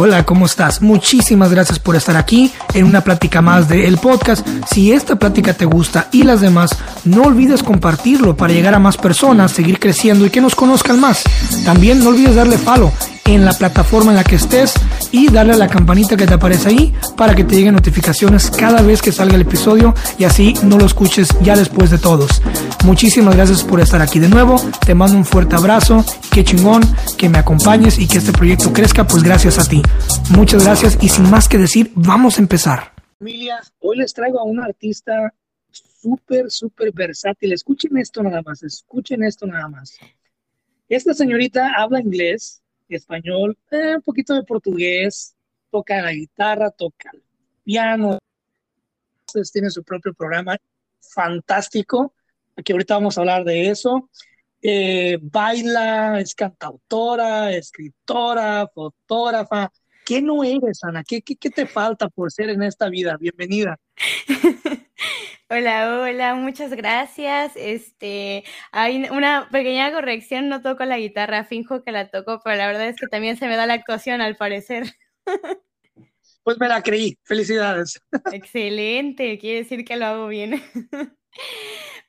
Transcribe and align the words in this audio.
Hola, 0.00 0.24
¿cómo 0.24 0.46
estás? 0.46 0.80
Muchísimas 0.80 1.50
gracias 1.50 1.80
por 1.80 1.96
estar 1.96 2.16
aquí 2.16 2.52
en 2.72 2.84
una 2.84 3.00
plática 3.00 3.42
más 3.42 3.68
de 3.68 3.88
El 3.88 3.98
Podcast. 3.98 4.46
Si 4.72 4.92
esta 4.92 5.16
plática 5.16 5.54
te 5.54 5.64
gusta 5.64 6.06
y 6.12 6.22
las 6.22 6.40
demás, 6.40 6.70
no 7.02 7.22
olvides 7.22 7.64
compartirlo 7.64 8.36
para 8.36 8.52
llegar 8.52 8.74
a 8.74 8.78
más 8.78 8.96
personas, 8.96 9.50
seguir 9.50 9.80
creciendo 9.80 10.24
y 10.24 10.30
que 10.30 10.40
nos 10.40 10.54
conozcan 10.54 11.00
más. 11.00 11.24
También 11.64 12.04
no 12.04 12.10
olvides 12.10 12.36
darle 12.36 12.58
follow 12.58 12.92
en 13.34 13.44
la 13.44 13.52
plataforma 13.52 14.10
en 14.10 14.16
la 14.16 14.24
que 14.24 14.36
estés 14.36 14.74
y 15.12 15.30
darle 15.30 15.52
a 15.52 15.56
la 15.56 15.68
campanita 15.68 16.16
que 16.16 16.26
te 16.26 16.34
aparece 16.34 16.70
ahí 16.70 16.94
para 17.16 17.34
que 17.34 17.44
te 17.44 17.56
lleguen 17.56 17.74
notificaciones 17.74 18.50
cada 18.50 18.80
vez 18.80 19.02
que 19.02 19.12
salga 19.12 19.34
el 19.34 19.42
episodio 19.42 19.94
y 20.18 20.24
así 20.24 20.54
no 20.62 20.78
lo 20.78 20.86
escuches 20.86 21.28
ya 21.42 21.54
después 21.54 21.90
de 21.90 21.98
todos. 21.98 22.42
Muchísimas 22.84 23.36
gracias 23.36 23.64
por 23.64 23.80
estar 23.80 24.00
aquí 24.00 24.18
de 24.18 24.28
nuevo. 24.28 24.56
Te 24.84 24.94
mando 24.94 25.16
un 25.16 25.24
fuerte 25.24 25.56
abrazo. 25.56 26.04
Qué 26.30 26.42
chingón 26.42 26.82
que 27.16 27.28
me 27.28 27.38
acompañes 27.38 27.98
y 27.98 28.08
que 28.08 28.18
este 28.18 28.32
proyecto 28.32 28.72
crezca, 28.72 29.06
pues 29.06 29.22
gracias 29.22 29.58
a 29.58 29.68
ti. 29.68 29.82
Muchas 30.30 30.64
gracias 30.64 30.96
y 31.00 31.08
sin 31.08 31.28
más 31.30 31.48
que 31.48 31.58
decir, 31.58 31.92
vamos 31.94 32.38
a 32.38 32.42
empezar. 32.42 32.92
Familia, 33.18 33.60
hoy 33.80 33.98
les 33.98 34.14
traigo 34.14 34.40
a 34.40 34.44
un 34.44 34.60
artista 34.60 35.34
súper, 35.70 36.50
súper 36.50 36.92
versátil. 36.92 37.52
Escuchen 37.52 37.96
esto 37.98 38.22
nada 38.22 38.42
más, 38.42 38.62
escuchen 38.62 39.22
esto 39.22 39.46
nada 39.46 39.68
más. 39.68 39.98
Esta 40.88 41.12
señorita 41.12 41.72
habla 41.76 42.00
inglés, 42.00 42.62
español, 42.96 43.58
eh, 43.70 43.96
un 43.96 44.02
poquito 44.02 44.34
de 44.34 44.42
portugués, 44.44 45.34
toca 45.70 46.00
la 46.02 46.12
guitarra, 46.12 46.70
toca 46.70 47.10
el 47.12 47.22
piano, 47.64 48.18
Entonces, 49.20 49.52
tiene 49.52 49.70
su 49.70 49.84
propio 49.84 50.14
programa 50.14 50.56
fantástico, 51.00 52.14
aquí 52.56 52.72
ahorita 52.72 52.94
vamos 52.94 53.16
a 53.16 53.20
hablar 53.20 53.44
de 53.44 53.68
eso. 53.68 54.08
Eh, 54.60 55.18
baila, 55.20 56.18
es 56.20 56.34
cantautora, 56.34 57.52
escritora, 57.52 58.66
fotógrafa. 58.74 59.70
¿Qué 60.08 60.22
no 60.22 60.42
eres, 60.42 60.82
Ana? 60.84 61.04
¿Qué, 61.04 61.20
qué, 61.20 61.36
qué 61.36 61.50
te 61.50 61.66
falta 61.66 62.08
por 62.08 62.32
ser 62.32 62.48
en 62.48 62.62
esta 62.62 62.88
vida? 62.88 63.18
Bienvenida. 63.20 63.78
Hola, 65.50 66.00
hola, 66.00 66.34
muchas 66.34 66.72
gracias. 66.72 67.52
Este, 67.56 68.42
hay 68.72 69.06
una 69.10 69.48
pequeña 69.50 69.92
corrección, 69.92 70.48
no 70.48 70.62
toco 70.62 70.86
la 70.86 70.98
guitarra, 70.98 71.44
finjo 71.44 71.82
que 71.84 71.92
la 71.92 72.10
toco, 72.10 72.40
pero 72.42 72.56
la 72.56 72.66
verdad 72.66 72.88
es 72.88 72.96
que 72.96 73.06
también 73.06 73.36
se 73.36 73.48
me 73.48 73.56
da 73.56 73.66
la 73.66 73.74
actuación 73.74 74.22
al 74.22 74.36
parecer. 74.36 74.84
Pues 76.42 76.58
me 76.58 76.68
la 76.68 76.82
creí, 76.82 77.18
felicidades. 77.24 78.00
Excelente, 78.32 79.38
quiere 79.38 79.58
decir 79.58 79.84
que 79.84 79.96
lo 79.96 80.06
hago 80.06 80.28
bien. 80.28 80.62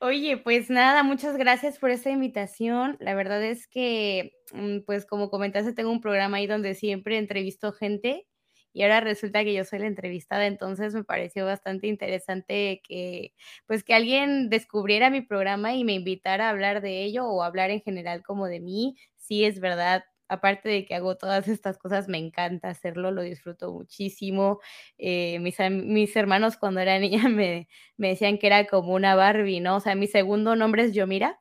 Oye, 0.02 0.38
pues 0.38 0.70
nada, 0.70 1.02
muchas 1.02 1.36
gracias 1.36 1.78
por 1.78 1.90
esta 1.90 2.08
invitación. 2.10 2.96
La 3.00 3.14
verdad 3.14 3.42
es 3.44 3.66
que, 3.68 4.32
mm, 4.52 4.78
pues 4.86 5.04
como 5.04 5.28
comentaste, 5.30 5.74
tengo 5.74 5.90
un 5.90 6.00
programa 6.00 6.38
ahí 6.38 6.46
donde 6.46 6.74
siempre 6.74 7.18
entrevisto 7.18 7.72
gente 7.72 8.26
y 8.72 8.82
ahora 8.82 9.00
resulta 9.00 9.44
que 9.44 9.52
yo 9.52 9.64
soy 9.64 9.80
la 9.80 9.88
entrevistada, 9.88 10.46
entonces 10.46 10.94
me 10.94 11.02
pareció 11.04 11.44
bastante 11.44 11.88
interesante 11.88 12.80
que 12.86 13.34
pues 13.66 13.82
que 13.84 13.92
alguien 13.94 14.48
descubriera 14.48 15.10
mi 15.10 15.20
programa 15.22 15.74
y 15.74 15.84
me 15.84 15.94
invitara 15.94 16.46
a 16.46 16.50
hablar 16.50 16.80
de 16.80 17.02
ello 17.04 17.26
o 17.26 17.42
hablar 17.42 17.70
en 17.70 17.82
general 17.82 18.22
como 18.22 18.46
de 18.46 18.60
mí. 18.60 18.94
Sí, 19.18 19.44
es 19.44 19.60
verdad, 19.60 20.04
aparte 20.30 20.68
de 20.68 20.84
que 20.86 20.94
hago 20.94 21.16
todas 21.16 21.48
estas 21.48 21.76
cosas, 21.78 22.08
me 22.08 22.18
encanta 22.18 22.68
hacerlo, 22.68 23.10
lo 23.10 23.22
disfruto 23.22 23.72
muchísimo. 23.72 24.60
Eh, 24.98 25.38
mis, 25.40 25.56
mis, 25.70 26.16
hermanos 26.16 26.56
cuando 26.56 26.80
era 26.80 26.98
niña 27.00 27.28
me, 27.28 27.68
me, 27.96 28.08
decían 28.10 28.38
que 28.38 28.46
era 28.46 28.66
como 28.66 28.94
una 28.94 29.14
Barbie, 29.14 29.60
¿no? 29.60 29.76
O 29.76 29.80
sea, 29.80 29.94
mi 29.94 30.06
segundo 30.06 30.56
nombre 30.56 30.84
es 30.84 30.92
Yomira. 30.94 31.40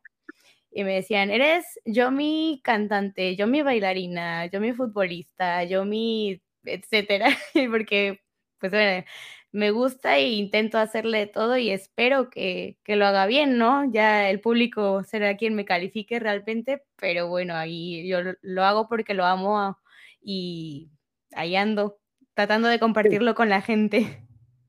Y 0.72 0.84
me 0.84 0.96
decían, 0.96 1.32
eres 1.32 1.66
yo 1.86 2.12
mi 2.12 2.62
cantante, 2.64 3.36
yo 3.36 3.48
mi 3.48 3.62
bailarina, 3.64 4.46
yo 4.48 4.60
mi 4.62 4.74
futbolista, 4.74 5.64
yo 5.64 5.86
mi 5.86 6.42
etcétera, 6.64 7.30
porque 7.72 8.22
pues 8.60 8.72
bueno, 8.72 9.06
me 9.52 9.72
gusta 9.72 10.18
e 10.18 10.30
intento 10.30 10.78
hacerle 10.78 11.26
todo 11.28 11.58
y 11.58 11.70
espero 11.72 12.30
que, 12.30 12.78
que, 12.84 12.96
lo 12.96 13.06
haga 13.06 13.26
bien, 13.26 13.58
¿no? 13.58 13.92
Ya 13.92 14.30
el 14.30 14.42
público 14.42 15.04
será 15.04 15.38
quien 15.38 15.56
me 15.56 15.66
califique 15.66 16.20
realmente, 16.20 16.84
pero 16.96 17.28
bueno, 17.28 17.56
ahí 17.56 18.08
yo 18.08 18.20
lo 18.42 18.64
hago 18.64 18.88
porque 18.88 19.14
lo 19.14 19.26
amo 19.26 19.78
y 20.22 20.92
ahí 21.34 21.56
ando, 21.56 22.00
tratando 22.34 22.68
de 22.68 22.80
compartirlo 22.80 23.34
con 23.34 23.50
la 23.50 23.62
gente. 23.62 24.26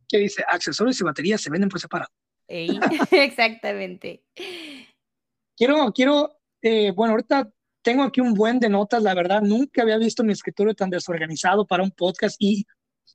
¿Qué 0.08 0.18
dice? 0.18 0.44
Accesorios 0.48 1.00
y 1.00 1.04
baterías 1.04 1.40
se 1.40 1.50
venden 1.50 1.68
por 1.68 1.80
separado. 1.80 2.10
exactamente. 3.10 4.24
Quiero, 5.56 5.92
quiero, 5.92 6.38
eh, 6.62 6.90
bueno, 6.92 7.12
ahorita 7.12 7.50
tengo 7.82 8.02
aquí 8.02 8.20
un 8.20 8.34
buen 8.34 8.58
de 8.58 8.68
notas, 8.68 9.02
la 9.02 9.14
verdad, 9.14 9.40
nunca 9.42 9.82
había 9.82 9.98
visto 9.98 10.24
mi 10.24 10.32
escritorio 10.32 10.74
tan 10.74 10.90
desorganizado 10.90 11.66
para 11.66 11.82
un 11.82 11.90
podcast 11.90 12.36
y 12.38 12.66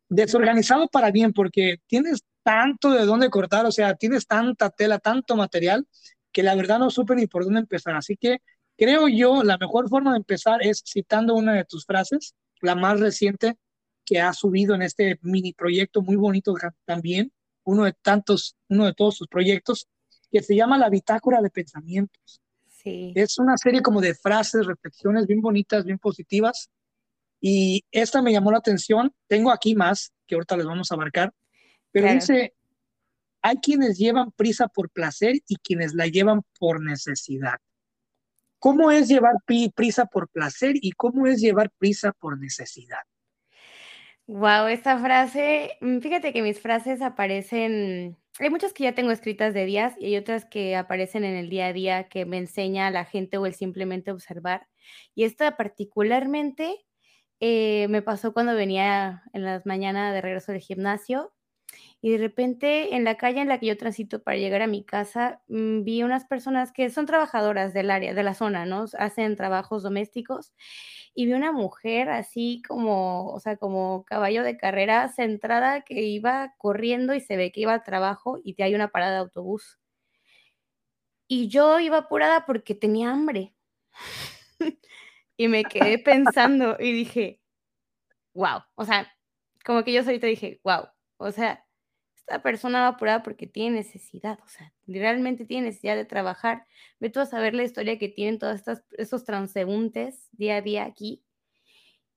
desorganizado 0.10 0.88
para 0.88 1.12
bien, 1.12 1.34
porque 1.34 1.78
tienes 1.88 2.24
tanto 2.44 2.92
de 2.92 3.06
dónde 3.06 3.30
cortar, 3.30 3.66
o 3.66 3.72
sea, 3.72 3.96
tienes 3.96 4.28
tanta 4.28 4.70
tela, 4.70 5.00
tanto 5.00 5.36
material, 5.36 5.88
que 6.32 6.44
la 6.44 6.56
verdad 6.56 6.80
no 6.80 6.90
supe 6.90 7.16
ni 7.16 7.28
por 7.28 7.44
dónde 7.44 7.62
empezar. 7.62 7.96
Así 7.96 8.18
que 8.18 8.40
creo 8.78 9.08
yo, 9.08 9.44
la 9.44 9.58
mejor 9.58 9.90
forma 9.90 10.12
de 10.12 10.18
empezar 10.18 10.62
es 10.62 10.84
citando 10.86 11.34
una 11.34 11.54
de 11.54 11.66
tus 11.66 11.86
frases, 11.86 12.36
la 12.62 12.76
más 12.76 13.00
reciente 13.00 13.58
que 14.06 14.22
has 14.22 14.38
subido 14.38 14.76
en 14.76 14.84
este 14.84 15.20
mini 15.24 15.54
proyecto 15.54 16.02
muy 16.02 16.16
bonito 16.16 16.54
también, 16.86 17.32
uno 17.64 17.86
de 17.86 17.94
tantos, 17.94 18.56
uno 18.70 18.86
de 18.86 18.94
todos 18.94 19.18
tus 19.18 19.28
proyectos, 19.28 19.88
que 20.32 20.44
se 20.44 20.56
llama 20.56 20.78
La 20.78 20.90
Bitácora 20.90 21.42
de 21.42 21.50
Pensamientos. 21.50 22.42
Es 23.16 23.40
una 23.40 23.58
serie 23.58 23.82
como 23.82 24.00
de 24.00 24.14
frases, 24.14 24.68
reflexiones 24.68 25.26
bien 25.26 25.42
bonitas, 25.42 25.84
bien 25.86 25.98
positivas. 25.98 26.70
Y 27.48 27.86
esta 27.92 28.24
me 28.24 28.32
llamó 28.32 28.52
la 28.52 28.58
atención. 28.58 29.14
Tengo 29.28 29.52
aquí 29.52 29.76
más 29.76 30.12
que 30.26 30.34
ahorita 30.34 30.58
les 30.58 30.66
vamos 30.66 30.92
a 30.92 30.96
abarcar. 30.96 31.32
Pero 31.92 32.12
dice, 32.12 32.56
hay 33.40 33.58
quienes 33.58 34.00
llevan 34.00 34.32
prisa 34.32 34.68
por 34.68 34.90
placer 34.90 35.36
y 35.48 35.58
quienes 35.58 35.94
la 35.94 36.08
llevan 36.08 36.42
por 36.58 36.84
necesidad. 36.84 37.60
¿Cómo 38.58 38.90
es 38.90 39.08
llevar 39.08 39.36
prisa 39.76 40.08
por 40.08 40.28
placer 40.30 40.74
y 40.82 40.94
cómo 40.94 41.28
es 41.28 41.40
llevar 41.40 41.70
prisa 41.78 42.14
por 42.14 42.40
necesidad? 42.40 43.04
Wow, 44.26 44.66
esta 44.66 44.98
frase, 44.98 45.78
mm, 45.82 46.00
fíjate 46.00 46.34
que 46.34 46.42
mis 46.42 46.60
frases 46.60 47.04
aparecen 47.04 48.18
hay 48.40 48.50
muchas 48.50 48.74
que 48.74 48.86
ya 48.86 48.96
tengo 48.96 49.12
escritas 49.12 49.54
de 49.54 49.66
días 49.66 49.94
y 50.00 50.08
hay 50.08 50.18
otras 50.18 50.46
que 50.46 50.76
aparecen 50.76 51.24
en 51.24 51.36
el 51.36 51.50
día 51.50 51.68
a 51.68 51.74
día 51.74 52.10
que 52.10 52.26
me 52.26 52.40
enseña 52.40 52.88
a 52.88 52.92
la 52.92 53.06
gente 53.06 53.38
o 53.38 53.46
el 53.46 53.54
simplemente 53.54 54.12
observar. 54.12 54.68
Y 55.14 55.26
esta 55.26 55.56
particularmente 55.56 56.86
eh, 57.40 57.88
me 57.90 58.02
pasó 58.02 58.34
cuando 58.34 58.56
venía 58.56 59.24
en 59.34 59.44
las 59.44 59.66
mañanas 59.66 60.14
de 60.14 60.22
regreso 60.22 60.52
del 60.52 60.62
gimnasio 60.62 61.34
y 62.02 62.12
de 62.12 62.18
repente 62.18 62.96
en 62.96 63.04
la 63.04 63.18
calle 63.18 63.42
en 63.42 63.48
la 63.50 63.60
que 63.60 63.68
yo 63.68 63.78
transito 63.78 64.24
para 64.24 64.38
llegar 64.38 64.62
a 64.62 64.68
mi 64.68 64.84
casa 64.84 65.42
mm, 65.48 65.84
vi 65.84 66.04
unas 66.04 66.26
personas 66.26 66.72
que 66.72 66.90
son 66.90 67.06
trabajadoras 67.06 67.74
del 67.74 67.92
área, 67.92 68.14
de 68.14 68.24
la 68.24 68.34
zona, 68.34 68.66
¿no? 68.66 68.86
Hacen 68.98 69.36
trabajos 69.36 69.84
domésticos 69.84 70.54
y 71.14 71.26
vi 71.26 71.34
una 71.34 71.52
mujer 71.52 72.10
así 72.10 72.62
como, 72.68 73.28
o 73.34 73.40
sea, 73.40 73.58
como 73.58 74.04
caballo 74.06 74.44
de 74.44 74.58
carrera 74.58 75.10
centrada 75.10 75.82
que 75.82 76.04
iba 76.04 76.54
corriendo 76.58 77.14
y 77.16 77.22
se 77.22 77.38
ve 77.38 77.52
que 77.52 77.62
iba 77.62 77.74
al 77.74 77.84
trabajo 77.84 78.40
y 78.44 78.62
hay 78.62 78.76
una 78.76 78.90
parada 78.90 79.14
de 79.14 79.20
autobús. 79.20 79.80
Y 81.28 81.48
yo 81.50 81.80
iba 81.80 81.98
apurada 81.98 82.46
porque 82.46 82.76
tenía 82.76 83.12
hambre. 83.12 83.56
y 85.38 85.48
me 85.48 85.64
quedé 85.64 86.00
pensando 86.00 86.78
y 86.80 86.92
dije, 86.92 87.42
wow, 88.34 88.62
o 88.76 88.86
sea, 88.86 89.12
como 89.66 89.84
que 89.84 89.94
yo 89.94 90.04
solita 90.04 90.28
dije, 90.28 90.60
wow, 90.64 90.88
o 91.18 91.32
sea, 91.32 91.66
esta 92.16 92.42
persona 92.42 92.82
va 92.82 92.88
apurada 92.90 93.24
porque 93.24 93.46
tiene 93.46 93.78
necesidad, 93.78 94.40
o 94.44 94.48
sea, 94.48 94.74
realmente 94.88 95.46
tiene 95.46 95.68
necesidad 95.68 95.96
de 95.96 96.06
trabajar. 96.06 96.66
Ve 97.00 97.10
tú 97.10 97.20
a 97.20 97.26
saber 97.26 97.54
la 97.54 97.64
historia 97.64 98.00
que 98.00 98.10
tienen 98.10 98.40
todos 98.40 98.56
estos, 98.56 98.82
esos 98.98 99.24
transeúntes 99.26 100.28
día 100.32 100.58
a 100.58 100.62
día 100.62 100.86
aquí. 100.86 101.24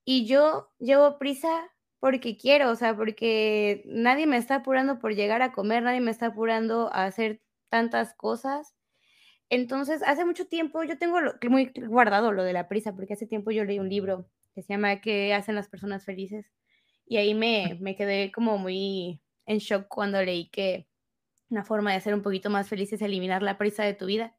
Y 0.04 0.26
yo 0.26 0.70
llevo 0.78 1.18
prisa 1.18 1.70
porque 2.00 2.38
quiero, 2.38 2.70
o 2.70 2.76
sea, 2.76 2.96
porque 2.96 3.82
nadie 3.86 4.26
me 4.26 4.38
está 4.38 4.56
apurando 4.56 4.98
por 4.98 5.14
llegar 5.14 5.42
a 5.42 5.52
comer, 5.52 5.82
nadie 5.82 6.00
me 6.00 6.10
está 6.10 6.26
apurando 6.26 6.90
a 6.94 7.04
hacer 7.04 7.42
tantas 7.68 8.14
cosas. 8.14 8.74
Entonces, 9.50 10.02
hace 10.04 10.24
mucho 10.24 10.46
tiempo 10.46 10.82
yo 10.84 10.98
tengo 10.98 11.18
muy 11.48 11.72
guardado 11.88 12.32
lo 12.32 12.44
de 12.44 12.52
la 12.52 12.68
prisa, 12.68 12.94
porque 12.94 13.14
hace 13.14 13.26
tiempo 13.26 13.50
yo 13.50 13.64
leí 13.64 13.78
un 13.78 13.88
libro 13.88 14.28
que 14.54 14.62
se 14.62 14.74
llama 14.74 15.00
¿Qué 15.00 15.34
hacen 15.34 15.54
las 15.54 15.68
personas 15.68 16.04
felices? 16.04 16.52
Y 17.06 17.16
ahí 17.16 17.34
me, 17.34 17.78
me 17.80 17.96
quedé 17.96 18.30
como 18.32 18.58
muy 18.58 19.22
en 19.46 19.58
shock 19.58 19.86
cuando 19.88 20.22
leí 20.22 20.50
que 20.50 20.88
una 21.50 21.64
forma 21.64 21.92
de 21.92 22.00
ser 22.00 22.14
un 22.14 22.22
poquito 22.22 22.50
más 22.50 22.68
feliz 22.68 22.92
es 22.92 23.02
eliminar 23.02 23.42
la 23.42 23.58
prisa 23.58 23.84
de 23.84 23.94
tu 23.94 24.06
vida. 24.06 24.36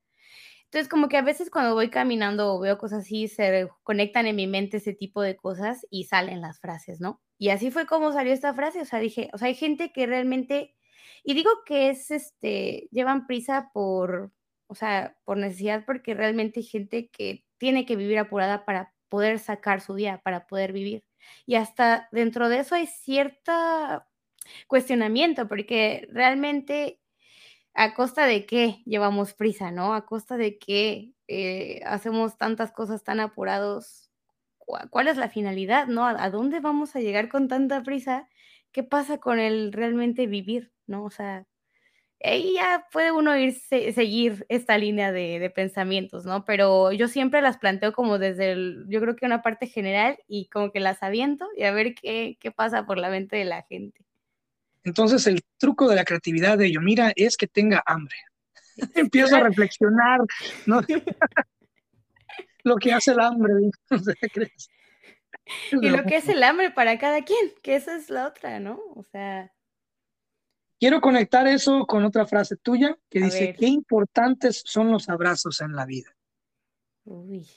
Entonces, 0.66 0.88
como 0.88 1.10
que 1.10 1.18
a 1.18 1.24
veces 1.24 1.50
cuando 1.50 1.74
voy 1.74 1.90
caminando 1.90 2.54
o 2.54 2.60
veo 2.60 2.78
cosas 2.78 3.00
así, 3.00 3.28
se 3.28 3.68
conectan 3.82 4.28
en 4.28 4.36
mi 4.36 4.46
mente 4.46 4.78
ese 4.78 4.94
tipo 4.94 5.24
de 5.24 5.36
cosas 5.36 5.88
y 5.90 6.04
salen 6.04 6.42
las 6.42 6.60
frases, 6.60 7.02
¿no? 7.02 7.22
Y 7.40 7.50
así 7.50 7.72
fue 7.72 7.88
como 7.88 8.12
salió 8.12 8.34
esta 8.34 8.54
frase, 8.54 8.82
o 8.82 8.86
sea, 8.86 9.00
dije, 9.00 9.32
o 9.34 9.40
sea, 9.40 9.48
hay 9.48 9.56
gente 9.56 9.92
que 9.92 10.06
realmente, 10.06 10.76
y 11.24 11.34
digo 11.34 11.50
que 11.66 11.90
es, 11.90 12.12
este, 12.12 12.88
llevan 12.92 13.26
prisa 13.26 13.72
por, 13.74 14.32
o 14.70 14.76
sea, 14.76 15.18
por 15.26 15.38
necesidad, 15.38 15.84
porque 15.86 16.14
realmente 16.14 16.60
hay 16.60 16.66
gente 16.66 17.10
que 17.10 17.44
tiene 17.58 17.86
que 17.88 17.96
vivir 17.96 18.20
apurada 18.20 18.66
para 18.66 18.94
poder 19.10 19.40
sacar 19.40 19.82
su 19.82 19.96
día, 19.96 20.22
para 20.24 20.46
poder 20.46 20.74
vivir. 20.74 21.04
Y 21.48 21.56
hasta 21.56 22.08
dentro 22.12 22.50
de 22.50 22.60
eso 22.60 22.76
hay 22.76 22.86
cierta 22.86 24.08
cuestionamiento, 24.68 25.48
porque 25.48 26.08
realmente 26.12 27.02
a 27.74 27.96
costa 27.96 28.28
de 28.28 28.46
qué 28.46 28.84
llevamos 28.86 29.34
prisa, 29.34 29.72
¿no? 29.72 29.96
A 29.96 30.06
costa 30.06 30.38
de 30.38 30.60
qué 30.60 31.14
eh, 31.28 31.82
hacemos 31.86 32.38
tantas 32.38 32.72
cosas 32.72 33.04
tan 33.04 33.20
apurados. 33.20 34.12
¿Cuál 34.92 35.08
es 35.08 35.18
la 35.18 35.30
finalidad, 35.30 35.88
no? 35.88 36.06
¿A 36.06 36.30
dónde 36.30 36.60
vamos 36.60 36.96
a 36.96 37.00
llegar 37.00 37.28
con 37.30 37.48
tanta 37.48 37.82
prisa? 37.82 38.30
¿Qué 38.72 38.84
pasa 38.84 39.18
con 39.18 39.40
el 39.40 39.74
realmente 39.74 40.28
vivir, 40.28 40.72
no? 40.86 41.06
O 41.06 41.10
sea, 41.10 41.48
ahí 42.24 42.54
ya 42.56 42.88
puede 42.92 43.12
uno 43.12 43.38
ir 43.38 43.54
seguir 43.54 44.46
esta 44.50 44.78
línea 44.78 45.12
de, 45.12 45.40
de, 45.40 45.50
pensamientos, 45.50 46.26
¿no? 46.26 46.44
Pero 46.46 46.92
yo 46.92 47.08
siempre 47.08 47.42
las 47.42 47.58
planteo 47.58 47.94
como 47.94 48.20
desde, 48.20 48.52
el, 48.52 48.86
yo 48.90 49.00
creo 49.00 49.16
que 49.16 49.26
una 49.26 49.42
parte 49.42 49.68
general 49.68 50.20
y 50.28 50.48
como 50.50 50.72
que 50.72 50.80
las 50.80 51.02
aviento 51.02 51.48
y 51.56 51.64
a 51.64 51.72
ver 51.72 51.96
qué, 51.96 52.38
qué 52.40 52.52
pasa 52.52 52.86
por 52.86 52.98
la 52.98 53.10
mente 53.10 53.38
de 53.38 53.46
la 53.46 53.64
gente. 53.64 54.06
Entonces 54.84 55.28
el 55.28 55.42
truco 55.58 55.88
de 55.88 55.96
la 55.96 56.04
creatividad 56.04 56.58
de 56.58 56.72
Yomira 56.72 57.14
es 57.16 57.38
que 57.38 57.48
tenga 57.48 57.84
hambre. 57.86 58.16
Empiezo 58.96 59.36
a 59.36 59.42
reflexionar, 59.42 60.20
¿no? 60.66 60.82
lo 62.64 62.76
que 62.78 62.94
hace 62.94 63.12
el 63.12 63.20
hambre. 63.20 63.54
y 65.72 65.90
lo 65.90 66.04
que 66.04 66.18
es 66.18 66.28
el 66.28 66.44
hambre 66.44 66.72
para 66.72 66.98
cada 67.00 67.24
quien, 67.24 67.54
que 67.62 67.76
esa 67.76 67.96
es 67.96 68.10
la 68.10 68.28
otra, 68.28 68.60
¿no? 68.60 68.80
O 68.96 69.04
sea... 69.04 69.54
Quiero 70.80 71.02
conectar 71.02 71.46
eso 71.48 71.86
con 71.86 72.06
otra 72.06 72.26
frase 72.26 72.56
tuya 72.56 72.98
que 73.10 73.20
dice, 73.20 73.54
qué 73.54 73.68
importantes 73.68 74.64
son 74.66 74.92
los 74.92 75.10
abrazos 75.10 75.60
en 75.62 75.76
la 75.76 75.86
vida. 75.86 76.16
Uy, 77.04 77.48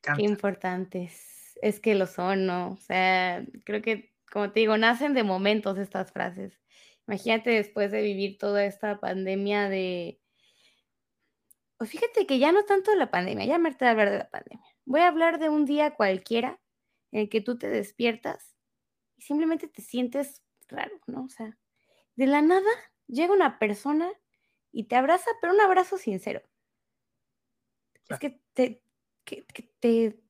qué 0.00 0.22
importantes. 0.22 1.56
Es 1.60 1.80
que 1.80 1.94
lo 1.94 2.06
son, 2.06 2.46
¿no? 2.46 2.72
O 2.72 2.76
sea, 2.76 3.44
creo 3.64 3.82
que 3.82 4.14
como 4.34 4.50
te 4.50 4.58
digo, 4.58 4.76
nacen 4.76 5.14
de 5.14 5.22
momentos 5.22 5.78
estas 5.78 6.10
frases. 6.10 6.60
Imagínate 7.06 7.50
después 7.50 7.92
de 7.92 8.02
vivir 8.02 8.36
toda 8.36 8.64
esta 8.64 8.98
pandemia 8.98 9.68
de... 9.68 10.20
Pues 11.76 11.88
fíjate 11.90 12.26
que 12.26 12.40
ya 12.40 12.50
no 12.50 12.64
tanto 12.64 12.92
la 12.96 13.12
pandemia, 13.12 13.46
ya 13.46 13.58
me 13.58 13.68
harté 13.68 13.84
de 13.84 13.92
hablar 13.92 14.10
de 14.10 14.18
la 14.18 14.30
pandemia. 14.30 14.66
Voy 14.86 15.02
a 15.02 15.06
hablar 15.06 15.38
de 15.38 15.50
un 15.50 15.66
día 15.66 15.94
cualquiera 15.94 16.60
en 17.12 17.20
el 17.20 17.28
que 17.28 17.42
tú 17.42 17.58
te 17.58 17.68
despiertas 17.68 18.56
y 19.16 19.22
simplemente 19.22 19.68
te 19.68 19.82
sientes 19.82 20.42
raro, 20.66 20.98
¿no? 21.06 21.26
O 21.26 21.28
sea, 21.28 21.56
de 22.16 22.26
la 22.26 22.42
nada 22.42 22.70
llega 23.06 23.32
una 23.32 23.58
persona 23.58 24.12
y 24.72 24.84
te 24.84 24.96
abraza, 24.96 25.30
pero 25.40 25.52
un 25.52 25.60
abrazo 25.60 25.98
sincero. 25.98 26.42
Es 28.08 28.18
que 28.18 28.40
te, 28.52 28.82
que, 29.24 29.46
que 29.46 29.62
te, 29.80 30.20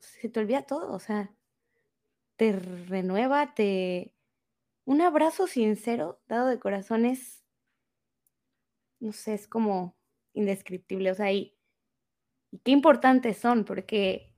se 0.00 0.28
te 0.28 0.40
olvida 0.40 0.62
todo, 0.62 0.92
o 0.92 0.98
sea, 0.98 1.34
te 2.36 2.52
renueva, 2.52 3.54
te... 3.54 4.14
Un 4.86 5.00
abrazo 5.00 5.46
sincero, 5.46 6.20
dado 6.26 6.48
de 6.48 6.58
corazón, 6.58 7.06
es, 7.06 7.44
no 9.00 9.12
sé, 9.12 9.34
es 9.34 9.48
como 9.48 9.96
indescriptible. 10.34 11.10
O 11.10 11.14
sea, 11.14 11.32
y, 11.32 11.56
y 12.50 12.58
qué 12.58 12.70
importantes 12.72 13.38
son, 13.38 13.64
porque 13.64 14.34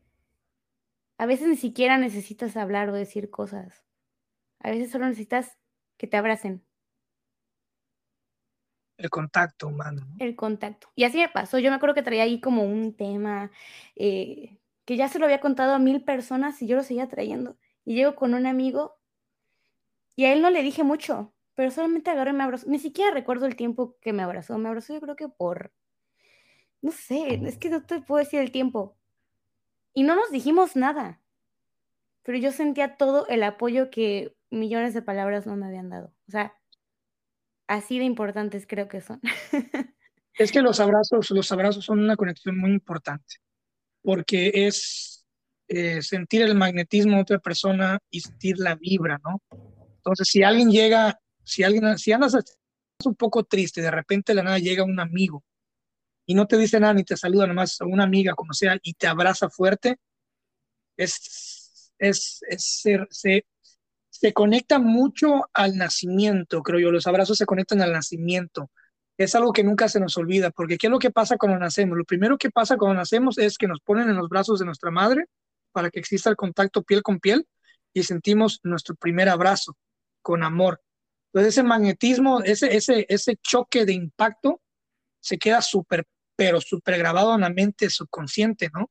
a 1.19 1.26
veces 1.26 1.49
ni 1.49 1.56
siquiera 1.56 1.99
necesitas 1.99 2.56
hablar 2.56 2.90
o 2.90 2.93
decir 2.93 3.31
cosas. 3.31 3.84
A 4.61 4.70
veces 4.70 4.90
solo 4.90 5.06
necesitas 5.06 5.58
que 5.96 6.06
te 6.06 6.17
abracen. 6.17 6.65
El 8.96 9.10
contacto 9.10 9.69
humano. 9.69 10.06
El 10.19 10.37
contacto. 10.37 10.88
Y 10.94 11.04
así 11.04 11.19
me 11.19 11.28
pasó. 11.28 11.58
Yo 11.58 11.70
me 11.70 11.76
acuerdo 11.76 11.94
que 11.94 12.02
traía 12.02 12.22
ahí 12.22 12.40
como 12.40 12.64
un 12.64 12.94
tema 12.94 13.50
eh, 13.94 14.58
que 14.84 14.96
ya 14.96 15.08
se 15.08 15.19
lo 15.19 15.26
había 15.26 15.40
contado 15.40 15.75
a 15.75 15.78
mil 15.78 16.02
personas 16.02 16.60
y 16.62 16.66
yo 16.66 16.76
lo 16.76 16.82
seguía 16.82 17.08
trayendo. 17.08 17.56
Y 17.84 17.94
llego 17.94 18.14
con 18.14 18.34
un 18.34 18.46
amigo 18.46 18.98
y 20.16 20.25
a 20.25 20.32
él 20.32 20.40
no 20.40 20.48
le 20.50 20.62
dije 20.62 20.82
mucho, 20.82 21.34
pero 21.54 21.70
solamente 21.70 22.10
agarré 22.10 22.31
y 22.31 22.34
me 22.34 22.44
abrazó. 22.44 22.66
Ni 22.69 22.78
siquiera 22.78 23.10
recuerdo 23.10 23.46
el 23.46 23.54
tiempo 23.54 23.96
que 24.00 24.14
me 24.14 24.22
abrazó. 24.22 24.56
Me 24.58 24.69
abrazó 24.69 24.94
yo 24.94 25.00
creo 25.00 25.16
que 25.16 25.28
por, 25.28 25.72
no 26.81 26.90
sé, 26.90 27.40
es 27.44 27.58
que 27.58 27.69
no 27.69 27.84
te 27.84 28.00
puedo 28.00 28.25
decir 28.25 28.40
el 28.40 28.50
tiempo. 28.50 28.96
Y 29.92 30.02
no 30.02 30.16
nos 30.16 30.31
dijimos 30.31 30.76
nada, 30.76 31.20
pero 32.22 32.38
yo 32.38 32.50
sentía 32.50 32.96
todo 32.96 33.26
el 33.28 33.42
apoyo 33.42 33.90
que 33.90 34.34
millones 34.50 34.94
de 34.94 35.02
palabras 35.02 35.46
no 35.46 35.56
me 35.56 35.66
habían 35.66 35.90
dado. 35.90 36.12
O 36.28 36.31
sea, 36.31 36.54
así 37.66 37.98
de 37.98 38.04
importantes 38.04 38.66
creo 38.66 38.88
que 38.88 39.00
son. 39.00 39.20
es 40.34 40.52
que 40.52 40.62
los 40.62 40.80
abrazos, 40.80 41.30
los 41.30 41.50
abrazos 41.52 41.84
son 41.84 42.00
una 42.00 42.16
conexión 42.16 42.58
muy 42.58 42.70
importante, 42.70 43.36
porque 44.02 44.50
es 44.54 45.26
eh, 45.68 46.02
sentir 46.02 46.42
el 46.42 46.54
magnetismo 46.54 47.16
de 47.16 47.22
otra 47.22 47.38
persona 47.38 47.98
y 48.10 48.20
sentir 48.20 48.58
la 48.58 48.76
vibra, 48.76 49.18
¿no? 49.24 49.42
Entonces, 49.96 50.28
si 50.28 50.42
alguien 50.42 50.70
llega, 50.70 51.18
si 51.42 51.64
alguien, 51.64 51.98
si 51.98 52.12
andas 52.12 52.36
un 53.04 53.14
poco 53.14 53.44
triste, 53.44 53.82
de 53.82 53.90
repente 53.90 54.32
de 54.32 54.36
la 54.36 54.42
nada 54.42 54.58
llega 54.58 54.84
un 54.84 55.00
amigo 55.00 55.44
y 56.26 56.34
no 56.34 56.46
te 56.46 56.56
dice 56.56 56.80
nada 56.80 56.94
ni 56.94 57.04
te 57.04 57.16
saluda 57.16 57.46
nomás, 57.46 57.80
una 57.80 58.04
amiga, 58.04 58.34
como 58.34 58.52
sea, 58.52 58.78
y 58.82 58.94
te 58.94 59.06
abraza 59.06 59.48
fuerte, 59.48 59.96
es, 60.96 61.92
es, 61.98 62.40
es 62.48 62.82
se, 63.10 63.46
se 64.18 64.32
conecta 64.32 64.78
mucho 64.78 65.50
al 65.52 65.76
nacimiento, 65.76 66.62
creo 66.62 66.80
yo, 66.80 66.90
los 66.90 67.06
abrazos 67.06 67.36
se 67.36 67.44
conectan 67.44 67.82
al 67.82 67.92
nacimiento. 67.92 68.70
Es 69.18 69.34
algo 69.34 69.52
que 69.52 69.62
nunca 69.62 69.88
se 69.88 70.00
nos 70.00 70.16
olvida, 70.16 70.50
porque 70.50 70.78
¿qué 70.78 70.86
es 70.86 70.90
lo 70.90 70.98
que 70.98 71.10
pasa 71.10 71.36
cuando 71.36 71.58
nacemos? 71.58 71.98
Lo 71.98 72.04
primero 72.04 72.38
que 72.38 72.50
pasa 72.50 72.78
cuando 72.78 72.98
nacemos 72.98 73.36
es 73.36 73.58
que 73.58 73.66
nos 73.66 73.80
ponen 73.80 74.08
en 74.08 74.16
los 74.16 74.30
brazos 74.30 74.58
de 74.58 74.64
nuestra 74.64 74.90
madre 74.90 75.26
para 75.70 75.90
que 75.90 76.00
exista 76.00 76.30
el 76.30 76.36
contacto 76.36 76.82
piel 76.82 77.02
con 77.02 77.20
piel 77.20 77.46
y 77.92 78.04
sentimos 78.04 78.60
nuestro 78.62 78.94
primer 78.94 79.28
abrazo 79.28 79.76
con 80.22 80.42
amor. 80.42 80.80
Entonces 81.26 81.54
ese 81.54 81.62
magnetismo, 81.62 82.42
ese, 82.42 82.74
ese, 82.74 83.04
ese 83.10 83.36
choque 83.36 83.84
de 83.84 83.92
impacto 83.92 84.62
se 85.20 85.38
queda 85.38 85.60
súper, 85.60 86.06
pero 86.36 86.62
súper 86.62 86.96
grabado 86.98 87.34
en 87.34 87.42
la 87.42 87.50
mente 87.50 87.90
subconsciente, 87.90 88.70
¿no? 88.72 88.90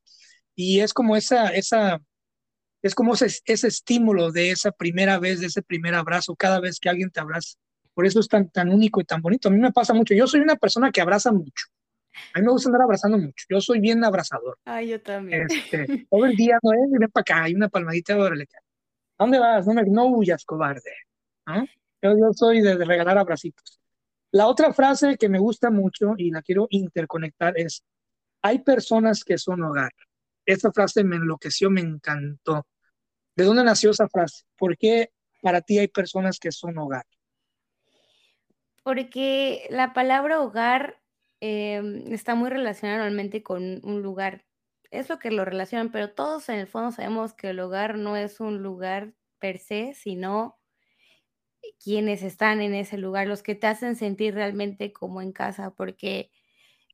Y 0.54 0.82
es 0.82 0.94
como 0.94 1.16
esa, 1.16 1.48
esa, 1.50 2.00
es 2.86 2.94
como 2.94 3.16
ese, 3.16 3.42
ese 3.46 3.68
estímulo 3.68 4.32
de 4.32 4.52
esa 4.52 4.72
primera 4.72 5.18
vez, 5.18 5.40
de 5.40 5.48
ese 5.48 5.64
primer 5.64 5.96
abrazo, 5.96 6.36
cada 6.36 6.60
vez 6.60 6.80
que 6.80 6.88
alguien 6.88 7.10
te 7.10 7.20
abraza. 7.20 7.58
Por 7.96 8.06
eso 8.06 8.20
es 8.20 8.28
tan, 8.28 8.52
tan 8.52 8.70
único 8.70 9.02
y 9.02 9.06
tan 9.06 9.24
bonito. 9.24 9.48
A 9.48 9.52
mí 9.52 9.58
me 9.58 9.72
pasa 9.72 9.92
mucho. 9.96 10.14
Yo 10.14 10.28
soy 10.28 10.42
una 10.42 10.56
persona 10.56 10.92
que 10.92 11.02
abraza 11.02 11.32
mucho. 11.32 11.66
A 12.36 12.40
mí 12.40 12.46
me 12.46 12.52
gusta 12.52 12.70
andar 12.70 12.84
abrazando 12.84 13.18
mucho. 13.18 13.44
Yo 13.50 13.60
soy 13.60 13.80
bien 13.80 14.04
abrazador. 14.04 14.60
Ay, 14.66 14.90
yo 14.90 15.02
también. 15.02 15.48
Este, 15.50 16.06
todo 16.12 16.26
el 16.28 16.36
día, 16.36 16.60
no 16.62 16.74
es, 16.74 16.80
ven 16.92 17.10
para 17.10 17.22
acá, 17.22 17.44
hay 17.46 17.56
una 17.56 17.70
palmadita, 17.70 18.16
órale. 18.16 18.44
¿A 19.18 19.24
dónde 19.24 19.40
vas? 19.40 19.66
No, 19.66 19.74
me, 19.74 19.84
no 19.86 20.06
huyas, 20.06 20.46
cobarde. 20.46 20.92
Yo, 21.48 22.12
yo 22.12 22.34
soy 22.34 22.62
de, 22.62 22.76
regalar 22.86 23.18
abracitos. 23.18 23.82
La 24.30 24.46
otra 24.46 24.72
frase 24.74 25.18
que 25.18 25.28
me 25.28 25.40
gusta 25.40 25.72
mucho 25.72 26.14
y 26.18 26.30
la 26.30 26.44
quiero 26.44 26.68
interconectar 26.70 27.58
es, 27.58 27.84
hay 28.44 28.60
personas 28.60 29.24
que 29.24 29.40
son 29.40 29.64
hogar. 29.64 29.92
Esta 30.46 30.72
frase 30.72 31.04
me 31.04 31.16
enloqueció, 31.16 31.72
me 31.72 31.82
encantó. 31.82 32.68
¿De 33.36 33.44
dónde 33.44 33.64
nació 33.64 33.92
esa 33.92 34.08
frase? 34.08 34.46
¿Por 34.58 34.78
qué 34.78 35.12
para 35.42 35.62
ti 35.62 35.78
hay 35.80 35.88
personas 35.88 36.40
que 36.40 36.52
son 36.52 36.78
hogar? 36.78 37.06
Porque 38.84 39.68
la 39.70 39.94
palabra 39.94 40.42
hogar 40.42 41.02
Em, 41.48 42.12
está 42.14 42.34
muy 42.36 42.50
relacionado 42.50 43.00
normalmente 43.00 43.44
con 43.44 43.80
un 43.84 44.02
lugar. 44.02 44.46
Es 44.92 45.10
lo 45.10 45.20
que 45.20 45.32
lo 45.32 45.46
relacionan, 45.46 45.92
pero 45.92 46.12
todos 46.14 46.50
en 46.50 46.56
el 46.56 46.68
fondo 46.68 46.92
sabemos 46.92 47.34
que 47.34 47.50
el 47.50 47.60
hogar 47.60 47.98
no 47.98 48.16
es 48.18 48.40
un 48.40 48.64
lugar 48.64 49.14
per 49.40 49.60
se, 49.60 49.94
sino 49.94 50.58
quienes 51.84 52.24
están 52.24 52.62
en 52.62 52.74
ese 52.74 52.98
lugar, 52.98 53.28
los 53.28 53.44
que 53.44 53.56
te 53.56 53.68
hacen 53.68 53.96
sentir 53.96 54.34
realmente 54.34 54.94
como 54.94 55.22
en 55.22 55.32
casa, 55.34 55.72
porque, 55.76 56.32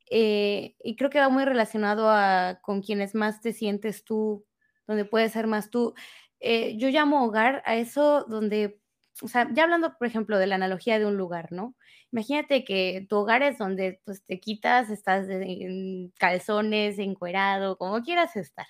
eh, 0.09 0.75
y 0.83 0.95
creo 0.95 1.09
que 1.09 1.19
va 1.19 1.29
muy 1.29 1.45
relacionado 1.45 2.09
a 2.09 2.59
con 2.61 2.81
quienes 2.81 3.15
más 3.15 3.41
te 3.41 3.53
sientes 3.53 4.03
tú, 4.03 4.45
donde 4.87 5.05
puedes 5.05 5.31
ser 5.33 5.47
más 5.47 5.69
tú. 5.69 5.93
Eh, 6.41 6.77
yo 6.77 6.89
llamo 6.89 7.23
hogar 7.25 7.63
a 7.65 7.75
eso 7.75 8.25
donde 8.25 8.81
o 9.21 9.27
sea, 9.27 9.47
ya 9.53 9.63
hablando, 9.63 9.97
por 9.97 10.07
ejemplo, 10.07 10.37
de 10.37 10.47
la 10.47 10.55
analogía 10.55 10.97
de 10.97 11.05
un 11.05 11.17
lugar, 11.17 11.51
¿no? 11.51 11.75
Imagínate 12.11 12.63
que 12.63 13.05
tu 13.07 13.17
hogar 13.17 13.43
es 13.43 13.57
donde 13.57 14.01
pues, 14.05 14.23
te 14.25 14.39
quitas, 14.39 14.89
estás 14.89 15.27
en 15.29 16.11
calzones, 16.17 16.97
encuerado, 16.97 17.77
como 17.77 18.01
quieras 18.01 18.35
estar. 18.35 18.67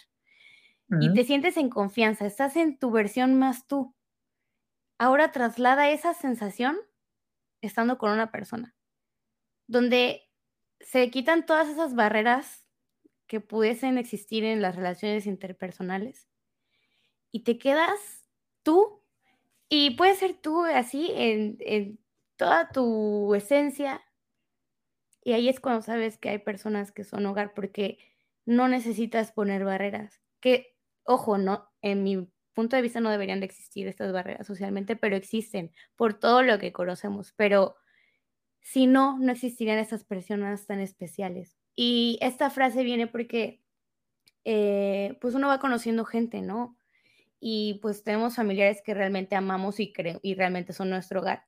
Y 1.00 1.14
te 1.14 1.24
sientes 1.24 1.56
en 1.56 1.70
confianza, 1.70 2.26
estás 2.26 2.58
en 2.58 2.78
tu 2.78 2.92
versión 2.92 3.40
más 3.40 3.66
tú. 3.66 3.96
Ahora 4.98 5.32
traslada 5.32 5.90
esa 5.90 6.14
sensación 6.14 6.78
estando 7.62 7.98
con 7.98 8.12
una 8.12 8.30
persona, 8.30 8.76
donde 9.68 10.30
se 10.82 11.10
quitan 11.10 11.46
todas 11.46 11.70
esas 11.70 11.96
barreras 11.96 12.68
que 13.26 13.40
pudiesen 13.40 13.98
existir 13.98 14.44
en 14.44 14.62
las 14.62 14.76
relaciones 14.76 15.28
interpersonales 15.28 16.31
y 17.32 17.42
te 17.42 17.58
quedas 17.58 18.26
tú 18.64 19.02
y 19.70 19.92
puede 19.92 20.16
ser 20.16 20.34
tú 20.34 20.66
así 20.66 21.12
en, 21.16 22.00
toda 22.36 22.70
tu 22.72 23.34
esencia. 23.36 24.02
Y 25.24 25.34
ahí 25.34 25.48
es 25.48 25.60
cuando 25.60 25.82
sabes 25.82 26.18
que 26.18 26.30
hay 26.30 26.40
personas 26.40 26.92
que 26.92 27.04
son 27.04 27.26
hogar 27.26 27.54
porque 27.54 28.00
no 28.46 28.68
necesitas 28.68 29.32
poner 29.32 29.64
barreras. 29.64 30.22
que, 30.42 30.76
ojo, 31.04 31.38
no, 31.38 31.70
en 31.82 32.04
mi 32.04 32.28
punto 32.54 32.76
de 32.76 32.82
vista 32.82 33.00
no 33.00 33.12
deberían 33.12 33.40
de 33.40 33.46
existir 33.46 33.88
estas 33.88 34.12
barreras 34.12 34.48
socialmente, 34.48 34.96
pero 34.96 35.16
existen 35.16 35.72
por 35.96 36.16
todo 36.16 36.44
lo 36.44 36.60
que 36.60 36.74
conocemos, 36.74 37.34
pero 37.38 37.76
si 38.60 38.88
no, 38.88 39.18
no 39.20 39.32
existirían 39.32 39.80
estas 39.80 40.04
personas 40.04 40.66
tan 40.66 40.80
especiales. 40.80 41.58
Y 41.76 42.20
esta 42.22 42.50
frase 42.50 42.84
viene 42.84 43.08
porque, 43.08 43.62
eh, 44.46 45.18
pues 45.22 45.36
uno 45.36 45.48
va 45.48 45.60
conociendo 45.60 46.06
gente, 46.06 46.42
¿no? 46.42 46.78
Y 47.42 47.80
pues 47.82 48.04
tenemos 48.06 48.36
familiares 48.38 48.82
que 48.86 48.94
realmente 48.94 49.36
amamos 49.36 49.82
y, 49.82 49.94
y 50.24 50.36
realmente 50.36 50.74
son 50.74 50.92
nuestro 50.92 51.22
hogar. 51.22 51.46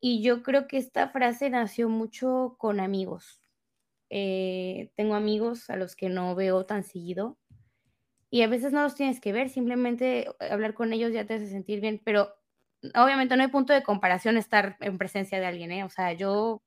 Y 0.00 0.22
yo 0.22 0.42
creo 0.42 0.68
que 0.68 0.78
esta 0.78 1.08
frase 1.10 1.50
nació 1.50 1.88
mucho 1.88 2.56
con 2.58 2.80
amigos. 2.80 3.40
Eh, 4.10 4.92
tengo 4.96 5.14
amigos 5.16 5.70
a 5.70 5.76
los 5.76 5.96
que 5.96 6.08
no 6.08 6.34
veo 6.36 6.66
tan 6.66 6.84
seguido 6.84 7.38
y 8.30 8.42
a 8.42 8.48
veces 8.48 8.72
no 8.72 8.82
los 8.82 8.94
tienes 8.94 9.20
que 9.20 9.32
ver, 9.32 9.48
simplemente 9.50 10.28
hablar 10.50 10.74
con 10.74 10.92
ellos 10.92 11.12
ya 11.12 11.26
te 11.26 11.34
hace 11.34 11.48
sentir 11.48 11.80
bien, 11.80 12.00
pero 12.04 12.34
obviamente 12.94 13.36
no 13.36 13.42
hay 13.42 13.48
punto 13.48 13.72
de 13.72 13.82
comparación 13.82 14.36
estar 14.36 14.76
en 14.80 14.98
presencia 14.98 15.40
de 15.40 15.46
alguien, 15.46 15.72
¿eh? 15.72 15.84
O 15.84 15.90
sea, 15.90 16.12
yo 16.12 16.62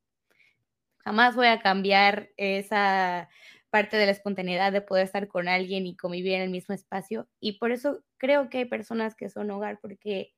jamás 0.99 1.35
voy 1.35 1.47
a 1.47 1.61
cambiar 1.61 2.29
esa 2.37 3.29
parte 3.69 3.97
de 3.97 4.05
la 4.05 4.11
espontaneidad 4.11 4.71
de 4.71 4.81
poder 4.81 5.05
estar 5.05 5.27
con 5.27 5.47
alguien 5.47 5.85
y 5.85 5.95
convivir 5.95 6.33
en 6.33 6.41
el 6.41 6.49
mismo 6.49 6.75
espacio. 6.75 7.27
Y 7.39 7.59
por 7.59 7.71
eso 7.71 8.03
creo 8.17 8.49
que 8.49 8.59
hay 8.59 8.65
personas 8.65 9.15
que 9.15 9.29
son 9.29 9.51
hogar, 9.51 9.79
porque 9.81 10.33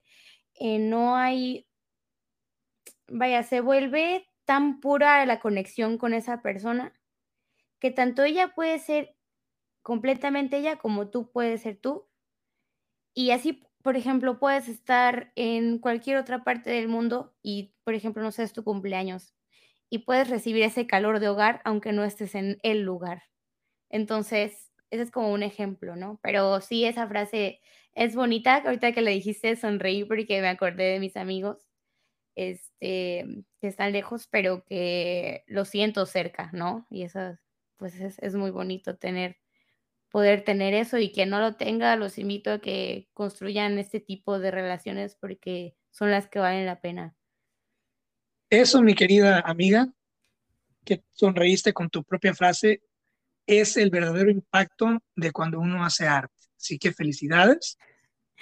eh, 0.56 0.80
no 0.80 1.16
hay, 1.16 1.68
vaya, 3.08 3.44
se 3.44 3.62
vuelve 3.62 4.28
tan 4.46 4.80
pura 4.82 5.26
la 5.26 5.40
conexión 5.40 5.98
con 5.98 6.14
esa 6.14 6.42
persona 6.42 6.94
que 7.80 7.92
tanto 7.92 8.24
ella 8.24 8.54
puede 8.56 8.80
ser 8.80 9.16
completamente 9.82 10.58
ella 10.58 10.78
como 10.78 11.10
tú 11.10 11.32
puedes 11.32 11.62
ser 11.62 11.78
tú. 11.78 12.08
Y 13.14 13.32
así, 13.32 13.64
por 13.84 13.98
ejemplo, 13.98 14.40
puedes 14.40 14.70
estar 14.70 15.32
en 15.36 15.80
cualquier 15.80 16.18
otra 16.18 16.44
parte 16.44 16.70
del 16.70 16.88
mundo 16.88 17.36
y, 17.42 17.74
por 17.84 17.94
ejemplo, 17.94 18.24
no 18.24 18.32
sé, 18.32 18.44
es 18.44 18.54
tu 18.54 18.64
cumpleaños 18.64 19.34
y 19.92 20.00
puedes 20.00 20.30
recibir 20.32 20.64
ese 20.64 20.88
calor 20.88 21.20
de 21.20 21.30
hogar 21.30 21.62
aunque 21.66 21.94
no 21.94 22.06
estés 22.06 22.36
en 22.36 22.60
el 22.64 22.82
lugar. 22.84 23.26
Entonces, 23.90 24.72
ese 24.92 25.04
es 25.04 25.12
como 25.12 25.32
un 25.34 25.44
ejemplo, 25.44 25.96
¿no? 25.96 26.20
Pero 26.24 26.62
sí, 26.62 26.86
esa 26.86 27.08
frase 27.08 27.62
es 27.94 28.16
bonita. 28.16 28.58
Ahorita 28.58 28.94
que 28.94 29.02
le 29.02 29.12
dijiste, 29.12 29.56
sonreí 29.56 30.06
porque 30.06 30.42
me 30.42 30.50
acordé 30.50 30.86
de 30.86 31.00
mis 31.00 31.18
amigos 31.18 31.68
este, 32.36 33.26
que 33.62 33.68
están 33.68 33.92
lejos, 33.94 34.28
pero 34.28 34.64
que 34.66 35.44
lo 35.48 35.66
siento 35.66 36.06
cerca, 36.06 36.52
¿no? 36.54 36.88
Y 36.90 37.04
eso, 37.04 37.20
pues 37.78 38.00
es, 38.02 38.20
es 38.20 38.36
muy 38.36 38.52
bonito 38.52 38.98
tener, 38.98 39.38
poder 40.12 40.44
tener 40.44 40.74
eso 40.74 40.98
y 41.00 41.12
quien 41.12 41.30
no 41.30 41.40
lo 41.42 41.56
tenga, 41.58 41.96
los 41.98 42.18
invito 42.20 42.52
a 42.54 42.60
que 42.62 43.10
construyan 43.14 43.80
este 43.80 44.00
tipo 44.02 44.40
de 44.40 44.52
relaciones 44.52 45.16
porque 45.16 45.76
son 45.92 46.12
las 46.12 46.28
que 46.30 46.40
valen 46.40 46.66
la 46.68 46.82
pena. 46.82 47.16
Eso, 48.52 48.82
mi 48.82 48.96
querida 48.96 49.40
amiga, 49.40 49.88
que 50.84 51.06
sonreíste 51.14 51.72
con 51.72 51.90
tu 51.90 52.04
propia 52.04 52.34
frase, 52.34 52.82
es 53.48 53.78
el 53.78 53.90
verdadero 53.90 54.30
impacto 54.30 55.02
de 55.16 55.32
cuando 55.32 55.58
uno 55.58 55.86
hace 55.86 56.06
arte. 56.06 56.36
Así 56.60 56.78
que 56.78 56.92
felicidades, 56.92 57.78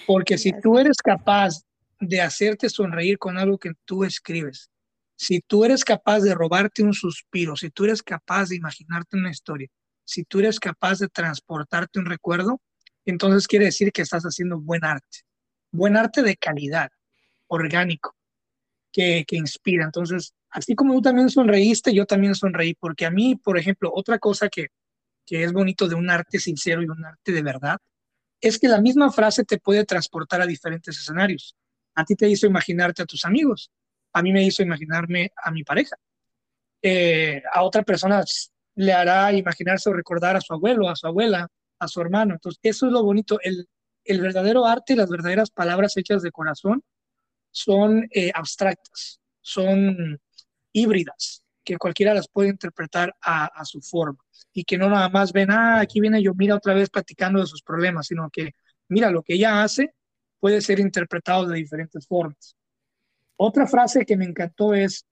porque 0.08 0.40
si 0.40 0.52
tú 0.60 0.80
eres 0.80 0.98
capaz 0.98 1.62
de 2.00 2.22
hacerte 2.22 2.72
sonreír 2.72 3.20
con 3.20 3.38
algo 3.38 3.60
que 3.60 3.74
tú 3.86 4.04
escribes, 4.04 4.72
si 5.16 5.42
tú 5.42 5.64
eres 5.64 5.86
capaz 5.86 6.22
de 6.22 6.34
robarte 6.34 6.82
un 6.82 6.96
suspiro, 6.96 7.56
si 7.56 7.70
tú 7.70 7.86
eres 7.86 8.02
capaz 8.02 8.50
de 8.50 8.56
imaginarte 8.56 9.16
una 9.16 9.30
historia, 9.30 9.70
si 10.04 10.24
tú 10.24 10.40
eres 10.40 10.60
capaz 10.60 10.98
de 10.98 11.08
transportarte 11.10 12.00
un 12.00 12.08
recuerdo, 12.08 12.60
entonces 13.06 13.48
quiere 13.48 13.66
decir 13.66 13.92
que 13.92 14.02
estás 14.02 14.24
haciendo 14.24 14.60
buen 14.60 14.84
arte, 14.84 15.20
buen 15.72 15.96
arte 15.96 16.24
de 16.24 16.36
calidad, 16.36 16.90
orgánico, 17.46 18.16
que, 18.92 19.26
inspira. 19.32 19.86
Entonces, 19.86 20.34
así 20.50 20.76
como 20.76 20.94
tú 20.96 21.02
también 21.02 21.30
sonreíste, 21.30 21.94
yo 21.94 22.06
también 22.06 22.36
sonreí, 22.36 22.74
porque 22.76 23.06
a 23.06 23.12
mí, 23.12 23.36
por 23.36 23.58
ejemplo, 23.58 23.92
otra 23.94 24.20
cosa 24.20 24.50
que, 24.50 24.68
que 25.26 25.44
es 25.44 25.54
bonito 25.54 25.88
de 25.88 25.96
un 25.96 26.10
arte 26.10 26.40
sincero 26.40 26.82
y 26.82 26.88
un 26.88 27.06
arte 27.06 27.32
de 27.32 27.42
verdad, 27.42 27.78
es 28.42 28.60
que 28.60 28.68
la 28.68 28.82
misma 28.82 29.12
frase 29.12 29.44
te 29.44 29.60
puede 29.60 29.86
transportar 29.86 30.42
a 30.42 30.48
diferentes 30.48 30.98
escenarios. 30.98 31.56
A 31.96 32.06
ti 32.06 32.16
te 32.16 32.30
hizo 32.30 32.48
imaginarte 32.48 33.04
a 33.04 33.06
tus 33.06 33.26
amigos, 33.26 33.72
a 34.14 34.22
mí 34.22 34.32
me 34.32 34.44
hizo 34.44 34.64
imaginarme 34.64 35.32
a 35.44 35.52
mi 35.52 35.64
pareja. 35.64 35.96
Eh, 36.82 37.42
a 37.52 37.64
otra 37.64 37.84
persona 37.84 38.24
le 38.76 38.94
hará 38.94 39.34
imaginarse 39.34 39.90
o 39.90 39.94
recordar 39.94 40.38
a 40.38 40.42
su 40.42 40.54
abuelo, 40.54 40.90
a 40.90 40.96
su 40.96 41.08
abuela, 41.08 41.48
a 41.80 41.88
su 41.88 42.00
hermano. 42.02 42.36
Entonces, 42.36 42.60
eso 42.64 42.86
es 42.86 42.92
lo 42.94 43.04
bonito. 43.04 43.40
El, 43.42 43.68
el 44.06 44.22
verdadero 44.22 44.66
arte 44.66 44.94
y 44.94 44.96
las 44.96 45.10
verdaderas 45.10 45.52
palabras 45.52 45.98
hechas 45.98 46.22
de 46.22 46.32
corazón 46.32 46.84
son 47.60 48.08
eh, 48.12 48.32
abstractas, 48.34 49.20
son 49.42 50.18
híbridas, 50.72 51.44
que 51.64 51.78
cualquiera 51.78 52.14
las 52.14 52.30
puede 52.30 52.50
interpretar 52.50 53.14
a, 53.22 53.66
su 53.66 53.82
forma 53.82 54.24
y 54.54 54.64
que 54.64 54.78
no 54.78 54.90
nada 54.90 55.10
más 55.10 55.34
ven, 55.34 55.52
ah, 55.52 55.82
aquí 55.82 56.00
viene 56.00 56.24
yo, 56.24 56.34
mira 56.34 56.56
otra 56.56 56.74
vez 56.74 56.90
platicando 56.90 57.42
de 57.42 57.48
sus 57.48 57.62
problemas, 57.62 58.08
sino 58.08 58.30
que, 58.30 58.54
mira, 58.88 59.12
lo 59.12 59.24
que 59.24 59.34
ella 59.34 59.62
hace 59.62 59.94
puede 60.40 60.62
ser 60.62 60.80
interpretado 60.80 61.48
de 61.48 61.58
diferentes 61.58 62.08
formas. 62.08 62.56
Otra 63.36 63.68
frase 63.68 64.06
que 64.06 64.16
me 64.16 64.26
encantó 64.26 64.74
es, 64.74 65.06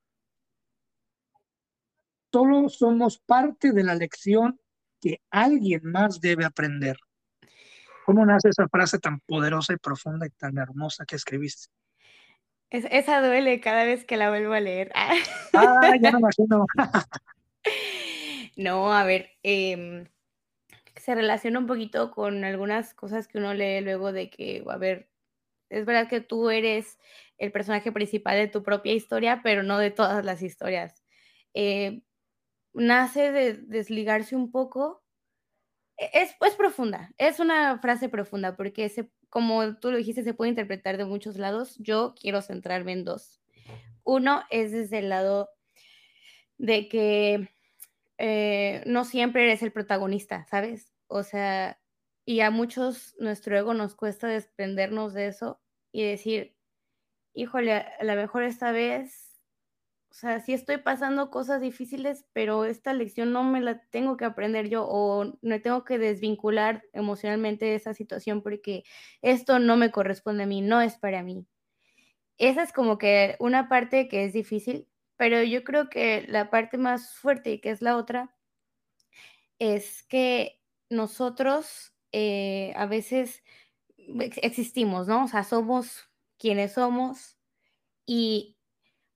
solo 2.32 2.70
somos 2.70 3.20
parte 3.20 3.74
de 3.74 3.84
la 3.84 3.94
lección 3.94 4.58
que 5.02 5.22
alguien 5.30 5.82
más 5.84 6.22
debe 6.22 6.46
aprender. 6.46 6.98
¿Cómo 8.06 8.26
nace 8.26 8.50
esa 8.50 8.70
frase 8.70 9.00
tan 9.00 9.20
poderosa 9.20 9.74
y 9.74 9.78
profunda 9.78 10.26
y 10.26 10.30
tan 10.30 10.58
hermosa 10.58 11.06
que 11.06 11.18
escribiste? 11.18 11.68
Esa 12.70 13.22
duele 13.22 13.60
cada 13.60 13.84
vez 13.86 14.06
que 14.06 14.18
la 14.18 14.30
vuelvo 14.30 14.54
a 14.54 14.60
leer. 14.60 14.92
Ah, 14.94 15.96
ya 16.02 16.12
no 16.12 16.20
imagino. 16.20 16.66
no, 18.56 18.94
a 18.94 19.04
ver, 19.04 19.32
em, 19.44 20.06
se 20.96 21.16
relaciona 21.16 21.60
un 21.60 21.68
poquito 21.68 22.12
con 22.12 22.44
algunas 22.44 22.94
cosas 22.94 23.28
que 23.28 23.38
uno 23.38 23.54
lee 23.54 23.82
luego 23.82 24.12
de 24.12 24.30
que, 24.30 24.64
a 24.68 24.78
ver, 24.78 25.10
es 25.70 25.86
verdad 25.86 26.08
que 26.10 26.22
tú 26.22 26.50
eres 26.50 26.98
el 27.38 27.52
personaje 27.52 27.92
principal 27.92 28.38
de 28.38 28.48
tu 28.48 28.64
propia 28.64 28.94
historia, 28.94 29.42
pero 29.44 29.64
no 29.64 29.78
de 29.78 29.92
todas 29.92 30.26
las 30.26 30.42
historias. 30.42 31.04
Eh, 31.54 32.02
nace 32.74 33.32
de 33.32 33.54
desligarse 33.54 34.36
un 34.36 34.52
poco. 34.52 35.04
E, 35.98 36.10
es, 36.14 36.36
es 36.40 36.56
profunda, 36.56 37.12
es 37.18 37.40
una 37.40 37.80
frase 37.80 38.10
profunda 38.10 38.56
porque 38.56 38.90
se 38.90 39.10
como 39.30 39.78
tú 39.78 39.92
lo 39.92 39.98
dijiste, 39.98 40.24
se 40.24 40.34
puede 40.34 40.50
interpretar 40.50 40.98
de 40.98 41.06
muchos 41.06 41.38
lados. 41.38 41.76
Yo 41.80 42.16
quiero 42.20 42.42
centrarme 42.42 42.94
en 42.94 43.04
dos. 43.04 43.42
Uno 44.04 44.44
es 44.50 44.72
desde 44.72 45.00
el 45.00 45.10
lado 45.10 45.50
de 46.58 46.88
que 46.88 47.50
eh, 48.18 48.84
no 48.86 49.06
siempre 49.06 49.44
eres 49.44 49.62
el 49.62 49.72
protagonista, 49.72 50.46
¿sabes? 50.50 50.94
O 51.08 51.24
sea, 51.24 51.80
y 52.26 52.42
a 52.42 52.52
muchos 52.52 53.16
nuestro 53.20 53.58
ego 53.58 53.74
nos 53.74 53.96
cuesta 53.96 54.28
desprendernos 54.28 55.14
de 55.14 55.28
eso 55.28 55.62
y 55.92 56.04
decir, 56.04 56.56
híjole, 57.34 57.74
a 57.74 58.04
lo 58.04 58.16
mejor 58.16 58.44
esta 58.44 58.72
vez 58.72 59.27
o 60.10 60.14
sea, 60.14 60.40
sí 60.40 60.54
estoy 60.54 60.78
pasando 60.78 61.30
cosas 61.30 61.62
difíciles, 61.62 62.26
pero 62.34 62.66
esta 62.66 62.94
lección 62.94 63.34
no 63.34 63.44
me 63.44 63.62
la 63.62 63.82
tengo 63.90 64.18
que 64.18 64.26
aprender 64.26 64.70
yo 64.70 64.86
o 64.88 65.38
no 65.42 65.62
tengo 65.62 65.84
que 65.84 66.00
desvincular 66.00 66.84
emocionalmente 66.94 67.66
de 67.66 67.76
esa 67.76 67.94
situación 67.94 68.42
porque 68.42 68.84
esto 69.22 69.60
no 69.60 69.78
me 69.78 69.92
corresponde 69.92 70.44
a 70.44 70.48
mí, 70.48 70.62
no 70.62 70.82
es 70.82 70.98
para 70.98 71.24
mí. 71.24 71.46
Esa 72.38 72.64
es 72.64 72.74
como 72.74 72.98
que 72.98 73.36
una 73.40 73.70
parte 73.70 74.08
que 74.08 74.26
es 74.26 74.34
difícil, 74.34 74.88
pero 75.18 75.44
yo 75.44 75.64
creo 75.64 75.90
que 75.90 76.26
la 76.28 76.50
parte 76.50 76.78
más 76.78 77.16
fuerte 77.16 77.52
y 77.54 77.60
que 77.62 77.72
es 77.72 77.82
la 77.82 77.98
otra 77.98 78.36
es 79.60 80.04
que 80.04 80.62
nosotros 80.90 81.94
eh, 82.12 82.74
a 82.76 82.86
veces 82.86 83.44
existimos, 84.42 85.08
¿no? 85.08 85.26
O 85.26 85.28
sea, 85.28 85.44
somos 85.44 86.10
quienes 86.38 86.74
somos 86.74 87.38
y 88.06 88.57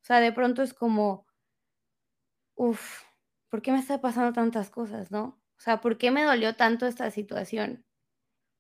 o 0.01 0.05
sea, 0.05 0.19
de 0.19 0.31
pronto 0.31 0.61
es 0.63 0.73
como, 0.73 1.25
uff, 2.55 3.03
¿por 3.49 3.61
qué 3.61 3.71
me 3.73 3.79
está 3.79 3.99
pasando 4.01 4.31
tantas 4.33 4.69
cosas, 4.69 5.11
no? 5.11 5.41
O 5.57 5.59
sea, 5.61 5.81
¿por 5.81 5.97
qué 5.97 6.11
me 6.11 6.23
dolió 6.23 6.55
tanto 6.55 6.87
esta 6.87 7.11
situación? 7.11 7.85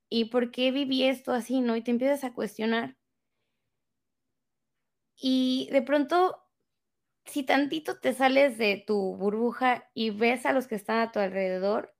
¿Y 0.09 0.25
por 0.25 0.51
qué 0.51 0.71
viví 0.71 1.03
esto 1.05 1.33
así, 1.33 1.61
no? 1.61 1.75
Y 1.77 1.83
te 1.83 1.91
empiezas 1.91 2.23
a 2.25 2.33
cuestionar. 2.33 2.97
Y 5.15 5.69
de 5.71 5.81
pronto, 5.81 6.49
si 7.25 7.43
tantito 7.43 7.99
te 7.99 8.13
sales 8.13 8.57
de 8.57 8.83
tu 8.87 9.15
burbuja 9.17 9.89
y 9.93 10.11
ves 10.11 10.45
a 10.45 10.53
los 10.53 10.67
que 10.67 10.75
están 10.75 10.99
a 10.99 11.11
tu 11.11 11.19
alrededor, 11.19 11.95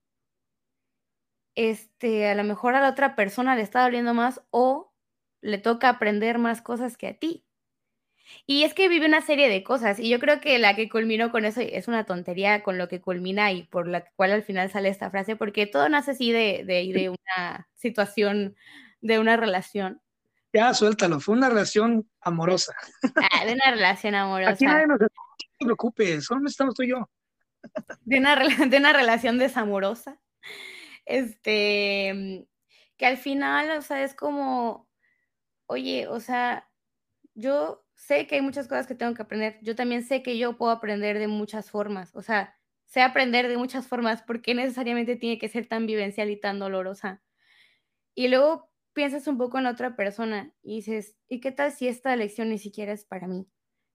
este, 1.55 2.27
a 2.29 2.35
lo 2.35 2.43
mejor 2.43 2.75
a 2.75 2.81
la 2.81 2.89
otra 2.89 3.15
persona 3.15 3.55
le 3.55 3.61
está 3.61 3.83
doliendo 3.83 4.13
más 4.13 4.41
o 4.51 4.93
le 5.41 5.57
toca 5.57 5.89
aprender 5.89 6.37
más 6.37 6.61
cosas 6.61 6.97
que 6.97 7.07
a 7.07 7.17
ti. 7.19 7.45
Y 8.45 8.63
es 8.63 8.73
que 8.73 8.89
vive 8.89 9.05
una 9.05 9.21
serie 9.21 9.49
de 9.49 9.63
cosas, 9.63 9.99
y 9.99 10.09
yo 10.09 10.19
creo 10.19 10.41
que 10.41 10.59
la 10.59 10.75
que 10.75 10.89
culminó 10.89 11.31
con 11.31 11.45
eso 11.45 11.61
es 11.61 11.87
una 11.87 12.05
tontería 12.05 12.63
con 12.63 12.77
lo 12.77 12.87
que 12.87 13.01
culmina 13.01 13.51
y 13.51 13.63
por 13.63 13.87
la 13.87 14.05
cual 14.15 14.31
al 14.31 14.43
final 14.43 14.69
sale 14.69 14.89
esta 14.89 15.09
frase, 15.09 15.35
porque 15.35 15.67
todo 15.67 15.87
nace 15.89 16.11
así 16.11 16.31
de, 16.31 16.63
de, 16.65 16.91
de 16.93 17.09
una 17.09 17.69
situación, 17.75 18.55
de 19.01 19.19
una 19.19 19.37
relación. 19.37 20.01
Ya, 20.53 20.73
suéltalo, 20.73 21.19
fue 21.19 21.35
una 21.35 21.49
relación 21.49 22.09
amorosa. 22.19 22.73
Ah, 23.31 23.45
de 23.45 23.53
una 23.53 23.71
relación 23.71 24.15
amorosa. 24.15 24.51
Aquí 24.51 24.65
nadie 24.65 24.87
nos 24.87 24.99
no 24.99 25.07
te 25.07 25.65
preocupes, 25.65 26.25
solo 26.25 26.47
estamos 26.47 26.75
tú 26.75 26.83
y 26.83 26.89
yo. 26.89 27.09
De 28.01 28.17
una, 28.17 28.35
de 28.35 28.77
una 28.77 28.91
relación 28.91 29.37
desamorosa. 29.37 30.19
Este, 31.05 32.47
que 32.97 33.05
al 33.05 33.17
final, 33.17 33.77
o 33.77 33.81
sea, 33.81 34.03
es 34.03 34.13
como, 34.13 34.89
oye, 35.67 36.07
o 36.07 36.19
sea, 36.19 36.69
yo 37.33 37.85
sé 38.01 38.25
que 38.25 38.35
hay 38.35 38.41
muchas 38.41 38.67
cosas 38.67 38.87
que 38.87 38.95
tengo 38.95 39.13
que 39.13 39.21
aprender. 39.21 39.59
Yo 39.61 39.75
también 39.75 40.03
sé 40.03 40.23
que 40.23 40.39
yo 40.39 40.57
puedo 40.57 40.71
aprender 40.71 41.19
de 41.19 41.27
muchas 41.27 41.69
formas. 41.69 42.15
O 42.15 42.23
sea, 42.23 42.57
sé 42.85 43.01
aprender 43.01 43.47
de 43.47 43.57
muchas 43.57 43.87
formas. 43.87 44.23
porque 44.23 44.55
necesariamente 44.55 45.15
tiene 45.15 45.37
que 45.37 45.47
ser 45.49 45.67
tan 45.67 45.85
vivencial 45.85 46.31
y 46.31 46.39
tan 46.39 46.57
dolorosa? 46.57 47.21
Y 48.15 48.27
luego 48.29 48.71
piensas 48.93 49.27
un 49.27 49.37
poco 49.37 49.59
en 49.59 49.65
la 49.65 49.71
otra 49.71 49.95
persona 49.95 50.51
y 50.63 50.77
dices, 50.77 51.15
¿y 51.29 51.41
qué 51.41 51.51
tal 51.51 51.71
si 51.71 51.87
esta 51.87 52.15
lección 52.15 52.49
ni 52.49 52.57
siquiera 52.57 52.91
es 52.91 53.05
para 53.05 53.27
mí? 53.27 53.47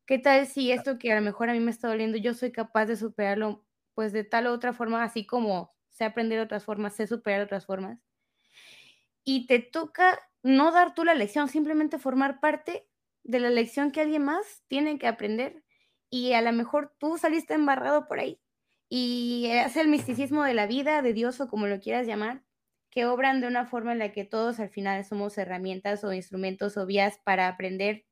¿Qué 0.06 0.18
tal 0.20 0.46
si 0.46 0.70
esto 0.70 0.98
que 0.98 1.12
a 1.12 1.16
lo 1.16 1.22
mejor 1.22 1.50
a 1.50 1.52
mí 1.52 1.60
me 1.60 1.72
está 1.72 1.88
doliendo, 1.88 2.16
yo 2.16 2.32
soy 2.32 2.52
capaz 2.52 2.86
de 2.86 2.96
superarlo, 2.96 3.66
pues 3.94 4.12
de 4.12 4.22
tal 4.22 4.46
u 4.46 4.50
otra 4.50 4.72
forma, 4.72 5.02
así 5.02 5.26
como 5.26 5.74
sé 5.90 6.04
aprender 6.04 6.38
de 6.38 6.44
otras 6.44 6.64
formas, 6.64 6.94
sé 6.94 7.08
superar 7.08 7.40
otras 7.42 7.66
formas? 7.66 7.98
Y 9.24 9.48
te 9.48 9.58
toca 9.58 10.20
no 10.44 10.70
dar 10.70 10.94
tú 10.94 11.04
la 11.04 11.14
lección, 11.14 11.48
simplemente 11.48 11.98
formar 11.98 12.38
parte 12.38 12.88
de 13.26 13.40
la 13.40 13.50
lección 13.50 13.90
que 13.90 14.00
alguien 14.00 14.24
más 14.24 14.62
tiene 14.68 14.98
que 14.98 15.06
aprender. 15.06 15.62
Y 16.10 16.32
a 16.32 16.42
lo 16.42 16.52
mejor 16.52 16.94
tú 16.98 17.18
saliste 17.18 17.54
embarrado 17.54 18.06
por 18.06 18.20
ahí. 18.20 18.40
Y 18.88 19.46
es 19.50 19.76
el 19.76 19.88
misticismo 19.88 20.44
de 20.44 20.54
la 20.54 20.66
vida, 20.66 21.02
de 21.02 21.12
Dios 21.12 21.40
o 21.40 21.48
como 21.48 21.66
lo 21.66 21.80
quieras 21.80 22.06
llamar, 22.06 22.44
que 22.90 23.06
obran 23.06 23.40
de 23.40 23.48
una 23.48 23.66
forma 23.66 23.92
en 23.92 23.98
la 23.98 24.12
que 24.12 24.24
todos 24.24 24.60
al 24.60 24.70
final 24.70 25.04
somos 25.04 25.36
herramientas 25.38 26.04
o 26.04 26.12
instrumentos 26.12 26.76
o 26.76 26.86
vías 26.86 27.18
para 27.24 27.48
aprender, 27.48 28.06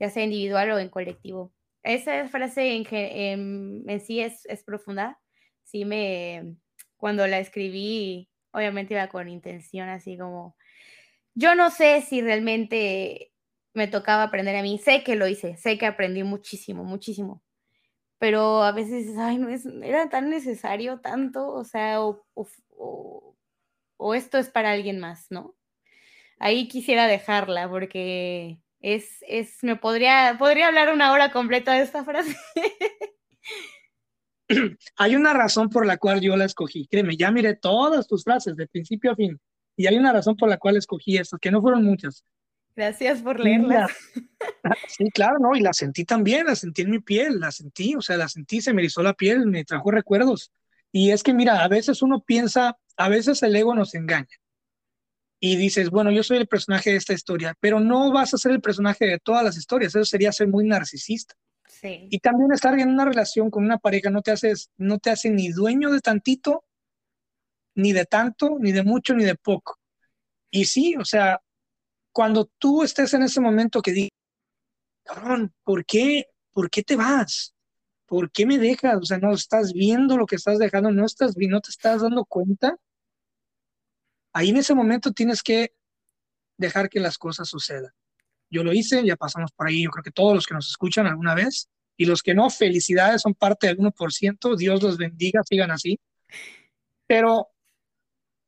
ya 0.00 0.10
sea 0.10 0.24
individual 0.24 0.72
o 0.72 0.78
en 0.78 0.88
colectivo. 0.88 1.54
Esa 1.84 2.26
frase 2.28 2.74
en, 2.74 3.84
en, 3.88 4.00
sí 4.00 4.20
es, 4.20 4.44
es, 4.46 4.64
profunda. 4.64 5.20
Sí 5.62 5.84
me, 5.84 6.56
cuando 6.96 7.26
la 7.26 7.38
escribí, 7.38 8.28
obviamente 8.52 8.94
iba 8.94 9.08
con 9.08 9.28
intención, 9.28 9.88
así 9.88 10.18
como, 10.18 10.56
yo 11.34 11.54
no 11.54 11.70
sé 11.70 12.02
si 12.02 12.20
realmente 12.20 13.31
me 13.74 13.88
tocaba 13.88 14.24
aprender 14.24 14.56
a 14.56 14.62
mí, 14.62 14.78
sé 14.78 15.02
que 15.04 15.16
lo 15.16 15.26
hice, 15.26 15.56
sé 15.56 15.78
que 15.78 15.86
aprendí 15.86 16.22
muchísimo, 16.22 16.84
muchísimo, 16.84 17.42
pero 18.18 18.62
a 18.62 18.72
veces, 18.72 19.16
ay, 19.18 19.38
no 19.38 19.48
es, 19.48 19.66
era 19.66 20.08
tan 20.08 20.30
necesario 20.30 21.00
tanto, 21.00 21.52
o 21.52 21.64
sea, 21.64 22.02
o, 22.02 22.24
o 22.34 23.32
o 24.02 24.14
esto 24.14 24.38
es 24.38 24.50
para 24.50 24.72
alguien 24.72 24.98
más, 24.98 25.26
¿no? 25.30 25.54
Ahí 26.38 26.68
quisiera 26.68 27.06
dejarla 27.06 27.70
porque 27.70 28.58
es, 28.80 29.24
es, 29.28 29.62
me 29.62 29.76
podría, 29.76 30.36
podría 30.38 30.66
hablar 30.66 30.92
una 30.92 31.12
hora 31.12 31.30
completa 31.30 31.74
de 31.74 31.82
esta 31.82 32.04
frase. 32.04 32.36
Hay 34.96 35.14
una 35.14 35.32
razón 35.32 35.70
por 35.70 35.86
la 35.86 35.98
cual 35.98 36.20
yo 36.20 36.36
la 36.36 36.44
escogí, 36.44 36.86
créeme, 36.88 37.16
ya 37.16 37.30
miré 37.30 37.54
todas 37.54 38.08
tus 38.08 38.24
frases 38.24 38.56
de 38.56 38.66
principio 38.66 39.12
a 39.12 39.16
fin 39.16 39.40
y 39.74 39.86
hay 39.86 39.96
una 39.96 40.12
razón 40.12 40.36
por 40.36 40.50
la 40.50 40.58
cual 40.58 40.76
escogí 40.76 41.16
estas, 41.16 41.40
que 41.40 41.50
no 41.50 41.62
fueron 41.62 41.82
muchas. 41.82 42.26
Gracias 42.74 43.20
por 43.22 43.40
leerlas. 43.40 43.90
Sí, 44.88 45.08
claro, 45.10 45.38
¿no? 45.38 45.54
Y 45.54 45.60
la 45.60 45.72
sentí 45.72 46.04
también, 46.04 46.46
la 46.46 46.56
sentí 46.56 46.82
en 46.82 46.90
mi 46.90 46.98
piel, 46.98 47.38
la 47.38 47.52
sentí, 47.52 47.94
o 47.94 48.00
sea, 48.00 48.16
la 48.16 48.28
sentí, 48.28 48.60
se 48.60 48.74
me 48.74 48.82
erizó 48.82 49.02
la 49.02 49.14
piel, 49.14 49.46
me 49.46 49.64
trajo 49.64 49.90
recuerdos. 49.90 50.50
Y 50.90 51.10
es 51.10 51.22
que, 51.22 51.32
mira, 51.32 51.62
a 51.62 51.68
veces 51.68 52.02
uno 52.02 52.22
piensa 52.22 52.76
a 52.96 53.08
veces 53.08 53.42
el 53.42 53.56
ego 53.56 53.74
nos 53.74 53.94
engaña 53.94 54.28
y 55.40 55.56
dices, 55.56 55.90
bueno, 55.90 56.12
yo 56.12 56.22
soy 56.22 56.36
el 56.36 56.46
personaje 56.46 56.90
de 56.90 56.96
esta 56.96 57.14
historia, 57.14 57.56
pero 57.58 57.80
no 57.80 58.12
vas 58.12 58.32
a 58.32 58.38
ser 58.38 58.52
el 58.52 58.60
personaje 58.60 59.06
de 59.06 59.18
todas 59.18 59.42
las 59.42 59.56
historias, 59.56 59.94
eso 59.94 60.04
sería 60.04 60.30
ser 60.30 60.46
muy 60.46 60.64
narcisista. 60.64 61.34
Sí. 61.66 62.06
Y 62.10 62.20
también 62.20 62.52
estar 62.52 62.78
en 62.78 62.90
una 62.90 63.04
relación 63.04 63.50
con 63.50 63.64
una 63.64 63.78
pareja 63.78 64.08
no 64.08 64.22
te, 64.22 64.30
haces, 64.30 64.70
no 64.76 64.98
te 64.98 65.10
hace 65.10 65.30
ni 65.30 65.48
dueño 65.48 65.90
de 65.90 65.98
tantito, 65.98 66.64
ni 67.74 67.92
de 67.92 68.04
tanto, 68.04 68.56
ni 68.60 68.70
de 68.70 68.84
mucho, 68.84 69.14
ni 69.14 69.24
de 69.24 69.34
poco. 69.34 69.80
Y 70.48 70.66
sí, 70.66 70.94
o 70.96 71.04
sea, 71.04 71.41
cuando 72.12 72.50
tú 72.58 72.82
estés 72.82 73.14
en 73.14 73.22
ese 73.22 73.40
momento 73.40 73.82
que 73.82 73.92
dices, 73.92 74.10
cabrón, 75.04 75.54
¿por 75.64 75.84
qué? 75.84 76.26
¿Por 76.52 76.70
qué 76.70 76.82
te 76.82 76.96
vas? 76.96 77.54
¿Por 78.06 78.30
qué 78.30 78.46
me 78.46 78.58
dejas? 78.58 78.98
O 78.98 79.04
sea, 79.04 79.18
no 79.18 79.32
estás 79.32 79.72
viendo 79.72 80.16
lo 80.16 80.26
que 80.26 80.36
estás 80.36 80.58
dejando, 80.58 80.90
no 80.90 81.06
estás 81.06 81.34
no 81.36 81.60
te 81.60 81.70
estás 81.70 82.02
dando 82.02 82.24
cuenta 82.24 82.76
ahí 84.32 84.50
en 84.50 84.56
ese 84.56 84.74
momento 84.74 85.12
tienes 85.12 85.42
que 85.42 85.74
dejar 86.56 86.88
que 86.88 87.00
las 87.00 87.18
cosas 87.18 87.48
sucedan. 87.48 87.92
Yo 88.50 88.64
lo 88.64 88.72
hice, 88.72 89.04
ya 89.04 89.16
pasamos 89.16 89.50
por 89.52 89.68
ahí, 89.68 89.84
yo 89.84 89.90
creo 89.90 90.04
que 90.04 90.10
todos 90.10 90.34
los 90.34 90.46
que 90.46 90.54
nos 90.54 90.68
escuchan 90.68 91.06
alguna 91.06 91.34
vez, 91.34 91.68
y 91.96 92.04
los 92.04 92.22
que 92.22 92.34
no, 92.34 92.50
felicidades, 92.50 93.22
son 93.22 93.34
parte 93.34 93.66
del 93.66 93.78
1%, 93.78 94.56
Dios 94.56 94.82
los 94.82 94.98
bendiga, 94.98 95.42
sigan 95.44 95.70
así. 95.70 95.98
Pero 97.06 97.48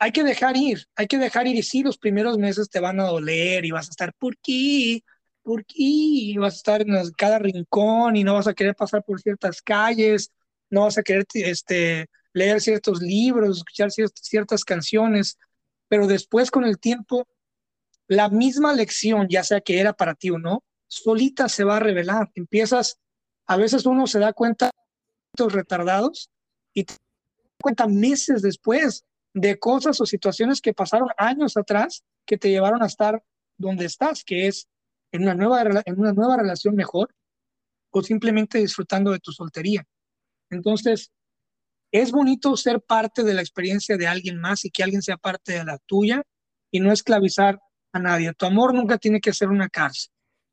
hay 0.04 0.12
que 0.12 0.22
dejar 0.22 0.54
ir, 0.54 0.86
hay 0.96 1.06
que 1.06 1.16
dejar 1.16 1.46
ir, 1.46 1.56
y 1.56 1.62
sí, 1.62 1.82
los 1.82 1.96
primeros 1.96 2.36
meses 2.36 2.68
te 2.68 2.78
van 2.78 3.00
a 3.00 3.04
doler 3.04 3.64
y 3.64 3.70
vas 3.70 3.88
a 3.88 3.90
estar, 3.90 4.12
¿por 4.12 4.36
qué? 4.36 5.02
¿Por 5.42 5.64
qué? 5.64 5.76
Y 5.78 6.36
vas 6.36 6.52
a 6.52 6.56
estar 6.56 6.82
en 6.82 7.10
cada 7.16 7.38
rincón 7.38 8.14
y 8.14 8.22
no 8.22 8.34
vas 8.34 8.46
a 8.46 8.52
querer 8.52 8.74
pasar 8.74 9.02
por 9.02 9.18
ciertas 9.22 9.62
calles, 9.62 10.30
no 10.68 10.82
vas 10.82 10.98
a 10.98 11.02
querer 11.02 11.24
este, 11.32 12.10
leer 12.34 12.60
ciertos 12.60 13.00
libros, 13.00 13.56
escuchar 13.56 13.90
ciertas 13.90 14.62
canciones, 14.62 15.38
pero 15.88 16.06
después 16.06 16.50
con 16.50 16.64
el 16.64 16.78
tiempo, 16.78 17.26
la 18.06 18.28
misma 18.28 18.74
lección, 18.74 19.26
ya 19.30 19.42
sea 19.42 19.62
que 19.62 19.80
era 19.80 19.94
para 19.94 20.14
ti 20.14 20.28
o 20.28 20.38
no, 20.38 20.64
solita 20.86 21.48
se 21.48 21.64
va 21.64 21.78
a 21.78 21.80
revelar. 21.80 22.30
Empiezas, 22.34 22.98
a 23.46 23.56
veces 23.56 23.86
uno 23.86 24.06
se 24.06 24.18
da 24.18 24.34
cuenta 24.34 24.70
de 25.38 25.48
retardados 25.48 26.28
y 26.74 26.84
te 26.84 26.94
cuenta 27.58 27.86
meses 27.86 28.42
después 28.42 29.02
de 29.35 29.59
cosas 29.59 30.01
o 30.01 30.07
situaciones 30.07 30.61
que 30.61 30.73
pasaron 30.73 31.09
años 31.18 31.57
atrás 31.57 32.05
que 32.25 32.38
te 32.38 32.51
llevaron 32.51 32.83
a 32.83 32.87
estar 32.87 33.23
donde 33.59 33.85
estás, 33.85 34.25
que 34.25 34.47
es 34.47 34.68
en 35.12 35.23
una 35.23 35.35
nueva, 35.35 35.62
en 35.85 36.01
una 36.01 36.12
nueva 36.12 36.37
relación 36.37 36.75
mejor 36.75 37.14
o 37.90 38.03
simplemente 38.03 38.59
disfrutando 38.59 39.11
de 39.11 39.18
tu 39.18 39.33
soltería. 39.33 39.85
Entonces, 40.51 41.12
es 41.92 42.12
bonito 42.12 42.57
ser 42.57 42.81
parte 42.81 43.23
de 43.23 43.35
la 43.35 43.40
experiencia 43.40 43.97
de 43.97 44.07
alguien 44.07 44.40
más 44.40 44.64
y 44.64 44.70
que 44.70 44.83
alguien 44.83 45.03
sea 45.03 45.16
parte 45.16 45.53
de 45.53 45.64
la 45.64 45.79
tuya 45.79 46.23
y 46.70 46.81
no 46.81 46.92
esclavizar 46.92 47.61
a 47.92 47.99
nadie. 47.99 48.33
Tu 48.35 48.47
amor 48.47 48.75
nunca 48.75 48.99
tiene 48.99 49.20
que 49.20 49.33
ser 49.33 49.49
una 49.49 49.68
cárcel, 49.68 50.12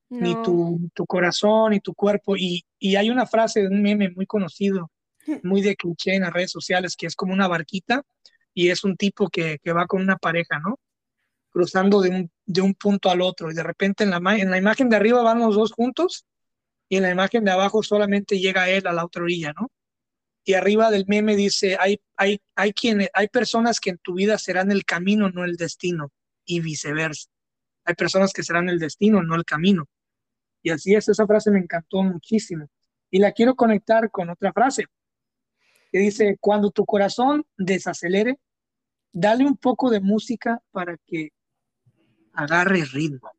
ni 0.10 0.40
tu, 0.44 0.90
tu, 0.94 1.06
corazón, 1.06 1.72
ni 1.72 1.80
tu 1.80 1.94
cuerpo. 1.96 2.36
Y, 2.36 2.64
y 2.78 2.96
hay 2.96 3.10
una 3.10 3.26
frase 3.26 3.62
de 3.62 3.68
un 3.68 3.82
meme 3.82 4.12
muy 4.12 4.26
conocido, 4.26 4.92
muy 5.44 5.62
de 5.62 5.76
cliché 5.76 6.16
en 6.16 6.24
las 6.24 6.34
redes 6.34 6.52
sociales, 6.52 6.96
que 6.96 7.08
es 7.08 7.16
como 7.16 7.34
una 7.34 7.48
barquita 7.48 8.04
y 8.54 8.70
es 8.70 8.84
un 8.84 8.98
tipo 8.98 9.30
que, 9.30 9.60
que 9.64 9.74
va 9.74 9.88
con 9.88 10.02
una 10.02 10.18
pareja, 10.18 10.60
¿no? 10.60 10.80
Cruzando 11.50 12.02
de 12.02 12.10
un, 12.10 12.32
de 12.46 12.62
un 12.62 12.74
punto 12.74 13.10
al 13.10 13.22
otro 13.22 13.52
y 13.52 13.54
de 13.54 13.64
repente 13.64 14.04
en 14.04 14.12
la, 14.12 14.18
en 14.38 14.52
la 14.52 14.58
imagen 14.58 14.90
de 14.90 14.96
arriba 14.96 15.22
van 15.22 15.40
los 15.40 15.56
dos 15.56 15.72
juntos 15.72 16.26
y 16.90 16.98
en 16.98 17.04
la 17.04 17.12
imagen 17.12 17.44
de 17.44 17.52
abajo 17.52 17.84
solamente 17.84 18.40
llega 18.40 18.70
él 18.70 18.88
a 18.88 18.94
la 18.94 19.06
otra 19.06 19.24
orilla, 19.24 19.54
¿no? 19.54 19.70
y 20.44 20.54
arriba 20.54 20.90
del 20.90 21.06
meme 21.08 21.36
dice, 21.36 21.78
hay, 21.80 22.02
hay, 22.18 22.42
hay, 22.56 22.74
quienes, 22.74 23.10
hay 23.14 23.28
personas 23.28 23.80
que 23.80 23.92
en 23.92 23.98
tu 24.00 24.16
vida 24.16 24.38
serán 24.38 24.72
el 24.72 24.86
camino, 24.86 25.30
no 25.30 25.46
el 25.46 25.56
destino, 25.56 26.12
y 26.46 26.60
viceversa. 26.62 27.30
Hay 27.86 27.96
personas 27.96 28.34
que 28.34 28.44
serán 28.44 28.70
el 28.70 28.80
destino, 28.80 29.22
no 29.22 29.36
el 29.36 29.46
camino. 29.46 29.88
Y 30.64 30.72
así 30.72 30.96
es, 30.96 31.08
esa 31.10 31.28
frase 31.28 31.52
me 31.52 31.60
encantó 31.60 32.04
muchísimo. 32.04 32.68
Y 33.10 33.20
la 33.20 33.32
quiero 33.32 33.56
conectar 33.56 34.10
con 34.10 34.30
otra 34.30 34.52
frase 34.54 34.86
que 35.92 36.00
dice, 36.00 36.38
cuando 36.40 36.72
tu 36.72 36.86
corazón 36.86 37.46
desacelere, 37.58 38.40
dale 39.12 39.46
un 39.46 39.58
poco 39.58 39.90
de 39.90 40.00
música 40.00 40.62
para 40.72 40.98
que 41.06 41.30
agarre 42.34 42.86
ritmo. 42.86 43.30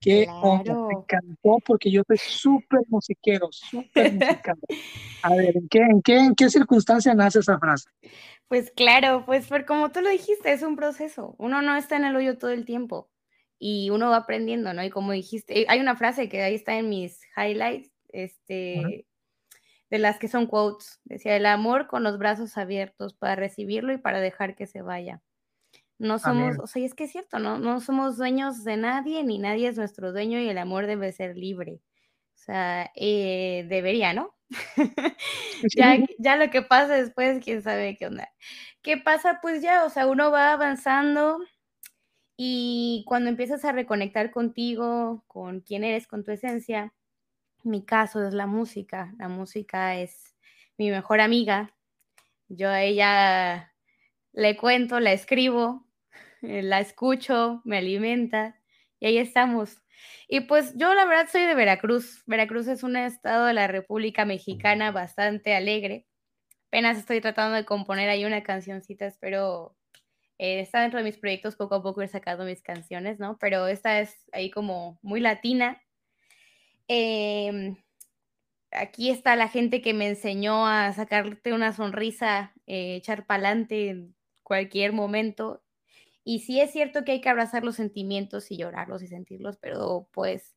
Qué 0.00 0.28
Me 0.28 0.94
encantó 0.94 1.58
porque 1.66 1.90
yo 1.90 2.02
soy 2.06 2.18
súper 2.18 2.80
musiquero, 2.88 3.48
súper 3.50 4.12
musical. 4.12 4.56
A 5.22 5.34
ver, 5.34 5.56
¿en 5.56 5.68
qué, 5.68 5.78
en, 5.80 6.02
qué, 6.02 6.16
¿en 6.18 6.34
qué 6.36 6.48
circunstancia 6.48 7.12
nace 7.14 7.40
esa 7.40 7.58
frase? 7.58 7.90
Pues 8.46 8.70
claro, 8.70 9.24
pues 9.26 9.48
por 9.48 9.66
como 9.66 9.90
tú 9.90 10.00
lo 10.00 10.08
dijiste, 10.08 10.52
es 10.52 10.62
un 10.62 10.76
proceso. 10.76 11.34
Uno 11.38 11.62
no 11.62 11.76
está 11.76 11.96
en 11.96 12.04
el 12.04 12.14
hoyo 12.14 12.38
todo 12.38 12.52
el 12.52 12.64
tiempo 12.64 13.10
y 13.58 13.90
uno 13.90 14.10
va 14.10 14.18
aprendiendo, 14.18 14.72
¿no? 14.72 14.84
Y 14.84 14.90
como 14.90 15.10
dijiste, 15.10 15.66
hay 15.68 15.80
una 15.80 15.96
frase 15.96 16.28
que 16.28 16.42
ahí 16.42 16.54
está 16.54 16.78
en 16.78 16.88
mis 16.88 17.20
highlights, 17.36 17.90
este, 18.10 19.06
de 19.90 19.98
las 19.98 20.18
que 20.18 20.28
son 20.28 20.46
quotes. 20.46 21.00
Decía, 21.04 21.36
el 21.36 21.46
amor 21.46 21.86
con 21.86 22.02
los 22.02 22.18
brazos 22.18 22.56
abiertos 22.56 23.14
para 23.14 23.36
recibirlo 23.36 23.92
y 23.92 23.98
para 23.98 24.20
dejar 24.20 24.54
que 24.54 24.66
se 24.66 24.82
vaya. 24.82 25.22
No 25.98 26.18
somos, 26.20 26.56
o 26.60 26.66
sea, 26.68 26.84
es 26.84 26.94
que 26.94 27.04
es 27.04 27.12
cierto, 27.12 27.40
¿no? 27.40 27.58
No 27.58 27.80
somos 27.80 28.16
dueños 28.16 28.62
de 28.62 28.76
nadie, 28.76 29.24
ni 29.24 29.38
nadie 29.38 29.68
es 29.68 29.76
nuestro 29.76 30.12
dueño 30.12 30.38
y 30.38 30.48
el 30.48 30.58
amor 30.58 30.86
debe 30.86 31.10
ser 31.12 31.36
libre. 31.36 31.80
O 32.34 32.38
sea, 32.38 32.90
eh, 32.94 33.66
debería, 33.68 34.14
¿no? 34.14 34.36
ya, 35.76 35.98
ya 36.18 36.36
lo 36.36 36.50
que 36.50 36.62
pasa 36.62 36.94
después, 36.94 37.42
quién 37.44 37.62
sabe 37.62 37.96
qué 37.96 38.06
onda. 38.06 38.30
¿Qué 38.82 38.96
pasa? 38.96 39.40
Pues 39.42 39.60
ya, 39.60 39.84
o 39.84 39.90
sea, 39.90 40.06
uno 40.06 40.30
va 40.30 40.52
avanzando 40.52 41.40
y 42.36 43.04
cuando 43.08 43.28
empiezas 43.28 43.64
a 43.64 43.72
reconectar 43.72 44.30
contigo, 44.30 45.24
con 45.26 45.60
quién 45.60 45.82
eres, 45.82 46.06
con 46.06 46.22
tu 46.22 46.30
esencia, 46.30 46.94
mi 47.62 47.84
caso 47.84 48.26
es 48.26 48.34
la 48.34 48.46
música. 48.46 49.14
La 49.18 49.28
música 49.28 49.96
es 49.96 50.36
mi 50.76 50.90
mejor 50.90 51.20
amiga. 51.20 51.74
Yo 52.48 52.70
a 52.70 52.82
ella 52.82 53.74
le 54.32 54.56
cuento, 54.56 55.00
la 55.00 55.12
escribo, 55.12 55.86
eh, 56.42 56.62
la 56.62 56.80
escucho, 56.80 57.60
me 57.64 57.78
alimenta 57.78 58.58
y 59.00 59.06
ahí 59.06 59.18
estamos. 59.18 59.82
Y 60.28 60.40
pues 60.40 60.74
yo 60.76 60.94
la 60.94 61.04
verdad 61.04 61.28
soy 61.30 61.42
de 61.42 61.54
Veracruz. 61.54 62.22
Veracruz 62.26 62.68
es 62.68 62.82
un 62.82 62.96
estado 62.96 63.46
de 63.46 63.54
la 63.54 63.66
República 63.66 64.24
Mexicana 64.24 64.92
bastante 64.92 65.54
alegre. 65.54 66.06
Apenas 66.68 66.98
estoy 66.98 67.20
tratando 67.20 67.56
de 67.56 67.64
componer 67.64 68.10
ahí 68.10 68.24
una 68.24 68.42
cancioncita, 68.42 69.06
espero 69.06 69.74
eh, 70.38 70.60
está 70.60 70.82
dentro 70.82 70.98
de 70.98 71.04
mis 71.04 71.18
proyectos 71.18 71.56
poco 71.56 71.76
a 71.76 71.82
poco 71.82 72.02
he 72.02 72.08
sacado 72.08 72.44
mis 72.44 72.62
canciones, 72.62 73.18
¿no? 73.18 73.38
Pero 73.38 73.66
esta 73.66 74.00
es 74.00 74.16
ahí 74.32 74.50
como 74.50 74.98
muy 75.02 75.20
latina. 75.20 75.82
Em, 76.88 77.76
aquí 78.72 79.10
está 79.10 79.36
la 79.36 79.48
gente 79.48 79.82
que 79.82 79.94
me 79.94 80.08
enseñó 80.08 80.66
a 80.66 80.92
sacarte 80.94 81.52
una 81.54 81.72
sonrisa, 81.74 82.54
eh, 82.66 82.96
echar 82.96 83.26
pa'lante 83.26 83.90
en 83.90 84.16
cualquier 84.44 84.92
momento. 84.92 85.62
Y 86.24 86.40
sí 86.40 86.60
es 86.60 86.72
cierto 86.72 87.04
que 87.04 87.12
hay 87.12 87.20
que 87.22 87.30
abrazar 87.30 87.64
los 87.64 87.76
sentimientos 87.76 88.50
y 88.50 88.58
llorarlos 88.58 89.02
y 89.02 89.08
sentirlos, 89.08 89.58
pero 89.58 90.08
pues, 90.12 90.56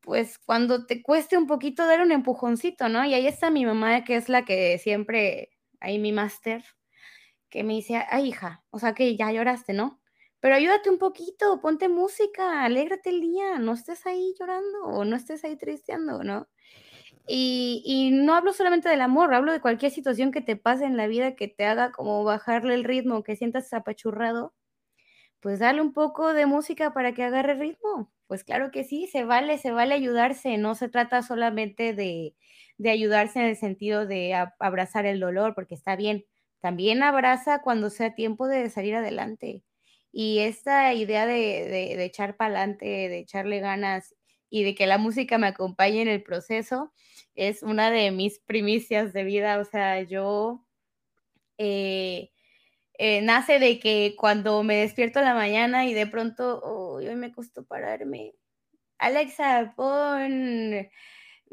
pues 0.00 0.38
cuando 0.38 0.86
te 0.86 1.02
cueste 1.02 1.38
un 1.38 1.46
poquito 1.48 1.86
dar 1.86 2.02
un 2.02 2.12
empujoncito, 2.12 2.88
¿no? 2.90 3.04
Y 3.06 3.14
ahí 3.14 3.26
está 3.28 3.50
mi 3.50 3.66
mamá, 3.66 4.04
que 4.04 4.16
es 4.16 4.28
la 4.30 4.44
que 4.46 4.78
siempre, 4.78 5.50
ahí 5.80 5.98
mi 6.00 6.12
máster, 6.12 6.64
que 7.50 7.64
me 7.64 7.74
dice, 7.74 8.04
ay 8.10 8.28
hija, 8.28 8.64
o 8.70 8.78
sea 8.80 8.94
que 8.94 9.16
ya 9.16 9.32
lloraste, 9.32 9.72
¿no? 9.74 10.00
Pero 10.44 10.56
ayúdate 10.56 10.90
un 10.90 10.98
poquito, 10.98 11.58
ponte 11.62 11.88
música, 11.88 12.64
alégrate 12.64 13.08
el 13.08 13.22
día, 13.22 13.58
no 13.58 13.72
estés 13.72 14.04
ahí 14.04 14.34
llorando 14.38 14.82
o 14.84 15.06
no 15.06 15.16
estés 15.16 15.42
ahí 15.42 15.56
tristeando, 15.56 16.22
¿no? 16.22 16.48
Y, 17.26 17.82
y, 17.86 18.10
no 18.12 18.34
hablo 18.34 18.52
solamente 18.52 18.90
del 18.90 19.00
amor, 19.00 19.34
hablo 19.34 19.52
de 19.52 19.60
cualquier 19.62 19.92
situación 19.92 20.32
que 20.32 20.42
te 20.42 20.56
pase 20.56 20.84
en 20.84 20.98
la 20.98 21.06
vida 21.06 21.36
que 21.36 21.48
te 21.48 21.64
haga 21.66 21.92
como 21.92 22.24
bajarle 22.24 22.74
el 22.74 22.84
ritmo, 22.84 23.22
que 23.22 23.36
sientas 23.36 23.72
apachurrado, 23.72 24.54
pues 25.40 25.60
dale 25.60 25.82
un 25.82 25.92
poco 25.94 26.34
de 26.34 26.46
música 26.46 26.94
para 26.94 27.14
que 27.14 27.24
agarre 27.24 27.54
ritmo. 27.54 28.12
Pues 28.28 28.44
claro 28.44 28.70
que 28.72 28.84
sí, 28.84 29.08
se 29.08 29.24
vale, 29.24 29.58
se 29.58 29.72
vale 29.72 29.94
ayudarse, 29.94 30.58
no 30.58 30.74
se 30.74 30.88
trata 30.90 31.22
solamente 31.22 31.94
de, 31.94 32.36
de 32.78 32.90
ayudarse 32.90 33.40
en 33.40 33.46
el 33.46 33.56
sentido 33.56 34.06
de 34.06 34.34
abrazar 34.60 35.06
el 35.06 35.20
dolor, 35.20 35.54
porque 35.54 35.74
está 35.74 35.96
bien, 35.96 36.24
también 36.60 37.02
abraza 37.02 37.62
cuando 37.62 37.90
sea 37.90 38.14
tiempo 38.14 38.48
de 38.48 38.70
salir 38.70 38.96
adelante. 38.96 39.64
Y 40.16 40.38
esta 40.38 40.94
idea 40.94 41.26
de, 41.26 42.04
echar 42.04 42.36
para 42.36 42.54
adelante, 42.54 42.86
de 42.86 43.18
echarle 43.18 43.58
ganas 43.58 44.14
y 44.48 44.62
de 44.62 44.76
que 44.76 44.86
la 44.86 44.96
música 44.96 45.38
me 45.38 45.48
acompañe 45.48 46.02
en 46.02 46.08
el 46.08 46.22
proceso 46.22 46.92
es 47.34 47.64
una 47.64 47.90
de 47.90 48.12
mis 48.12 48.38
primicias 48.38 49.12
de 49.12 49.24
vida. 49.24 49.58
O 49.58 49.64
sea, 49.64 50.02
yo 50.02 50.64
eh, 51.58 52.30
eh, 52.96 53.22
nace 53.22 53.58
de 53.58 53.80
que 53.80 54.14
cuando 54.16 54.62
me 54.62 54.76
despierto 54.76 55.18
en 55.18 55.24
la 55.24 55.34
mañana 55.34 55.84
y 55.86 55.94
de 55.94 56.06
pronto, 56.06 56.60
hoy 56.62 57.12
me 57.16 57.32
costó 57.32 57.64
pararme. 57.64 58.34
Alexa, 58.98 59.74
pon 59.76 60.88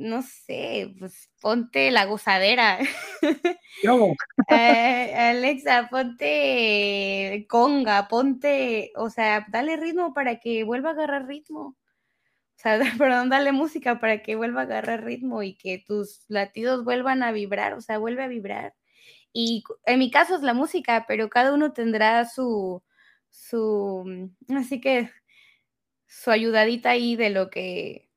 no 0.01 0.21
sé, 0.23 0.93
pues 0.99 1.29
ponte 1.39 1.91
la 1.91 2.05
gozadera. 2.05 2.79
Eh, 4.49 5.13
Alexa, 5.15 5.87
ponte 5.89 7.45
conga, 7.49 8.07
ponte, 8.07 8.91
o 8.95 9.09
sea, 9.09 9.45
dale 9.49 9.77
ritmo 9.77 10.13
para 10.13 10.39
que 10.39 10.63
vuelva 10.63 10.89
a 10.89 10.93
agarrar 10.93 11.25
ritmo. 11.25 11.61
O 11.61 11.77
sea, 12.55 12.79
perdón, 12.99 13.29
dale 13.29 13.51
música 13.53 13.99
para 13.99 14.21
que 14.21 14.35
vuelva 14.35 14.61
a 14.61 14.63
agarrar 14.65 15.03
ritmo 15.03 15.41
y 15.43 15.55
que 15.55 15.79
tus 15.79 16.25
latidos 16.27 16.83
vuelvan 16.83 17.23
a 17.23 17.31
vibrar, 17.31 17.73
o 17.73 17.81
sea, 17.81 17.97
vuelve 17.97 18.23
a 18.23 18.27
vibrar. 18.27 18.75
Y 19.33 19.63
en 19.85 19.99
mi 19.99 20.11
caso 20.11 20.35
es 20.35 20.41
la 20.43 20.53
música, 20.53 21.05
pero 21.07 21.29
cada 21.29 21.53
uno 21.53 21.73
tendrá 21.73 22.25
su, 22.25 22.83
su, 23.29 24.29
así 24.49 24.81
que 24.81 25.09
su 26.07 26.31
ayudadita 26.31 26.91
ahí 26.91 27.15
de 27.15 27.29
lo 27.31 27.49
que, 27.49 28.10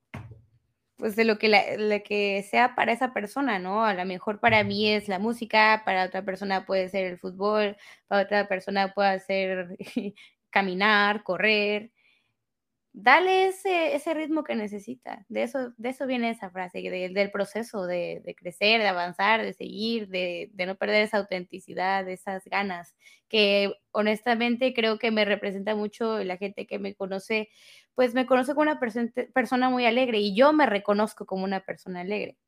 pues 0.96 1.16
de 1.16 1.24
lo 1.24 1.38
que, 1.38 1.48
la, 1.48 2.00
que 2.00 2.46
sea 2.48 2.74
para 2.74 2.92
esa 2.92 3.12
persona, 3.12 3.58
¿no? 3.58 3.84
A 3.84 3.94
lo 3.94 4.04
mejor 4.04 4.40
para 4.40 4.62
mí 4.64 4.88
es 4.90 5.08
la 5.08 5.18
música, 5.18 5.82
para 5.84 6.04
otra 6.04 6.24
persona 6.24 6.66
puede 6.66 6.88
ser 6.88 7.06
el 7.06 7.18
fútbol, 7.18 7.76
para 8.08 8.22
otra 8.22 8.48
persona 8.48 8.92
puede 8.94 9.20
ser 9.20 9.76
caminar, 10.50 11.22
correr, 11.24 11.92
dale 12.94 13.48
ese, 13.48 13.96
ese 13.96 14.14
ritmo 14.14 14.44
que 14.44 14.54
necesita. 14.54 15.26
De 15.28 15.42
eso, 15.42 15.74
de 15.76 15.88
eso 15.90 16.06
viene 16.06 16.30
esa 16.30 16.48
frase, 16.50 16.80
del 16.80 17.30
proceso 17.32 17.86
de, 17.86 18.22
crecer, 18.38 18.80
de 18.80 18.86
avanzar, 18.88 19.42
de 19.42 19.52
seguir, 19.52 20.08
de, 20.08 20.50
no 20.66 20.76
perder 20.76 21.02
esa 21.02 21.18
autenticidad, 21.18 22.08
esas 22.08 22.44
ganas, 22.44 22.94
que 23.28 23.74
honestamente 23.90 24.72
creo 24.74 24.98
que 24.98 25.10
me 25.10 25.24
representa 25.24 25.74
mucho 25.74 26.22
la 26.22 26.36
gente 26.36 26.66
que 26.68 26.78
me 26.78 26.94
conoce, 26.94 27.48
pues 27.96 28.14
me 28.14 28.26
conoce 28.26 28.54
como 28.54 28.62
una 28.62 28.80
persona 28.80 29.70
muy 29.70 29.86
alegre 29.86 30.18
y 30.20 30.36
yo 30.36 30.52
me 30.52 30.66
reconozco 30.66 31.26
como 31.26 31.44
una 31.44 31.64
persona 31.64 32.02
alegre. 32.02 32.38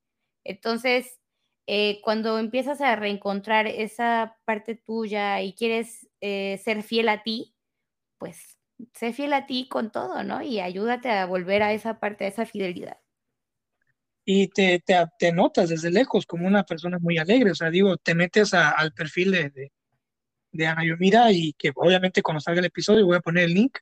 Entonces, 0.45 1.21
eh, 1.67 2.01
cuando 2.03 2.39
empiezas 2.39 2.81
a 2.81 2.95
reencontrar 2.95 3.67
esa 3.67 4.39
parte 4.45 4.77
tuya 4.77 5.43
y 5.43 5.55
quieres 5.55 6.09
eh, 6.21 6.61
ser 6.63 6.85
fiel 6.85 7.09
a 7.09 7.25
ti, 7.25 7.55
pues 8.19 8.56
sé 8.95 9.13
fiel 9.13 9.33
a 9.33 9.47
ti 9.47 9.69
con 9.69 9.91
todo, 9.91 10.23
¿no? 10.23 10.43
Y 10.43 10.61
ayúdate 10.61 11.11
a 11.11 11.27
volver 11.27 11.63
a 11.63 11.73
esa 11.73 11.99
parte, 11.99 12.25
a 12.25 12.29
esa 12.29 12.47
fidelidad. 12.47 12.99
Y 14.25 14.49
te, 14.49 14.83
te, 15.19 15.33
notas 15.33 15.69
desde 15.69 15.91
lejos 15.91 16.27
como 16.27 16.49
una 16.49 16.65
persona 16.65 16.99
muy 16.99 17.17
alegre, 17.17 17.53
o 17.53 17.55
sea, 17.55 17.71
digo, 17.71 17.97
te 17.97 18.15
metes 18.15 18.55
al 18.55 18.93
perfil 18.93 19.31
de, 19.31 19.71
de, 20.51 20.67
Ana 20.67 20.85
Yomira 20.85 21.31
y 21.31 21.53
que 21.53 21.71
obviamente 21.77 22.23
cuando 22.23 22.41
salga 22.41 22.59
el 22.59 22.67
episodio 22.67 23.07
voy 23.07 23.17
a 23.17 23.21
poner 23.21 23.45
el 23.45 23.55
link. 23.55 23.79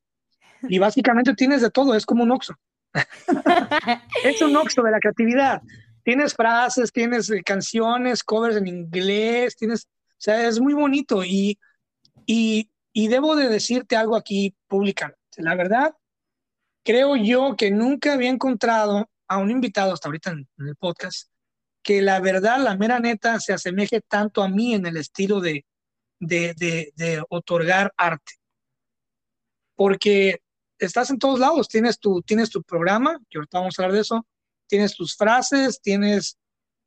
Y 0.69 0.79
básicamente 0.79 1.35
tienes 1.35 1.63
de 1.63 1.71
todo, 1.71 1.95
es 1.95 2.05
como 2.05 2.23
un 2.23 2.31
oxo. 2.31 2.55
es 4.25 4.41
un 4.43 4.57
oxo 4.57 4.83
de 4.83 4.91
la 4.91 4.99
creatividad. 4.99 5.63
Tienes 6.05 6.35
frases, 6.35 6.93
tienes 6.93 7.31
eh, 7.31 7.43
canciones, 7.43 8.23
covers 8.23 8.57
en 8.57 8.67
inglés, 8.67 9.57
tienes, 9.57 9.87
o 9.87 10.17
sea, 10.19 10.47
es 10.47 10.61
muy 10.61 10.75
bonito 10.75 11.25
y, 11.25 11.59
y 12.27 12.71
y 12.97 13.09
debo 13.09 13.35
de 13.35 13.49
decirte 13.49 13.97
algo 13.97 14.17
aquí 14.17 14.57
públicamente. 14.69 15.19
La 15.39 15.57
verdad, 15.57 15.95
creo 16.85 17.17
yo 17.17 17.57
que 17.57 17.73
nunca 17.73 18.13
había 18.15 18.31
encontrado 18.31 19.11
a 19.27 19.39
un 19.39 19.51
invitado 19.51 19.93
hasta 19.93 20.09
ahorita 20.09 20.31
en, 20.31 20.49
el 20.59 20.77
podcast 20.77 21.29
que 21.83 22.01
la 22.01 22.21
verdad, 22.21 22.61
la 22.61 22.77
mera 22.77 23.01
neta, 23.01 23.41
se 23.41 23.53
asemeje 23.53 24.01
tanto 24.01 24.43
a 24.43 24.49
mí 24.49 24.75
en 24.75 24.87
el 24.87 24.97
estilo 24.97 25.41
de, 25.41 25.67
de, 26.21 27.23
otorgar 27.29 27.93
arte. 27.97 28.35
Porque 29.75 30.39
estás 30.79 31.11
en 31.11 31.19
todos 31.19 31.41
lados, 31.41 31.69
tienes 31.69 31.99
tu, 31.99 32.23
tienes 32.23 32.49
tu 32.49 32.63
programa, 32.63 33.19
que 33.29 33.39
ahorita 33.39 33.59
vamos 33.59 33.79
a 33.79 33.83
hablar 33.83 33.97
de 33.97 34.01
eso, 34.01 34.27
tienes 34.67 34.95
tus 34.95 35.17
frases, 35.17 35.81
tienes, 35.83 36.39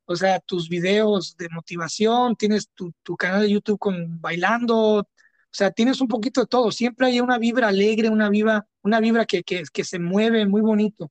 o 0.06 0.16
sea, 0.16 0.40
tus 0.40 0.68
videos 0.68 1.36
de 1.36 1.48
motivación, 1.50 2.34
tienes 2.34 2.70
tu, 2.70 2.92
tu 3.04 3.14
canal 3.14 3.42
de 3.42 3.50
YouTube 3.50 3.78
con 3.78 4.20
bailando, 4.20 5.06
o 5.50 5.54
sea, 5.58 5.70
tienes 5.70 6.00
un 6.00 6.08
poquito 6.08 6.42
de 6.42 6.46
todo. 6.46 6.70
Siempre 6.70 7.06
hay 7.06 7.20
una 7.20 7.38
vibra 7.38 7.68
alegre, 7.68 8.10
una 8.10 8.28
vibra, 8.28 8.66
una 8.82 9.00
vibra 9.00 9.24
que, 9.24 9.42
que, 9.42 9.84
se 9.84 9.98
mueve 9.98 10.46
muy 10.46 10.60
bonito. 10.60 11.10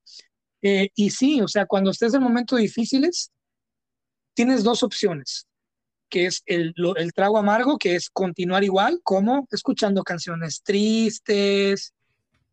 Eh, 0.62 0.90
y 0.96 1.10
sí, 1.10 1.42
o 1.42 1.48
sea, 1.48 1.66
cuando 1.66 1.92
estés 1.92 2.14
en 2.14 2.22
momentos 2.22 2.60
difíciles, 2.60 3.32
tienes 4.36 4.64
dos 4.64 4.84
opciones, 4.84 5.48
que 6.10 6.28
es 6.28 6.44
el, 6.46 6.74
el 6.98 7.14
trago 7.14 7.40
amargo, 7.40 7.78
que 7.78 7.96
es 7.96 8.10
continuar 8.10 8.64
igual, 8.64 9.02
como 9.04 9.48
escuchando 9.52 10.04
canciones 10.04 10.62
tristes, 10.62 11.94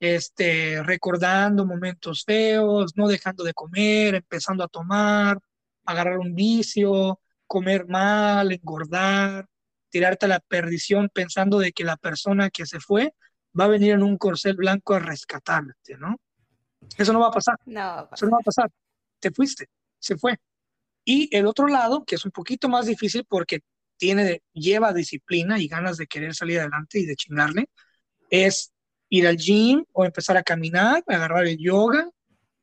este, 0.00 0.82
recordando 0.82 1.66
momentos 1.66 2.24
feos, 2.24 2.92
no 2.96 3.08
dejando 3.08 3.44
de 3.44 3.54
comer, 3.54 4.14
empezando 4.14 4.64
a 4.64 4.68
tomar, 4.68 5.38
agarrar 5.84 6.18
un 6.18 6.34
vicio, 6.34 7.20
comer 7.46 7.86
mal, 7.86 8.52
engordar, 8.52 9.46
tirarte 9.94 10.26
a 10.26 10.28
la 10.28 10.40
perdición 10.40 11.08
pensando 11.08 11.60
de 11.60 11.70
que 11.70 11.84
la 11.84 11.96
persona 11.96 12.50
que 12.50 12.66
se 12.66 12.80
fue 12.80 13.14
va 13.56 13.66
a 13.66 13.68
venir 13.68 13.92
en 13.92 14.02
un 14.02 14.18
corcel 14.18 14.56
blanco 14.56 14.94
a 14.94 14.98
rescatarte, 14.98 15.96
¿no? 15.98 16.16
Eso 16.98 17.12
no 17.12 17.20
va 17.20 17.28
a 17.28 17.30
pasar. 17.30 17.54
No, 17.66 18.08
Eso 18.12 18.26
no 18.26 18.32
va 18.32 18.38
a 18.40 18.44
pasar. 18.44 18.68
Te 19.20 19.30
fuiste, 19.30 19.68
se 20.00 20.16
fue. 20.16 20.36
Y 21.04 21.28
el 21.30 21.46
otro 21.46 21.68
lado, 21.68 22.04
que 22.04 22.16
es 22.16 22.24
un 22.24 22.32
poquito 22.32 22.68
más 22.68 22.86
difícil 22.86 23.24
porque 23.24 23.60
tiene, 23.96 24.42
lleva 24.52 24.92
disciplina 24.92 25.60
y 25.60 25.68
ganas 25.68 25.96
de 25.96 26.08
querer 26.08 26.34
salir 26.34 26.58
adelante 26.58 26.98
y 26.98 27.06
de 27.06 27.14
chingarle, 27.14 27.68
es 28.30 28.72
ir 29.10 29.28
al 29.28 29.36
gym 29.36 29.84
o 29.92 30.04
empezar 30.04 30.36
a 30.36 30.42
caminar, 30.42 31.04
agarrar 31.06 31.46
el 31.46 31.56
yoga, 31.56 32.10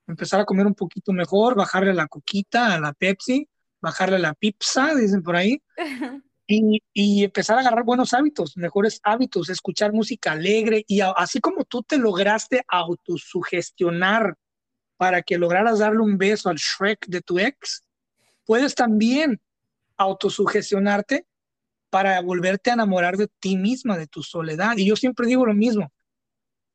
empezar 0.05 0.41
a 0.41 0.45
comer 0.45 0.67
un 0.67 0.75
poquito 0.75 1.13
mejor, 1.13 1.55
bajarle 1.55 1.93
la 1.93 2.07
coquita 2.07 2.73
a 2.73 2.79
la 2.81 2.91
Pepsi, 2.91 3.47
bajarle 3.79 4.19
la 4.19 4.33
pizza, 4.33 4.93
dicen 4.95 5.23
por 5.23 5.37
ahí, 5.37 5.63
y, 6.47 6.82
y, 6.93 7.23
empezar 7.23 7.58
a 7.58 7.62
agarrar 7.62 7.84
buenos 7.84 8.13
hábitos, 8.13 8.58
mejores 8.58 8.99
hábitos, 9.04 9.49
escuchar 9.49 9.93
música 9.93 10.34
alegre 10.34 10.84
y 10.88 11.01
así 11.01 11.39
como 11.39 11.63
tú 11.63 11.84
te 11.84 11.97
lograste 11.97 12.63
autosugestionar 12.67 14.36
para 14.97 15.21
que 15.21 15.38
lograras 15.38 15.80
darle 15.80 15.99
un 15.99 16.17
beso 16.17 16.49
al 16.49 16.58
Shrek 16.58 17.08
de 17.08 17.21
tu 17.21 17.39
ex, 17.39 17.84
puedes 18.45 18.75
también 18.75 19.41
autosugestionarte 19.97 21.25
para 21.89 22.21
volverte 22.21 22.69
a 22.69 22.73
enamorar 22.73 23.17
de 23.17 23.27
ti 23.39 23.58
misma, 23.58 23.97
de 23.97 24.08
tu 24.08 24.23
soledad. 24.23 24.77
Y 24.77 24.86
yo 24.86 24.95
siempre 24.95 25.27
digo 25.27 25.45
lo 25.45 25.54
mismo, 25.54 25.91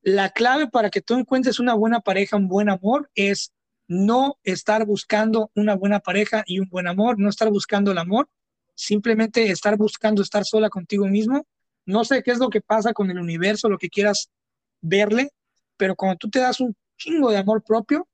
la 0.01 0.29
clave 0.29 0.67
para 0.67 0.89
que 0.89 1.01
tú 1.01 1.15
encuentres 1.15 1.59
una 1.59 1.73
buena 1.73 1.99
pareja, 1.99 2.37
un 2.37 2.47
buen 2.47 2.69
amor, 2.69 3.09
es 3.15 3.53
no 3.87 4.37
estar 4.43 4.85
buscando 4.85 5.51
una 5.55 5.75
buena 5.75 5.99
pareja 5.99 6.43
y 6.45 6.59
un 6.59 6.69
buen 6.69 6.87
amor, 6.87 7.19
no 7.19 7.29
estar 7.29 7.49
buscando 7.49 7.91
el 7.91 7.97
amor, 7.97 8.29
simplemente 8.77 9.49
estar 9.49 9.75
buscando 9.75 10.21
estar 10.21 10.45
sola 10.45 10.69
contigo 10.69 11.07
mismo. 11.07 11.45
No 11.85 12.05
sé 12.05 12.21
qué 12.21 12.31
es 12.31 12.37
lo 12.37 12.49
que 12.49 12.61
pasa 12.61 12.93
con 12.93 13.09
el 13.09 13.19
universo, 13.19 13.69
lo 13.69 13.77
que 13.77 13.89
quieras 13.89 14.29
verle, 14.81 15.31
pero 15.77 15.95
cuando 15.95 16.17
tú 16.17 16.29
te 16.29 16.39
das 16.39 16.59
un 16.59 16.75
chingo 16.95 17.31
de 17.31 17.37
amor 17.37 17.63
propio, 17.63 18.07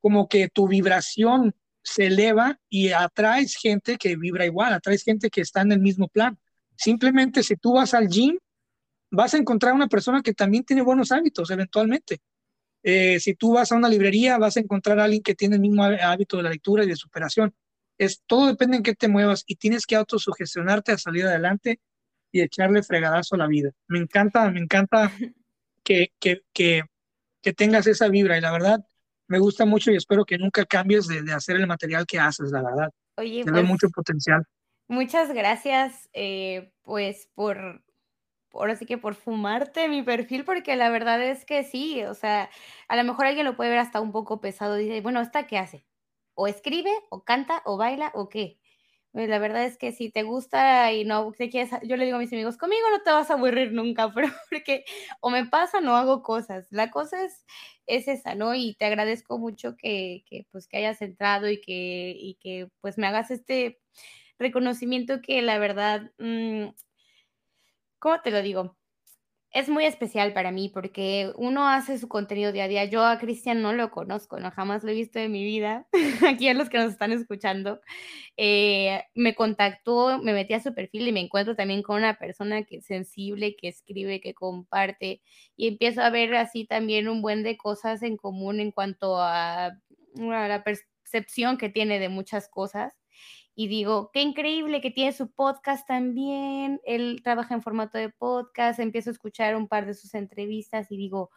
como 0.00 0.28
que 0.28 0.48
tu 0.48 0.66
vibración 0.66 1.54
se 1.82 2.06
eleva 2.06 2.58
y 2.68 2.90
atraes 2.90 3.56
gente 3.56 3.98
que 3.98 4.16
vibra 4.16 4.46
igual, 4.46 4.72
atraes 4.72 5.04
gente 5.04 5.28
que 5.30 5.42
está 5.42 5.60
en 5.60 5.72
el 5.72 5.80
mismo 5.80 6.08
plan. 6.08 6.38
Simplemente 6.74 7.42
si 7.42 7.56
tú 7.56 7.74
vas 7.74 7.92
al 7.92 8.08
gym, 8.08 8.38
vas 9.10 9.34
a 9.34 9.38
encontrar 9.38 9.74
una 9.74 9.88
persona 9.88 10.22
que 10.22 10.32
también 10.32 10.64
tiene 10.64 10.82
buenos 10.82 11.12
hábitos 11.12 11.50
eventualmente. 11.50 12.20
Eh, 12.82 13.20
si 13.20 13.34
tú 13.34 13.52
vas 13.52 13.72
a 13.72 13.76
una 13.76 13.88
librería, 13.88 14.38
vas 14.38 14.56
a 14.56 14.60
encontrar 14.60 15.00
a 15.00 15.04
alguien 15.04 15.22
que 15.22 15.34
tiene 15.34 15.56
el 15.56 15.60
mismo 15.60 15.84
hábito 15.84 16.38
de 16.38 16.44
la 16.44 16.50
lectura 16.50 16.84
y 16.84 16.88
de 16.88 16.96
superación. 16.96 17.54
Es, 17.98 18.22
todo 18.26 18.46
depende 18.46 18.76
en 18.76 18.82
qué 18.82 18.94
te 18.94 19.08
muevas 19.08 19.44
y 19.46 19.56
tienes 19.56 19.86
que 19.86 19.96
autosugestionarte 19.96 20.92
a 20.92 20.98
salir 20.98 21.26
adelante 21.26 21.80
y 22.30 22.42
echarle 22.42 22.82
fregadazo 22.82 23.34
a 23.34 23.38
la 23.38 23.46
vida. 23.46 23.70
Me 23.88 23.98
encanta, 23.98 24.50
me 24.50 24.60
encanta 24.60 25.10
que, 25.82 26.12
que, 26.18 26.42
que, 26.52 26.82
que 27.42 27.52
tengas 27.52 27.86
esa 27.86 28.08
vibra 28.08 28.36
y 28.36 28.40
la 28.40 28.52
verdad 28.52 28.86
me 29.28 29.38
gusta 29.38 29.64
mucho 29.64 29.90
y 29.90 29.96
espero 29.96 30.24
que 30.24 30.38
nunca 30.38 30.64
cambies 30.64 31.06
de, 31.06 31.22
de 31.22 31.32
hacer 31.32 31.56
el 31.56 31.66
material 31.66 32.06
que 32.06 32.18
haces, 32.18 32.50
la 32.50 32.62
verdad. 32.62 32.90
Oye, 33.16 33.44
Te 33.44 33.50
pues, 33.50 33.64
mucho 33.64 33.88
potencial. 33.90 34.44
muchas 34.88 35.32
gracias, 35.32 36.08
eh, 36.12 36.72
pues, 36.82 37.28
por, 37.34 37.82
ahora 38.52 38.76
sí 38.76 38.86
que 38.86 38.98
por 38.98 39.14
fumarte 39.14 39.88
mi 39.88 40.02
perfil, 40.02 40.44
porque 40.44 40.76
la 40.76 40.90
verdad 40.90 41.22
es 41.22 41.44
que 41.44 41.64
sí, 41.64 42.04
o 42.04 42.14
sea, 42.14 42.50
a 42.88 42.96
lo 42.96 43.04
mejor 43.04 43.26
alguien 43.26 43.46
lo 43.46 43.56
puede 43.56 43.70
ver 43.70 43.78
hasta 43.80 44.00
un 44.00 44.12
poco 44.12 44.40
pesado, 44.40 44.76
dice, 44.76 45.00
bueno, 45.00 45.20
¿esta 45.20 45.46
qué 45.46 45.58
hace? 45.58 45.84
O 46.36 46.46
escribe, 46.48 46.92
o 47.10 47.24
canta, 47.24 47.62
o 47.66 47.76
baila, 47.78 48.12
o 48.14 48.28
qué. 48.28 48.58
Pues 49.12 49.28
la 49.30 49.38
verdad 49.38 49.64
es 49.64 49.78
que 49.78 49.92
si 49.92 50.10
te 50.10 50.22
gusta 50.24 50.92
y 50.92 51.04
no 51.06 51.32
te 51.32 51.48
quieres, 51.50 51.70
yo 51.84 51.96
le 51.96 52.04
digo 52.04 52.16
a 52.18 52.20
mis 52.20 52.32
amigos, 52.32 52.58
conmigo 52.58 52.82
no 52.90 53.02
te 53.02 53.10
vas 53.12 53.30
a 53.30 53.34
aburrir 53.34 53.72
nunca, 53.72 54.12
pero 54.14 54.28
porque 54.50 54.84
o 55.20 55.30
me 55.30 55.46
pasa 55.46 55.80
no 55.80 55.96
hago 55.96 56.22
cosas. 56.22 56.66
La 56.70 56.90
cosa 56.90 57.24
es, 57.24 57.46
es 57.86 58.08
esa, 58.08 58.34
¿no? 58.34 58.54
Y 58.54 58.74
te 58.76 58.84
agradezco 58.86 59.38
mucho 59.38 59.76
que, 59.76 60.24
que 60.28 60.46
pues 60.52 60.68
que 60.68 60.78
hayas 60.78 61.00
entrado 61.02 61.48
y 61.50 61.60
que, 61.62 62.14
y 62.18 62.36
que 62.40 62.68
pues 62.82 62.98
me 62.98 63.06
hagas 63.06 63.30
este 63.30 63.80
reconocimiento 64.38 65.22
que 65.22 65.42
la 65.42 65.58
verdad, 65.58 66.12
mmm, 66.18 66.68
¿cómo 67.98 68.20
te 68.22 68.30
lo 68.30 68.40
digo? 68.42 68.76
Es 69.52 69.68
muy 69.70 69.86
especial 69.86 70.34
para 70.34 70.50
mí 70.50 70.68
porque 70.68 71.32
uno 71.36 71.66
hace 71.68 71.98
su 71.98 72.08
contenido 72.08 72.52
día 72.52 72.64
a 72.64 72.68
día. 72.68 72.84
Yo 72.84 73.04
a 73.06 73.18
Cristian 73.18 73.62
no 73.62 73.72
lo 73.72 73.90
conozco, 73.90 74.38
no 74.38 74.50
jamás 74.50 74.84
lo 74.84 74.90
he 74.90 74.94
visto 74.94 75.18
en 75.18 75.32
mi 75.32 75.44
vida. 75.44 75.86
Aquí 76.28 76.48
a 76.48 76.54
los 76.54 76.68
que 76.68 76.78
nos 76.78 76.92
están 76.92 77.12
escuchando, 77.12 77.80
eh, 78.36 79.04
me 79.14 79.34
contactó, 79.34 80.18
me 80.22 80.34
metí 80.34 80.52
a 80.54 80.60
su 80.60 80.74
perfil 80.74 81.08
y 81.08 81.12
me 81.12 81.20
encuentro 81.20 81.56
también 81.56 81.82
con 81.82 81.96
una 81.96 82.18
persona 82.18 82.64
que 82.64 82.78
es 82.78 82.86
sensible, 82.86 83.56
que 83.56 83.68
escribe, 83.68 84.20
que 84.20 84.34
comparte 84.34 85.22
y 85.56 85.68
empiezo 85.68 86.02
a 86.02 86.10
ver 86.10 86.34
así 86.34 86.66
también 86.66 87.08
un 87.08 87.22
buen 87.22 87.42
de 87.42 87.56
cosas 87.56 88.02
en 88.02 88.16
común 88.18 88.60
en 88.60 88.72
cuanto 88.72 89.16
a, 89.18 89.66
a 89.68 90.48
la 90.48 90.64
percepción 90.64 91.56
que 91.56 91.70
tiene 91.70 91.98
de 91.98 92.08
muchas 92.10 92.48
cosas 92.48 92.94
y 93.56 93.68
digo, 93.68 94.10
qué 94.12 94.20
increíble 94.20 94.82
que 94.82 94.90
tiene 94.90 95.12
su 95.12 95.32
podcast 95.32 95.88
también, 95.88 96.78
él 96.84 97.22
trabaja 97.24 97.54
en 97.54 97.62
formato 97.62 97.96
de 97.96 98.10
podcast, 98.10 98.78
empiezo 98.78 99.08
a 99.10 99.14
escuchar 99.14 99.56
un 99.56 99.66
par 99.66 99.86
de 99.86 99.94
sus 99.94 100.14
entrevistas 100.14 100.92
y 100.92 100.98
digo, 100.98 101.30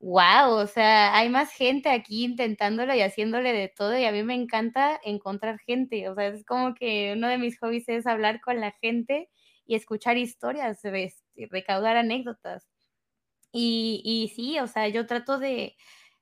wow, 0.00 0.52
o 0.54 0.66
sea, 0.66 1.14
hay 1.16 1.28
más 1.28 1.52
gente 1.52 1.90
aquí 1.90 2.24
intentándolo 2.24 2.94
y 2.94 3.02
haciéndole 3.02 3.52
de 3.52 3.68
todo 3.68 3.98
y 3.98 4.06
a 4.06 4.12
mí 4.12 4.22
me 4.22 4.34
encanta 4.34 4.98
encontrar 5.04 5.58
gente, 5.60 6.08
o 6.08 6.14
sea, 6.14 6.28
es 6.28 6.44
como 6.46 6.74
que 6.74 7.12
uno 7.14 7.28
de 7.28 7.38
mis 7.38 7.58
hobbies 7.60 7.88
es 7.88 8.06
hablar 8.06 8.40
con 8.40 8.58
la 8.58 8.72
gente 8.80 9.28
y 9.66 9.74
escuchar 9.74 10.16
historias, 10.16 10.80
recaudar 11.50 11.96
anécdotas. 11.98 12.66
Y, 13.52 14.00
y 14.04 14.28
sí, 14.34 14.58
o 14.60 14.66
sea, 14.66 14.88
yo 14.88 15.06
trato 15.06 15.38
de, 15.38 15.76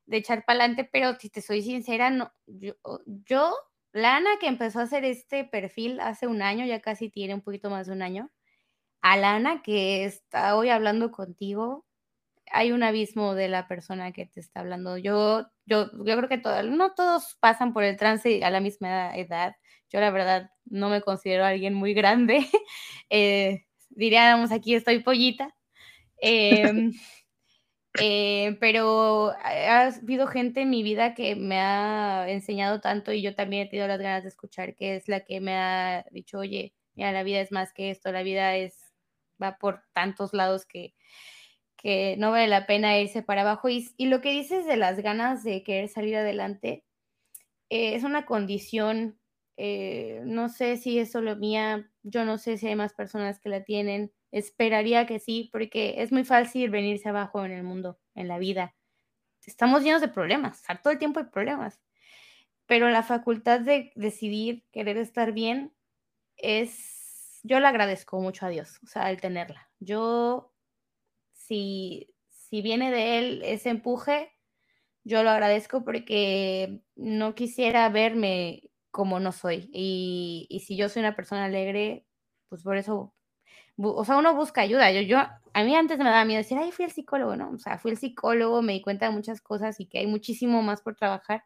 de 0.06 0.16
echar 0.16 0.44
para 0.44 0.60
adelante, 0.60 0.88
pero 0.92 1.14
si 1.20 1.30
te 1.30 1.40
soy 1.40 1.62
sincera, 1.62 2.10
no, 2.10 2.32
yo, 2.46 2.74
yo 3.06 3.54
Lana, 3.92 4.30
que 4.40 4.46
empezó 4.46 4.80
a 4.80 4.82
hacer 4.84 5.04
este 5.04 5.44
perfil 5.44 6.00
hace 6.00 6.26
un 6.26 6.42
año, 6.42 6.64
ya 6.66 6.80
casi 6.80 7.10
tiene 7.10 7.34
un 7.34 7.42
poquito 7.42 7.70
más 7.70 7.86
de 7.86 7.92
un 7.92 8.02
año, 8.02 8.30
a 9.02 9.16
Lana, 9.16 9.62
que 9.62 10.04
está 10.04 10.56
hoy 10.56 10.70
hablando 10.70 11.10
contigo, 11.12 11.86
hay 12.52 12.72
un 12.72 12.82
abismo 12.82 13.34
de 13.34 13.48
la 13.48 13.68
persona 13.68 14.12
que 14.12 14.26
te 14.26 14.40
está 14.40 14.60
hablando. 14.60 14.98
Yo, 14.98 15.46
yo, 15.66 15.90
yo 16.04 16.16
creo 16.16 16.28
que 16.28 16.38
todo, 16.38 16.62
no 16.64 16.94
todos 16.94 17.36
pasan 17.40 17.72
por 17.72 17.84
el 17.84 17.96
trance 17.96 18.44
a 18.44 18.50
la 18.50 18.60
misma 18.60 19.14
edad. 19.16 19.54
Yo 19.90 20.00
la 20.00 20.10
verdad 20.10 20.50
no 20.64 20.88
me 20.88 21.00
considero 21.02 21.44
alguien 21.44 21.74
muy 21.74 21.94
grande. 21.94 22.46
Eh, 23.12 23.66
diríamos 23.90 24.52
aquí 24.52 24.74
estoy 24.74 25.00
pollita. 25.00 25.54
Eh, 26.22 26.90
eh, 28.00 28.56
pero 28.60 29.32
ha 29.42 29.86
habido 29.86 30.26
gente 30.26 30.62
en 30.62 30.70
mi 30.70 30.82
vida 30.82 31.14
que 31.14 31.36
me 31.36 31.58
ha 31.58 32.28
enseñado 32.28 32.80
tanto 32.80 33.12
y 33.12 33.22
yo 33.22 33.34
también 33.34 33.66
he 33.66 33.70
tenido 33.70 33.88
las 33.88 34.00
ganas 34.00 34.22
de 34.22 34.28
escuchar, 34.28 34.74
que 34.74 34.96
es 34.96 35.08
la 35.08 35.20
que 35.20 35.40
me 35.40 35.54
ha 35.54 36.04
dicho, 36.10 36.38
oye, 36.38 36.74
mira, 36.94 37.12
la 37.12 37.22
vida 37.22 37.40
es 37.40 37.52
más 37.52 37.72
que 37.72 37.90
esto, 37.90 38.12
la 38.12 38.22
vida 38.22 38.56
es, 38.56 38.92
va 39.42 39.58
por 39.58 39.82
tantos 39.92 40.32
lados 40.32 40.66
que, 40.66 40.94
que 41.76 42.16
no 42.18 42.30
vale 42.30 42.48
la 42.48 42.66
pena 42.66 42.98
irse 42.98 43.22
para 43.22 43.42
abajo. 43.42 43.68
Y, 43.68 43.88
lo 43.98 44.20
que 44.20 44.32
dices 44.32 44.66
de 44.66 44.76
las 44.76 44.98
ganas 44.98 45.42
de 45.44 45.62
querer 45.62 45.88
salir 45.88 46.16
adelante, 46.16 46.84
eh, 47.70 47.94
es 47.94 48.04
una 48.04 48.26
condición, 48.26 49.18
eh, 49.56 50.22
no 50.24 50.48
sé 50.48 50.76
si 50.76 50.98
es 50.98 51.10
solo 51.12 51.36
mía, 51.36 51.90
yo 52.02 52.24
no 52.24 52.38
sé 52.38 52.58
si 52.58 52.66
hay 52.66 52.76
más 52.76 52.94
personas 52.94 53.40
que 53.40 53.48
la 53.48 53.64
tienen 53.64 54.12
Esperaría 54.32 55.06
que 55.06 55.18
sí, 55.18 55.48
porque 55.52 56.02
es 56.02 56.12
muy 56.12 56.24
fácil 56.24 56.70
venirse 56.70 57.08
abajo 57.08 57.44
en 57.44 57.52
el 57.52 57.62
mundo, 57.62 57.98
en 58.14 58.28
la 58.28 58.38
vida. 58.38 58.74
Estamos 59.44 59.82
llenos 59.82 60.00
de 60.00 60.08
problemas, 60.08 60.62
todo 60.82 60.92
el 60.92 60.98
tiempo 60.98 61.20
hay 61.20 61.26
problemas. 61.26 61.80
Pero 62.66 62.88
la 62.90 63.02
facultad 63.02 63.60
de 63.60 63.92
decidir 63.96 64.64
querer 64.70 64.96
estar 64.96 65.32
bien 65.32 65.74
es, 66.36 67.40
yo 67.42 67.58
le 67.58 67.66
agradezco 67.66 68.20
mucho 68.20 68.46
a 68.46 68.50
Dios, 68.50 68.78
o 68.84 68.86
sea, 68.86 69.10
el 69.10 69.20
tenerla. 69.20 69.70
Yo, 69.80 70.54
si, 71.32 72.14
si 72.28 72.62
viene 72.62 72.92
de 72.92 73.18
Él 73.18 73.42
ese 73.44 73.70
empuje, 73.70 74.32
yo 75.04 75.22
lo 75.22 75.30
agradezco 75.30 75.84
porque 75.84 76.82
no 76.94 77.34
quisiera 77.34 77.88
verme 77.88 78.70
como 78.90 79.18
no 79.20 79.32
soy. 79.32 79.70
Y, 79.72 80.46
y 80.48 80.60
si 80.60 80.76
yo 80.76 80.88
soy 80.88 81.00
una 81.00 81.16
persona 81.16 81.46
alegre, 81.46 82.06
pues 82.48 82.62
por 82.62 82.76
eso 82.76 83.14
o 83.82 84.04
sea, 84.04 84.16
uno 84.16 84.34
busca 84.34 84.60
ayuda. 84.62 84.90
Yo, 84.92 85.00
yo, 85.00 85.18
a 85.18 85.64
mí 85.64 85.74
antes 85.74 85.98
me 85.98 86.04
daba 86.04 86.24
miedo 86.24 86.38
decir, 86.38 86.58
ay, 86.58 86.72
fui 86.72 86.84
al 86.84 86.90
psicólogo, 86.90 87.36
¿no? 87.36 87.50
O 87.50 87.58
sea, 87.58 87.78
fui 87.78 87.90
al 87.92 87.96
psicólogo, 87.96 88.62
me 88.62 88.74
di 88.74 88.82
cuenta 88.82 89.06
de 89.06 89.12
muchas 89.12 89.40
cosas 89.40 89.80
y 89.80 89.86
que 89.86 89.98
hay 89.98 90.06
muchísimo 90.06 90.62
más 90.62 90.82
por 90.82 90.96
trabajar, 90.96 91.44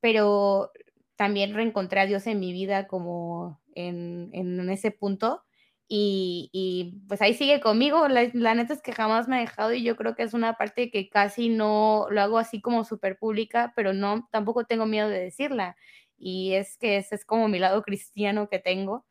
pero 0.00 0.72
también 1.16 1.54
reencontré 1.54 2.00
a 2.00 2.06
Dios 2.06 2.26
en 2.26 2.40
mi 2.40 2.52
vida 2.52 2.86
como 2.86 3.60
en, 3.74 4.30
en 4.32 4.68
ese 4.70 4.90
punto. 4.90 5.42
Y, 5.88 6.50
y, 6.52 6.98
pues 7.08 7.22
ahí 7.22 7.34
sigue 7.34 7.60
conmigo. 7.60 8.08
La, 8.08 8.28
la, 8.32 8.54
neta 8.54 8.74
es 8.74 8.82
que 8.82 8.92
jamás 8.92 9.28
me 9.28 9.36
ha 9.36 9.40
dejado 9.40 9.72
y 9.72 9.84
yo 9.84 9.96
creo 9.96 10.16
que 10.16 10.24
es 10.24 10.34
una 10.34 10.54
parte 10.54 10.90
que 10.90 11.08
casi 11.08 11.48
no 11.48 12.06
lo 12.10 12.20
hago 12.22 12.38
así 12.38 12.60
como 12.60 12.84
súper 12.84 13.18
pública, 13.18 13.72
pero 13.76 13.92
no, 13.92 14.28
tampoco 14.32 14.64
tengo 14.64 14.86
miedo 14.86 15.08
de 15.08 15.20
decirla. 15.20 15.76
Y 16.18 16.54
es 16.54 16.76
que 16.78 16.96
ese 16.96 17.14
es 17.14 17.24
como 17.24 17.48
mi 17.48 17.58
lado 17.58 17.82
cristiano 17.82 18.48
que 18.48 18.58
tengo 18.58 19.04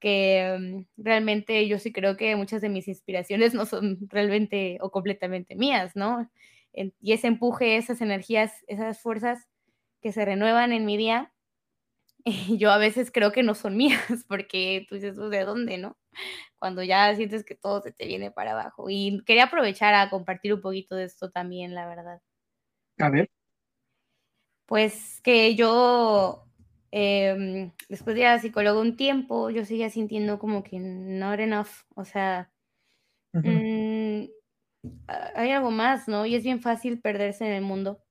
que 0.00 0.86
mm, 0.96 1.02
realmente 1.02 1.66
yo 1.68 1.78
sí 1.78 1.92
creo 1.92 2.16
que 2.16 2.36
muchas 2.36 2.60
de 2.62 2.68
mis 2.68 2.88
inspiraciones 2.88 3.54
no 3.54 3.66
son 3.66 3.98
realmente 4.08 4.78
o 4.80 4.90
completamente 4.90 5.56
mías, 5.56 5.96
¿no? 5.96 6.30
Y 6.72 7.12
ese 7.12 7.26
empuje, 7.26 7.76
esas 7.76 8.00
energías, 8.00 8.52
esas 8.68 9.00
fuerzas 9.00 9.48
que 10.00 10.12
se 10.12 10.24
renuevan 10.24 10.72
en 10.72 10.84
mi 10.84 10.96
día, 10.96 11.32
yo 12.58 12.70
a 12.70 12.78
veces 12.78 13.10
creo 13.12 13.32
que 13.32 13.42
no 13.42 13.54
son 13.54 13.76
mías, 13.76 14.00
porque 14.28 14.86
tú 14.88 14.96
dices, 14.96 15.16
¿de 15.16 15.44
dónde, 15.44 15.78
no? 15.78 15.98
cuando 16.58 16.82
ya 16.82 17.14
sientes 17.14 17.44
que 17.44 17.54
todo 17.54 17.80
se 17.82 17.92
te 17.92 18.06
viene 18.06 18.30
para 18.30 18.52
abajo. 18.52 18.86
Y 18.90 19.22
quería 19.24 19.44
aprovechar 19.44 19.94
a 19.94 20.10
compartir 20.10 20.54
un 20.54 20.60
poquito 20.60 20.96
de 20.96 21.04
esto 21.04 21.30
también, 21.30 21.74
la 21.74 21.86
verdad. 21.86 22.20
A 22.98 23.10
ver. 23.10 23.30
Pues 24.66 25.20
que 25.22 25.54
yo, 25.54 26.46
em, 26.90 27.72
después 27.88 28.14
de 28.16 28.22
ir 28.22 28.26
a 28.28 28.38
psicólogo 28.38 28.80
un 28.80 28.96
tiempo, 28.96 29.50
yo 29.50 29.64
seguía 29.64 29.90
sintiendo 29.90 30.38
como 30.38 30.62
que 30.62 30.78
no 30.80 31.32
era 31.32 31.44
enough, 31.44 31.68
o 31.94 32.04
sea, 32.04 32.50
mm, 33.32 34.24
hay 35.34 35.50
algo 35.50 35.70
más, 35.70 36.08
¿no? 36.08 36.26
Y 36.26 36.34
es 36.34 36.44
bien 36.44 36.60
fácil 36.60 37.00
perderse 37.00 37.46
en 37.46 37.52
el 37.52 37.62
mundo. 37.62 38.02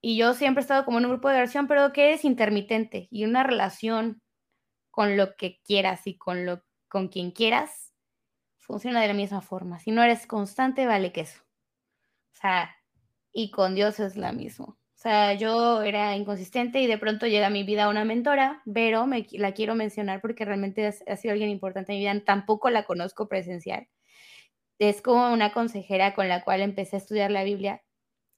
Y 0.00 0.16
yo 0.16 0.34
siempre 0.34 0.60
he 0.60 0.62
estado 0.62 0.84
como 0.84 0.98
en 0.98 1.06
un 1.06 1.12
grupo 1.12 1.28
de 1.28 1.36
oración, 1.36 1.66
pero 1.66 1.92
que 1.92 2.12
es 2.12 2.24
intermitente 2.24 3.08
y 3.10 3.24
una 3.24 3.42
relación 3.42 4.22
con 4.90 5.16
lo 5.16 5.36
que 5.36 5.60
quieras 5.64 6.06
y 6.06 6.16
con 6.18 6.46
lo 6.46 6.62
con 6.88 7.08
quien 7.08 7.32
quieras 7.32 7.94
funciona 8.58 9.02
de 9.02 9.08
la 9.08 9.14
misma 9.14 9.42
forma. 9.42 9.78
Si 9.78 9.90
no 9.90 10.02
eres 10.02 10.26
constante, 10.26 10.86
vale 10.86 11.12
que 11.12 11.22
eso. 11.22 11.42
O 12.34 12.36
sea, 12.40 12.74
y 13.32 13.50
con 13.50 13.74
Dios 13.74 14.00
es 14.00 14.16
la 14.16 14.32
misma. 14.32 14.77
O 14.98 15.00
sea, 15.00 15.34
yo 15.34 15.82
era 15.82 16.16
inconsistente 16.16 16.80
y 16.80 16.88
de 16.88 16.98
pronto 16.98 17.28
llega 17.28 17.46
a 17.46 17.50
mi 17.50 17.62
vida 17.62 17.88
una 17.88 18.04
mentora, 18.04 18.64
pero 18.74 19.06
me, 19.06 19.28
la 19.30 19.52
quiero 19.52 19.76
mencionar 19.76 20.20
porque 20.20 20.44
realmente 20.44 20.88
ha, 20.88 21.16
sido 21.16 21.32
alguien 21.32 21.50
importante 21.50 21.92
en 21.92 21.98
mi 21.98 22.04
vida. 22.04 22.24
Tampoco 22.24 22.68
la 22.68 22.84
conozco 22.84 23.28
presencial. 23.28 23.86
Es 24.80 25.00
como 25.00 25.32
una 25.32 25.52
consejera 25.52 26.14
con 26.14 26.28
la 26.28 26.42
cual 26.42 26.62
empecé 26.62 26.96
a 26.96 26.98
estudiar 26.98 27.30
la 27.30 27.44
Biblia 27.44 27.80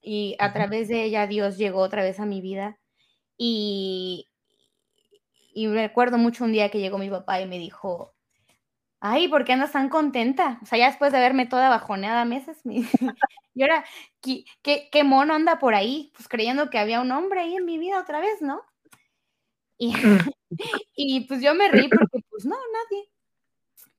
y 0.01 0.35
a 0.37 0.53
través 0.53 0.87
de 0.87 1.03
ella 1.03 1.25
Dios 1.25 1.57
llegó 1.57 1.79
otra 1.79 2.03
vez 2.03 2.19
a 2.19 2.27
mi 2.27 2.41
vida 2.41 2.77
y, 3.37 4.29
y 5.55 5.67
recuerdo 5.67 6.19
mucho 6.19 6.43
un 6.43 6.53
día 6.53 6.69
que 6.69 6.79
llegó 6.79 6.99
mi 6.99 7.09
papá 7.09 7.41
y 7.41 7.47
me 7.47 7.57
dijo, 7.57 8.13
ay, 9.01 9.27
¿por 9.27 9.43
qué 9.43 9.53
andas 9.53 9.73
tan 9.73 9.89
contenta? 9.89 10.59
O 10.61 10.65
sea, 10.65 10.77
ya 10.77 10.87
después 10.87 11.11
de 11.11 11.19
verme 11.19 11.47
toda 11.47 11.69
bajoneada 11.69 12.23
meses, 12.23 12.65
me... 12.65 12.75
y 13.53 13.61
ahora, 13.63 13.83
¿qué, 14.21 14.45
¿qué, 14.63 15.03
mono 15.03 15.33
anda 15.33 15.59
por 15.59 15.73
ahí? 15.75 16.13
Pues 16.15 16.29
creyendo 16.29 16.69
que 16.69 16.77
había 16.77 17.01
un 17.01 17.11
hombre 17.11 17.41
ahí 17.41 17.55
en 17.55 17.65
mi 17.65 17.77
vida 17.77 17.99
otra 17.99 18.19
vez, 18.19 18.41
¿no? 18.41 18.61
Y, 19.77 19.93
y 20.95 21.21
pues 21.21 21.41
yo 21.41 21.55
me 21.55 21.67
reí 21.67 21.89
porque 21.89 22.19
pues 22.29 22.45
no, 22.45 22.55
nadie. 22.55 23.09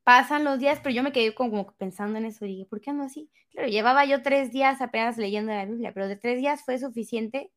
Pasan 0.05 0.45
los 0.45 0.59
días, 0.59 0.81
pero 0.83 0.95
yo 0.95 1.03
me 1.03 1.13
quedé 1.13 1.35
como, 1.35 1.73
pensando 1.75 2.19
en 2.19 2.25
eso 2.25 2.45
y 2.45 2.49
dije, 2.49 2.67
¿por 2.67 2.81
qué 2.81 2.91
ando 2.91 3.05
así? 3.05 3.29
Claro, 3.51 3.69
llevaba 3.69 4.05
yo 4.05 4.23
tres 4.23 4.53
días 4.53 4.81
apenas 4.81 5.19
leyendo 5.19 5.53
la 5.53 5.65
Biblia, 5.65 5.93
pero 5.93 6.09
de 6.09 6.17
tres 6.17 6.39
días 6.39 6.65
fue 6.65 6.79
suficiente 6.79 7.51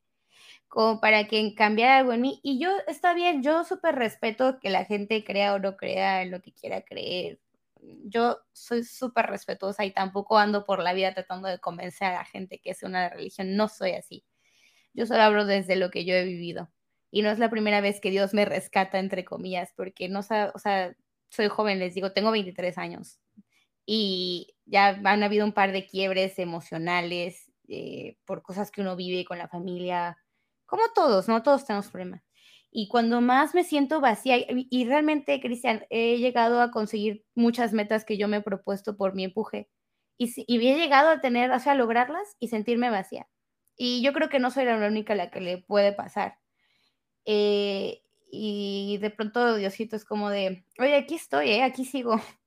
como 0.68 1.00
para 1.00 1.26
que 1.28 1.54
cambiara 1.54 1.98
algo 1.98 2.12
en 2.12 2.20
mí. 2.22 2.40
Y 2.42 2.58
yo, 2.60 2.70
está 2.88 3.14
bien, 3.14 3.42
yo 3.42 3.64
súper 3.64 3.94
respeto 3.96 4.58
que 4.60 4.70
la 4.70 4.84
gente 4.84 5.24
crea 5.24 5.54
o 5.54 5.58
no 5.58 5.76
crea 5.76 6.22
en 6.22 6.30
lo 6.30 6.40
que 6.42 6.52
quiera 6.52 6.82
creer. 6.82 7.40
Yo 8.04 8.38
soy 8.52 8.84
súper 8.84 9.26
respetuosa 9.26 9.84
y 9.84 9.92
tampoco 9.92 10.38
ando 10.38 10.64
por 10.64 10.82
la 10.82 10.92
vida 10.92 11.14
tratando 11.14 11.48
de 11.48 11.58
convencer 11.60 12.08
a 12.08 12.14
la 12.14 12.24
gente 12.24 12.58
que 12.60 12.70
es 12.70 12.82
una 12.82 13.08
religión. 13.08 13.56
No 13.56 13.68
soy 13.68 13.92
así. 13.92 14.24
Yo 14.94 15.06
solo 15.06 15.22
hablo 15.22 15.46
desde 15.46 15.76
lo 15.76 15.90
que 15.90 16.04
yo 16.04 16.14
he 16.14 16.24
vivido. 16.24 16.70
Y 17.10 17.22
no 17.22 17.30
es 17.30 17.38
la 17.38 17.50
primera 17.50 17.80
vez 17.80 18.00
que 18.00 18.10
Dios 18.10 18.34
me 18.34 18.44
rescata, 18.44 18.98
entre 18.98 19.24
comillas, 19.24 19.72
porque 19.76 20.08
no 20.08 20.22
sé, 20.22 20.50
o 20.54 20.58
sea, 20.58 20.96
soy 21.30 21.48
joven, 21.48 21.78
les 21.78 21.94
digo, 21.94 22.12
tengo 22.12 22.30
23 22.32 22.78
años 22.78 23.20
y 23.86 24.56
ya 24.66 25.00
han 25.04 25.22
habido 25.22 25.46
un 25.46 25.52
par 25.52 25.72
de 25.72 25.86
quiebres 25.86 26.38
emocionales 26.40 27.50
eh, 27.68 28.16
por 28.24 28.42
cosas 28.42 28.70
que 28.70 28.80
uno 28.80 28.96
vive 28.96 29.24
con 29.24 29.38
la 29.38 29.48
familia, 29.48 30.18
como 30.66 30.82
todos, 30.94 31.28
¿no? 31.28 31.42
Todos 31.42 31.64
tenemos 31.64 31.88
problemas. 31.88 32.22
Y 32.70 32.88
cuando 32.88 33.20
más 33.20 33.54
me 33.54 33.64
siento 33.64 34.00
vacía, 34.00 34.36
y, 34.38 34.84
realmente, 34.86 35.40
Cristian, 35.40 35.86
he 35.88 36.18
llegado 36.18 36.60
a 36.60 36.70
conseguir 36.70 37.24
muchas 37.34 37.72
metas 37.72 38.04
que 38.04 38.18
yo 38.18 38.28
me 38.28 38.38
he 38.38 38.42
propuesto 38.42 38.96
por 38.96 39.14
mi 39.14 39.24
empuje, 39.24 39.70
y, 40.18 40.32
y 40.46 40.68
he 40.68 40.76
llegado 40.76 41.08
a 41.10 41.20
tener, 41.20 41.50
o 41.50 41.54
a 41.54 41.74
lograrlas 41.74 42.36
y 42.38 42.48
sentirme 42.48 42.90
vacía. 42.90 43.28
Y 43.76 44.02
yo 44.02 44.12
creo 44.12 44.28
que 44.28 44.38
no 44.40 44.50
soy 44.50 44.64
la 44.64 44.76
única 44.76 45.14
la 45.14 45.30
que 45.30 45.40
le 45.40 45.58
puede 45.58 45.92
pasar. 45.92 46.38
Eh, 47.26 48.02
y 48.30 48.98
de 48.98 49.10
pronto 49.10 49.56
Diosito 49.56 49.96
es 49.96 50.04
como 50.04 50.30
de, 50.30 50.64
oye, 50.78 50.96
aquí 50.96 51.14
estoy, 51.16 51.50
¿eh? 51.50 51.62
aquí 51.62 51.84
sigo. 51.84 52.20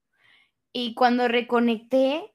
Y 0.72 0.94
cuando 0.94 1.28
reconecté, 1.28 2.32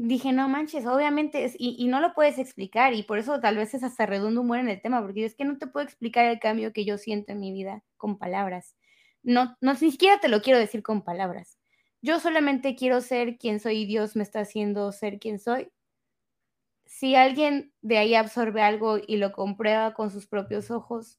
dije, 0.00 0.32
no 0.32 0.48
manches, 0.48 0.86
obviamente, 0.86 1.52
y, 1.58 1.86
no 1.88 2.00
lo 2.00 2.14
puedes 2.14 2.38
explicar, 2.38 2.94
y 2.94 3.02
por 3.02 3.18
eso 3.18 3.40
tal 3.40 3.56
vez 3.56 3.74
es 3.74 3.82
hasta 3.82 4.06
redondo 4.06 4.42
humor 4.42 4.58
en 4.58 4.68
el 4.68 4.80
tema, 4.80 5.02
porque 5.02 5.24
es 5.24 5.34
que 5.34 5.44
no 5.44 5.58
te 5.58 5.66
puedo 5.66 5.84
explicar 5.84 6.24
el 6.26 6.38
cambio 6.38 6.72
que 6.72 6.84
yo 6.84 6.98
siento 6.98 7.32
en 7.32 7.40
mi 7.40 7.52
vida 7.52 7.82
con 7.96 8.16
palabras. 8.16 8.76
No, 9.24 9.56
no, 9.60 9.74
ni 9.74 9.90
siquiera 9.90 10.20
te 10.20 10.28
lo 10.28 10.40
quiero 10.40 10.58
decir 10.60 10.82
con 10.84 11.02
palabras. 11.02 11.58
Yo 12.00 12.20
solamente 12.20 12.76
quiero 12.76 13.00
ser 13.00 13.38
quien 13.38 13.58
soy 13.58 13.78
y 13.78 13.86
Dios 13.86 14.14
me 14.14 14.22
está 14.22 14.40
haciendo 14.40 14.92
ser 14.92 15.18
quien 15.18 15.40
soy. 15.40 15.68
Si 16.86 17.16
alguien 17.16 17.72
de 17.82 17.98
ahí 17.98 18.14
absorbe 18.14 18.62
algo 18.62 18.98
y 19.04 19.16
lo 19.16 19.32
comprueba 19.32 19.94
con 19.94 20.10
sus 20.10 20.28
propios 20.28 20.70
ojos, 20.70 21.18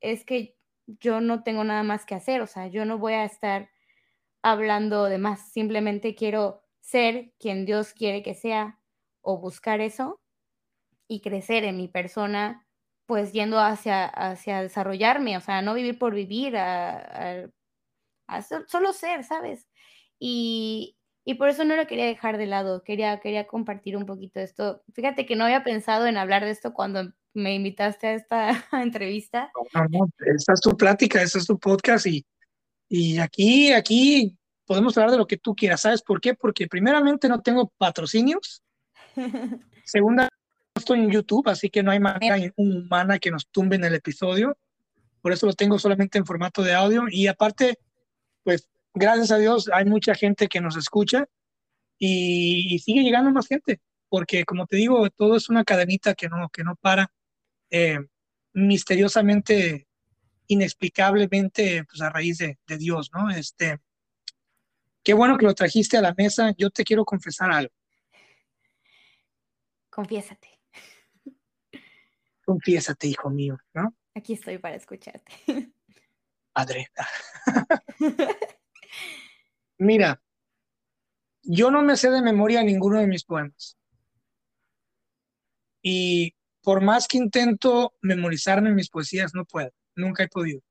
es 0.00 0.24
que 0.24 0.56
yo 0.86 1.20
no 1.20 1.42
tengo 1.42 1.62
nada 1.62 1.82
más 1.82 2.06
que 2.06 2.14
hacer, 2.14 2.40
o 2.40 2.46
sea, 2.46 2.68
yo 2.68 2.84
no 2.86 2.98
voy 2.98 3.14
a 3.14 3.24
estar 3.24 3.70
hablando 4.42 5.04
de 5.04 5.18
más, 5.18 5.52
simplemente 5.52 6.14
quiero 6.14 6.63
ser 6.84 7.32
quien 7.38 7.64
Dios 7.64 7.94
quiere 7.94 8.22
que 8.22 8.34
sea 8.34 8.78
o 9.22 9.38
buscar 9.38 9.80
eso 9.80 10.20
y 11.08 11.20
crecer 11.20 11.64
en 11.64 11.78
mi 11.78 11.88
persona, 11.88 12.66
pues 13.06 13.32
yendo 13.32 13.58
hacia, 13.58 14.04
hacia 14.04 14.62
desarrollarme, 14.62 15.36
o 15.36 15.40
sea, 15.40 15.62
no 15.62 15.74
vivir 15.74 15.98
por 15.98 16.14
vivir, 16.14 16.56
a, 16.56 17.48
solo 18.68 18.92
ser, 18.92 19.24
¿sabes? 19.24 19.66
Y, 20.18 20.96
y, 21.24 21.34
por 21.34 21.48
eso 21.48 21.64
no 21.64 21.74
lo 21.74 21.86
quería 21.86 22.06
dejar 22.06 22.36
de 22.36 22.46
lado, 22.46 22.84
quería, 22.84 23.18
quería 23.20 23.46
compartir 23.46 23.96
un 23.96 24.06
poquito 24.06 24.40
esto. 24.40 24.82
Fíjate 24.94 25.26
que 25.26 25.36
no 25.36 25.44
había 25.44 25.64
pensado 25.64 26.06
en 26.06 26.16
hablar 26.16 26.44
de 26.44 26.50
esto 26.50 26.74
cuando 26.74 27.12
me 27.34 27.54
invitaste 27.54 28.08
a 28.08 28.14
esta 28.14 28.48
entrevista. 28.72 29.50
No, 29.90 30.08
esta 30.36 30.52
es 30.52 30.60
tu 30.60 30.76
plática, 30.76 31.22
este 31.22 31.38
es 31.38 31.46
tu 31.46 31.58
podcast 31.58 32.06
y, 32.06 32.24
y 32.88 33.18
aquí, 33.18 33.72
aquí 33.72 34.38
podemos 34.66 34.96
hablar 34.96 35.12
de 35.12 35.18
lo 35.18 35.26
que 35.26 35.36
tú 35.36 35.54
quieras. 35.54 35.82
¿Sabes 35.82 36.02
por 36.02 36.20
qué? 36.20 36.34
Porque 36.34 36.66
primeramente 36.66 37.28
no 37.28 37.40
tengo 37.40 37.72
patrocinios. 37.78 38.62
Segunda, 39.84 40.24
no 40.24 40.78
estoy 40.78 41.00
en 41.00 41.10
YouTube, 41.10 41.48
así 41.48 41.70
que 41.70 41.82
no 41.82 41.90
hay 41.90 42.00
manera 42.00 42.36
humana 42.56 43.18
que 43.18 43.30
nos 43.30 43.48
tumbe 43.48 43.76
en 43.76 43.84
el 43.84 43.94
episodio. 43.94 44.56
Por 45.20 45.32
eso 45.32 45.46
lo 45.46 45.52
tengo 45.52 45.78
solamente 45.78 46.18
en 46.18 46.26
formato 46.26 46.62
de 46.62 46.74
audio. 46.74 47.04
Y 47.08 47.26
aparte, 47.26 47.78
pues 48.42 48.68
gracias 48.92 49.30
a 49.30 49.38
Dios 49.38 49.70
hay 49.72 49.84
mucha 49.84 50.14
gente 50.14 50.48
que 50.48 50.60
nos 50.60 50.76
escucha 50.76 51.26
y, 51.98 52.74
y 52.74 52.78
sigue 52.78 53.02
llegando 53.02 53.30
más 53.30 53.46
gente. 53.46 53.80
Porque 54.08 54.44
como 54.44 54.66
te 54.66 54.76
digo, 54.76 55.08
todo 55.10 55.36
es 55.36 55.48
una 55.48 55.64
cadenita 55.64 56.14
que 56.14 56.28
no, 56.28 56.48
que 56.50 56.64
no 56.64 56.76
para. 56.76 57.10
Eh, 57.70 57.98
misteriosamente, 58.54 59.88
inexplicablemente, 60.46 61.84
pues 61.84 62.00
a 62.00 62.10
raíz 62.10 62.38
de, 62.38 62.58
de, 62.66 62.78
Dios, 62.78 63.10
¿no? 63.12 63.30
Este, 63.30 63.80
qué 65.04 65.14
bueno 65.14 65.38
que 65.38 65.46
lo 65.46 65.54
trajiste 65.54 65.96
a 65.96 66.02
la 66.02 66.14
mesa. 66.16 66.52
Yo 66.56 66.70
te 66.70 66.82
quiero 66.82 67.04
confesar 67.04 67.52
algo. 67.52 67.72
Confiésate. 69.90 70.48
Confiésate, 72.44 73.06
hijo 73.06 73.30
mío, 73.30 73.58
¿no? 73.74 73.94
Aquí 74.14 74.32
estoy 74.32 74.58
para 74.58 74.74
escucharte. 74.74 75.32
Padre. 76.52 76.88
Mira, 79.78 80.20
yo 81.42 81.70
no 81.70 81.82
me 81.82 81.96
sé 81.96 82.10
de 82.10 82.22
memoria 82.22 82.62
ninguno 82.62 82.98
de 83.00 83.06
mis 83.06 83.24
poemas. 83.24 83.76
Y 85.82 86.34
por 86.62 86.80
más 86.80 87.06
que 87.06 87.18
intento 87.18 87.94
memorizarme 88.00 88.72
mis 88.72 88.88
poesías, 88.88 89.34
no 89.34 89.44
puedo, 89.44 89.70
nunca 89.94 90.22
he 90.22 90.28
podido. 90.28 90.62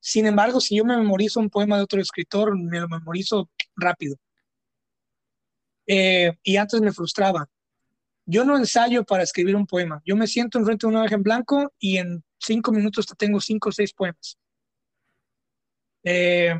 Sin 0.00 0.26
embargo, 0.26 0.60
si 0.60 0.76
yo 0.76 0.84
me 0.84 0.96
memorizo 0.96 1.40
un 1.40 1.50
poema 1.50 1.76
de 1.76 1.82
otro 1.82 2.00
escritor, 2.00 2.56
me 2.56 2.80
lo 2.80 2.88
memorizo 2.88 3.50
rápido. 3.74 4.16
Eh, 5.86 6.32
y 6.42 6.56
antes 6.56 6.80
me 6.80 6.92
frustraba. 6.92 7.48
Yo 8.24 8.44
no 8.44 8.56
ensayo 8.56 9.04
para 9.04 9.22
escribir 9.22 9.54
un 9.54 9.66
poema. 9.66 10.02
Yo 10.04 10.16
me 10.16 10.26
siento 10.26 10.58
enfrente 10.58 10.86
de 10.86 10.92
una 10.92 11.04
hoja 11.04 11.14
en 11.14 11.22
blanco 11.22 11.72
y 11.78 11.98
en 11.98 12.24
cinco 12.38 12.72
minutos 12.72 13.06
tengo 13.16 13.40
cinco 13.40 13.68
o 13.68 13.72
seis 13.72 13.92
poemas. 13.92 14.36
Eh, 16.02 16.54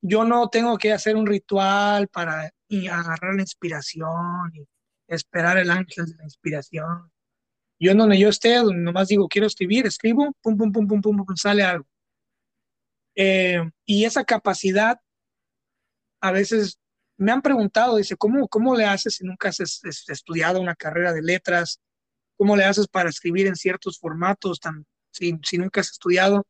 yo 0.00 0.24
no 0.24 0.48
tengo 0.48 0.76
que 0.78 0.92
hacer 0.92 1.16
un 1.16 1.26
ritual 1.26 2.08
para 2.08 2.52
agarrar 2.90 3.34
la 3.34 3.42
inspiración 3.42 4.52
y 4.54 4.64
esperar 5.08 5.58
el 5.58 5.70
ángel 5.70 6.06
de 6.06 6.16
la 6.16 6.24
inspiración. 6.24 7.10
Yo 7.80 7.92
en 7.92 7.98
donde 7.98 8.18
yo 8.18 8.28
esté, 8.28 8.60
nomás 8.62 9.08
digo, 9.08 9.28
quiero 9.28 9.46
escribir, 9.46 9.86
escribo, 9.86 10.32
pum, 10.42 10.56
pum, 10.56 10.72
pum, 10.72 10.86
pum, 10.86 11.00
pum, 11.00 11.24
pum 11.24 11.36
sale 11.36 11.62
algo. 11.62 11.86
Eh, 13.20 13.60
y 13.84 14.04
esa 14.04 14.22
capacidad, 14.22 15.00
a 16.20 16.30
veces 16.30 16.78
me 17.16 17.32
han 17.32 17.42
preguntado, 17.42 17.96
dice, 17.96 18.16
¿cómo, 18.16 18.46
cómo 18.46 18.76
le 18.76 18.84
haces 18.84 19.16
si 19.16 19.24
nunca 19.24 19.48
has 19.48 19.58
estudiado 19.58 20.60
una 20.60 20.76
carrera 20.76 21.12
de 21.12 21.22
letras? 21.22 21.80
¿Cómo 22.36 22.54
le 22.54 22.64
haces 22.64 22.86
para 22.86 23.08
escribir 23.08 23.48
en 23.48 23.56
ciertos 23.56 23.98
formatos 23.98 24.60
tan, 24.60 24.86
si, 25.10 25.36
si 25.42 25.58
nunca 25.58 25.80
has 25.80 25.90
estudiado? 25.90 26.46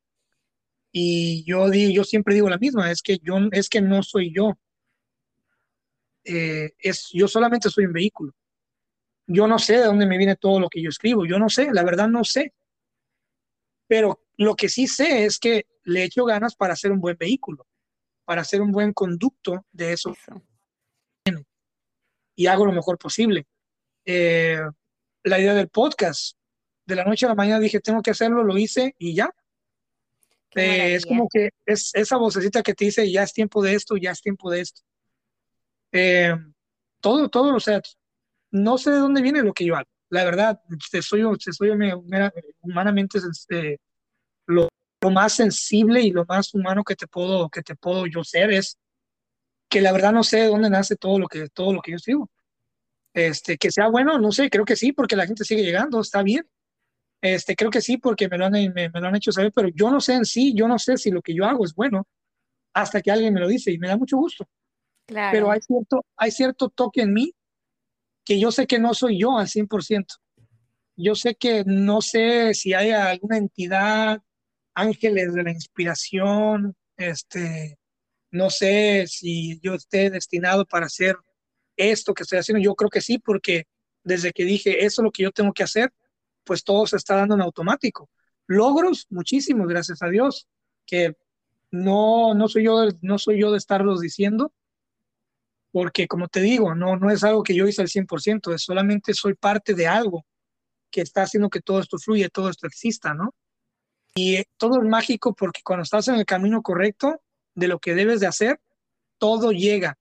Y 0.92 1.42
yo, 1.44 1.72
yo 1.72 2.04
siempre 2.04 2.34
digo 2.34 2.50
la 2.50 2.58
misma, 2.58 2.90
es 2.90 3.00
que 3.00 3.18
yo 3.22 3.38
es 3.50 3.70
que 3.70 3.80
no 3.80 4.02
soy 4.02 4.34
yo. 4.34 4.58
Eh, 6.24 6.72
es, 6.78 7.08
yo 7.14 7.28
solamente 7.28 7.70
soy 7.70 7.86
un 7.86 7.94
vehículo. 7.94 8.34
Yo 9.26 9.46
no 9.46 9.58
sé 9.58 9.78
de 9.78 9.84
dónde 9.84 10.04
me 10.04 10.18
viene 10.18 10.36
todo 10.36 10.60
lo 10.60 10.68
que 10.68 10.82
yo 10.82 10.90
escribo, 10.90 11.24
yo 11.24 11.38
no 11.38 11.48
sé, 11.48 11.70
la 11.72 11.82
verdad 11.82 12.08
no 12.08 12.24
sé. 12.24 12.52
Pero 13.88 14.22
lo 14.36 14.54
que 14.54 14.68
sí 14.68 14.86
sé 14.86 15.24
es 15.24 15.38
que 15.38 15.66
le 15.82 16.04
echo 16.04 16.24
ganas 16.24 16.54
para 16.54 16.74
hacer 16.74 16.92
un 16.92 17.00
buen 17.00 17.16
vehículo, 17.16 17.66
para 18.24 18.42
hacer 18.42 18.60
un 18.60 18.70
buen 18.70 18.92
conducto 18.92 19.64
de 19.72 19.92
eso. 19.92 20.14
Y 22.36 22.46
hago 22.46 22.64
lo 22.64 22.72
mejor 22.72 22.98
posible. 22.98 23.48
Eh, 24.04 24.60
la 25.24 25.40
idea 25.40 25.54
del 25.54 25.68
podcast, 25.68 26.36
de 26.86 26.94
la 26.94 27.04
noche 27.04 27.26
a 27.26 27.30
la 27.30 27.34
mañana 27.34 27.58
dije, 27.58 27.80
tengo 27.80 28.00
que 28.00 28.12
hacerlo, 28.12 28.44
lo 28.44 28.56
hice 28.56 28.94
y 28.98 29.14
ya. 29.14 29.34
Eh, 30.54 30.94
es 30.94 31.04
como 31.04 31.28
que 31.28 31.50
es 31.66 31.90
esa 31.94 32.16
vocecita 32.16 32.62
que 32.62 32.74
te 32.74 32.84
dice, 32.86 33.10
ya 33.10 33.22
es 33.22 33.32
tiempo 33.32 33.62
de 33.62 33.74
esto, 33.74 33.96
ya 33.96 34.12
es 34.12 34.22
tiempo 34.22 34.50
de 34.50 34.60
esto. 34.60 34.82
Eh, 35.92 36.34
todo, 37.00 37.28
todo, 37.28 37.56
o 37.56 37.60
sea, 37.60 37.82
no 38.50 38.78
sé 38.78 38.90
de 38.90 38.98
dónde 38.98 39.22
viene 39.22 39.42
lo 39.42 39.52
que 39.52 39.64
yo 39.64 39.76
hago. 39.76 39.88
La 40.10 40.24
verdad, 40.24 40.60
te 40.90 41.02
soy, 41.02 41.22
te 41.38 41.52
soy 41.52 41.70
humanamente 42.60 43.18
este, 43.18 43.78
lo, 44.46 44.68
lo, 45.02 45.10
más 45.10 45.34
sensible 45.34 46.00
y 46.00 46.10
lo 46.10 46.24
más 46.26 46.54
humano 46.54 46.82
que 46.82 46.96
te 46.96 47.06
puedo, 47.06 47.48
que 47.50 47.62
te 47.62 47.76
puedo 47.76 48.06
yo 48.06 48.24
ser 48.24 48.50
es 48.50 48.78
que 49.68 49.80
la 49.80 49.92
verdad 49.92 50.12
no 50.12 50.22
sé 50.22 50.38
de 50.38 50.46
dónde 50.46 50.70
nace 50.70 50.96
todo 50.96 51.18
lo 51.18 51.28
que, 51.28 51.48
todo 51.48 51.72
lo 51.72 51.82
que 51.82 51.92
yo 51.92 51.96
escribo. 51.96 52.30
Este, 53.14 53.56
que 53.58 53.70
sea 53.70 53.88
bueno, 53.88 54.18
no 54.18 54.32
sé, 54.32 54.48
creo 54.48 54.64
que 54.64 54.76
sí, 54.76 54.92
porque 54.92 55.16
la 55.16 55.26
gente 55.26 55.44
sigue 55.44 55.62
llegando, 55.62 56.00
está 56.00 56.22
bien. 56.22 56.48
Este, 57.20 57.56
creo 57.56 57.70
que 57.70 57.80
sí, 57.80 57.98
porque 57.98 58.28
me 58.28 58.38
lo, 58.38 58.46
han, 58.46 58.52
me, 58.52 58.90
lo 58.92 59.08
han 59.08 59.16
hecho 59.16 59.32
saber, 59.32 59.52
pero 59.52 59.68
yo 59.68 59.90
no 59.90 60.00
sé 60.00 60.14
en 60.14 60.24
sí, 60.24 60.54
yo 60.54 60.68
no 60.68 60.78
sé 60.78 60.96
si 60.96 61.10
lo 61.10 61.20
que 61.20 61.34
yo 61.34 61.44
hago 61.44 61.64
es 61.64 61.74
bueno 61.74 62.06
hasta 62.74 63.00
que 63.02 63.10
alguien 63.10 63.34
me 63.34 63.40
lo 63.40 63.48
dice 63.48 63.72
y 63.72 63.78
me 63.78 63.88
da 63.88 63.96
mucho 63.96 64.16
gusto. 64.16 64.48
Claro. 65.06 65.32
Pero 65.32 65.50
hay 65.50 65.60
cierto, 65.60 66.04
hay 66.16 66.30
cierto 66.30 66.68
toque 66.68 67.02
en 67.02 67.12
mí 67.12 67.32
que 68.28 68.38
yo 68.38 68.52
sé 68.52 68.66
que 68.66 68.78
no 68.78 68.92
soy 68.92 69.18
yo 69.18 69.38
al 69.38 69.48
100%. 69.48 70.04
Yo 70.96 71.14
sé 71.14 71.34
que 71.34 71.64
no 71.64 72.02
sé 72.02 72.52
si 72.52 72.74
hay 72.74 72.90
alguna 72.90 73.38
entidad, 73.38 74.20
ángeles 74.74 75.32
de 75.32 75.42
la 75.44 75.50
inspiración, 75.50 76.76
este, 76.98 77.78
no 78.30 78.50
sé 78.50 79.06
si 79.06 79.58
yo 79.60 79.76
esté 79.76 80.10
destinado 80.10 80.66
para 80.66 80.84
hacer 80.84 81.16
esto 81.74 82.12
que 82.12 82.24
estoy 82.24 82.40
haciendo. 82.40 82.62
Yo 82.62 82.74
creo 82.74 82.90
que 82.90 83.00
sí, 83.00 83.18
porque 83.18 83.64
desde 84.04 84.32
que 84.32 84.44
dije 84.44 84.84
eso 84.84 85.00
es 85.00 85.04
lo 85.04 85.10
que 85.10 85.22
yo 85.22 85.32
tengo 85.32 85.54
que 85.54 85.62
hacer, 85.62 85.90
pues 86.44 86.64
todo 86.64 86.86
se 86.86 86.96
está 86.96 87.16
dando 87.16 87.34
en 87.34 87.40
automático. 87.40 88.10
Logros, 88.46 89.06
muchísimos, 89.08 89.68
gracias 89.68 90.02
a 90.02 90.08
Dios, 90.10 90.48
que 90.84 91.16
no, 91.70 92.34
no, 92.34 92.46
soy, 92.48 92.64
yo, 92.64 92.88
no 93.00 93.16
soy 93.16 93.40
yo 93.40 93.52
de 93.52 93.56
estarlos 93.56 94.02
diciendo, 94.02 94.52
porque 95.78 96.08
como 96.08 96.26
te 96.26 96.40
digo, 96.40 96.74
no, 96.74 96.96
no 96.96 97.08
es 97.08 97.22
algo 97.22 97.44
que 97.44 97.54
yo 97.54 97.68
hice 97.68 97.82
al 97.82 97.88
100%, 97.88 98.52
es 98.52 98.62
solamente 98.62 99.14
soy 99.14 99.34
parte 99.34 99.74
de 99.74 99.86
algo 99.86 100.26
que 100.90 101.02
está 101.02 101.22
haciendo 101.22 101.48
que 101.50 101.60
todo 101.60 101.78
esto 101.78 101.98
fluya, 101.98 102.28
todo 102.30 102.50
esto 102.50 102.66
exista, 102.66 103.14
¿no? 103.14 103.32
Y 104.16 104.42
todo 104.56 104.82
es 104.82 104.88
mágico 104.88 105.36
porque 105.36 105.60
cuando 105.62 105.84
estás 105.84 106.08
en 106.08 106.16
el 106.16 106.24
camino 106.24 106.62
correcto 106.62 107.22
de 107.54 107.68
lo 107.68 107.78
que 107.78 107.94
debes 107.94 108.18
de 108.18 108.26
hacer, 108.26 108.60
todo 109.18 109.52
llega. 109.52 109.96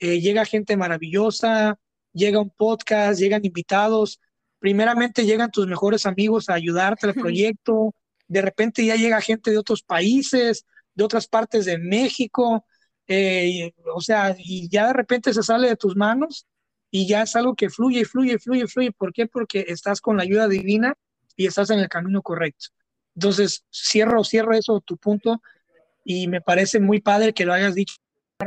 Eh, 0.00 0.20
llega 0.20 0.44
gente 0.44 0.76
maravillosa, 0.76 1.78
llega 2.12 2.40
un 2.40 2.50
podcast, 2.50 3.20
llegan 3.20 3.44
invitados. 3.44 4.18
Primeramente 4.58 5.24
llegan 5.24 5.52
tus 5.52 5.68
mejores 5.68 6.04
amigos 6.04 6.48
a 6.48 6.54
ayudarte 6.54 7.06
al 7.06 7.14
proyecto. 7.14 7.94
De 8.26 8.42
repente 8.42 8.84
ya 8.84 8.96
llega 8.96 9.20
gente 9.20 9.52
de 9.52 9.58
otros 9.58 9.84
países, 9.84 10.66
de 10.96 11.04
otras 11.04 11.28
partes 11.28 11.64
de 11.64 11.78
México, 11.78 12.66
eh, 13.12 13.74
o 13.94 14.00
sea, 14.00 14.34
y 14.38 14.68
ya 14.68 14.88
de 14.88 14.92
repente 14.92 15.32
se 15.32 15.42
sale 15.42 15.68
de 15.68 15.76
tus 15.76 15.96
manos 15.96 16.46
y 16.90 17.06
ya 17.06 17.22
es 17.22 17.36
algo 17.36 17.54
que 17.54 17.70
fluye, 17.70 18.04
fluye, 18.04 18.38
fluye, 18.38 18.66
fluye. 18.66 18.92
¿Por 18.92 19.12
qué? 19.12 19.26
Porque 19.26 19.64
estás 19.68 20.00
con 20.00 20.16
la 20.16 20.24
ayuda 20.24 20.48
divina 20.48 20.94
y 21.36 21.46
estás 21.46 21.70
en 21.70 21.78
el 21.78 21.88
camino 21.88 22.22
correcto. 22.22 22.66
Entonces, 23.14 23.64
cierro, 23.72 24.24
cierro 24.24 24.54
eso, 24.54 24.80
tu 24.80 24.96
punto, 24.96 25.42
y 26.04 26.28
me 26.28 26.40
parece 26.40 26.80
muy 26.80 27.00
padre 27.00 27.32
que 27.32 27.44
lo 27.44 27.52
hayas 27.52 27.74
dicho. 27.74 27.96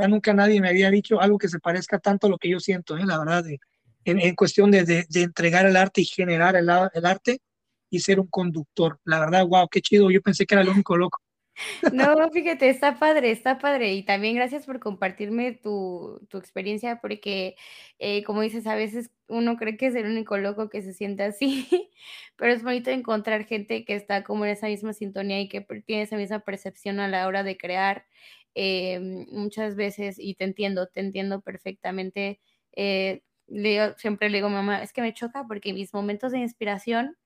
Nunca 0.10 0.34
nadie 0.34 0.60
me 0.60 0.70
había 0.70 0.92
dicho 0.92 1.22
algo 1.22 1.38
que 1.38 1.48
se 1.48 1.60
parezca 1.60 2.00
tanto 2.00 2.28
a 2.28 2.30
lo 2.30 2.38
que 2.38 2.50
yo 2.50 2.60
siento, 2.60 2.98
¿eh? 2.98 3.06
la 3.06 3.18
verdad, 3.18 3.46
en, 4.04 4.36
cuestión 4.36 4.70
de, 4.72 4.84
de, 4.84 5.22
entregar 5.22 5.66
el 5.66 5.78
arte 5.78 6.02
y 6.02 6.06
generar 6.06 6.56
el, 6.56 6.70
el 6.94 7.06
arte 7.06 7.42
y 7.90 8.00
ser 8.00 8.20
un 8.20 8.28
conductor. 8.28 9.00
La 9.06 9.20
verdad, 9.20 9.46
wow, 9.48 9.68
qué 9.70 9.82
chido. 9.82 10.12
Yo 10.12 10.22
pensé 10.22 10.46
que 10.46 10.56
era 10.56 10.62
el 10.62 10.70
único 10.70 10.98
loco. 10.98 11.20
No, 11.92 12.30
fíjate, 12.32 12.70
está 12.70 13.00
padre, 13.00 13.32
está 13.32 13.58
padre. 13.60 13.94
Y 13.94 14.04
también 14.04 14.36
gracias 14.36 14.66
por 14.66 14.80
compartirme 14.80 15.54
tu, 15.54 16.20
tu 16.30 16.38
experiencia, 16.38 17.00
porque 17.02 17.56
eh, 18.00 18.24
como 18.24 18.42
dices, 18.42 18.68
a 18.68 18.76
veces 18.76 19.12
uno 19.28 19.56
cree 19.58 19.78
que 19.78 19.88
es 19.88 19.96
el 19.96 20.06
único 20.06 20.38
loco 20.38 20.70
que 20.70 20.82
se 20.82 20.94
siente 20.94 21.24
así, 21.24 21.68
pero 22.38 22.54
es 22.54 22.64
bonito 22.64 22.90
encontrar 22.92 23.46
gente 23.46 23.86
que 23.86 23.96
está 23.96 24.24
como 24.24 24.46
en 24.46 24.52
esa 24.52 24.68
misma 24.68 24.94
sintonía 24.94 25.40
y 25.42 25.48
que 25.50 25.62
tiene 25.86 26.04
esa 26.04 26.18
misma 26.18 26.40
percepción 26.40 27.00
a 27.00 27.08
la 27.08 27.28
hora 27.28 27.44
de 27.44 27.58
crear. 27.58 28.06
Eh, 28.56 29.00
muchas 29.32 29.76
veces, 29.76 30.18
y 30.20 30.36
te 30.36 30.46
entiendo, 30.46 30.88
te 30.88 31.02
entiendo 31.02 31.42
perfectamente. 31.42 32.40
Eh, 32.74 33.22
siempre 33.98 34.30
le 34.30 34.38
digo, 34.38 34.50
mamá, 34.50 34.82
es 34.82 34.94
que 34.94 35.02
me 35.02 35.14
choca 35.14 35.46
porque 35.48 35.74
mis 35.74 35.94
momentos 35.94 36.32
de 36.32 36.40
inspiración 36.40 37.18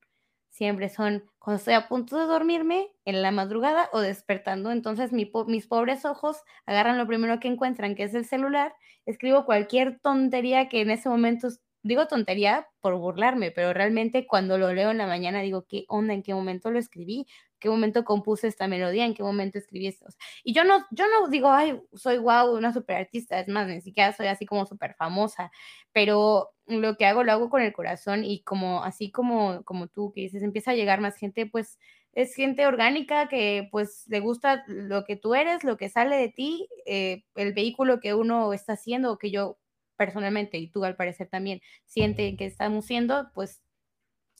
siempre 0.50 0.88
son 0.88 1.24
cuando 1.38 1.58
estoy 1.58 1.74
a 1.74 1.88
punto 1.88 2.18
de 2.18 2.26
dormirme, 2.26 2.88
en 3.04 3.22
la 3.22 3.30
madrugada 3.30 3.88
o 3.92 4.00
despertando. 4.00 4.70
Entonces 4.70 5.12
mis 5.12 5.66
pobres 5.66 6.04
ojos 6.04 6.42
agarran 6.66 6.98
lo 6.98 7.06
primero 7.06 7.40
que 7.40 7.48
encuentran, 7.48 7.94
que 7.94 8.04
es 8.04 8.14
el 8.14 8.24
celular, 8.26 8.74
escribo 9.06 9.46
cualquier 9.46 9.98
tontería 10.00 10.68
que 10.68 10.82
en 10.82 10.90
ese 10.90 11.08
momento, 11.08 11.48
digo 11.82 12.06
tontería 12.06 12.68
por 12.80 12.96
burlarme, 12.96 13.50
pero 13.50 13.72
realmente 13.72 14.26
cuando 14.26 14.58
lo 14.58 14.72
leo 14.74 14.90
en 14.90 14.98
la 14.98 15.06
mañana 15.06 15.40
digo, 15.40 15.64
¿qué 15.68 15.84
onda? 15.88 16.12
¿En 16.14 16.22
qué 16.22 16.34
momento 16.34 16.70
lo 16.70 16.78
escribí? 16.78 17.26
Qué 17.60 17.68
momento 17.68 18.04
compuse 18.04 18.48
esta 18.48 18.66
melodía, 18.68 19.04
en 19.06 19.14
qué 19.14 19.22
momento 19.22 19.58
escribí 19.58 19.86
esto. 19.86 20.06
Y 20.44 20.54
yo 20.54 20.64
no, 20.64 20.86
yo 20.90 21.04
no 21.08 21.28
digo, 21.28 21.50
ay, 21.50 21.80
soy 21.94 22.18
guau, 22.18 22.56
una 22.56 22.72
super 22.72 22.96
artista, 22.96 23.40
es 23.40 23.48
más, 23.48 23.68
ni 23.68 23.80
siquiera 23.80 24.12
soy 24.12 24.26
así 24.26 24.46
como 24.46 24.66
súper 24.66 24.94
famosa, 24.94 25.52
pero 25.92 26.50
lo 26.66 26.96
que 26.96 27.06
hago 27.06 27.24
lo 27.24 27.32
hago 27.32 27.50
con 27.50 27.62
el 27.62 27.72
corazón 27.72 28.24
y 28.24 28.42
como 28.42 28.82
así 28.84 29.10
como, 29.10 29.62
como 29.64 29.88
tú 29.88 30.12
que 30.12 30.22
dices, 30.22 30.42
empieza 30.42 30.72
a 30.72 30.74
llegar 30.74 31.00
más 31.00 31.16
gente, 31.16 31.46
pues 31.46 31.78
es 32.12 32.34
gente 32.34 32.66
orgánica 32.66 33.28
que 33.28 33.68
pues 33.70 34.04
le 34.08 34.20
gusta 34.20 34.64
lo 34.66 35.04
que 35.04 35.16
tú 35.16 35.34
eres, 35.34 35.64
lo 35.64 35.76
que 35.76 35.88
sale 35.88 36.16
de 36.16 36.28
ti, 36.28 36.68
eh, 36.86 37.24
el 37.36 37.52
vehículo 37.54 38.00
que 38.00 38.14
uno 38.14 38.52
está 38.52 38.72
haciendo, 38.74 39.12
o 39.12 39.18
que 39.18 39.30
yo 39.30 39.58
personalmente 39.96 40.58
y 40.58 40.68
tú 40.70 40.84
al 40.84 40.96
parecer 40.96 41.28
también 41.28 41.60
siente 41.84 42.36
que 42.36 42.46
estamos 42.46 42.86
siendo, 42.86 43.30
pues 43.34 43.62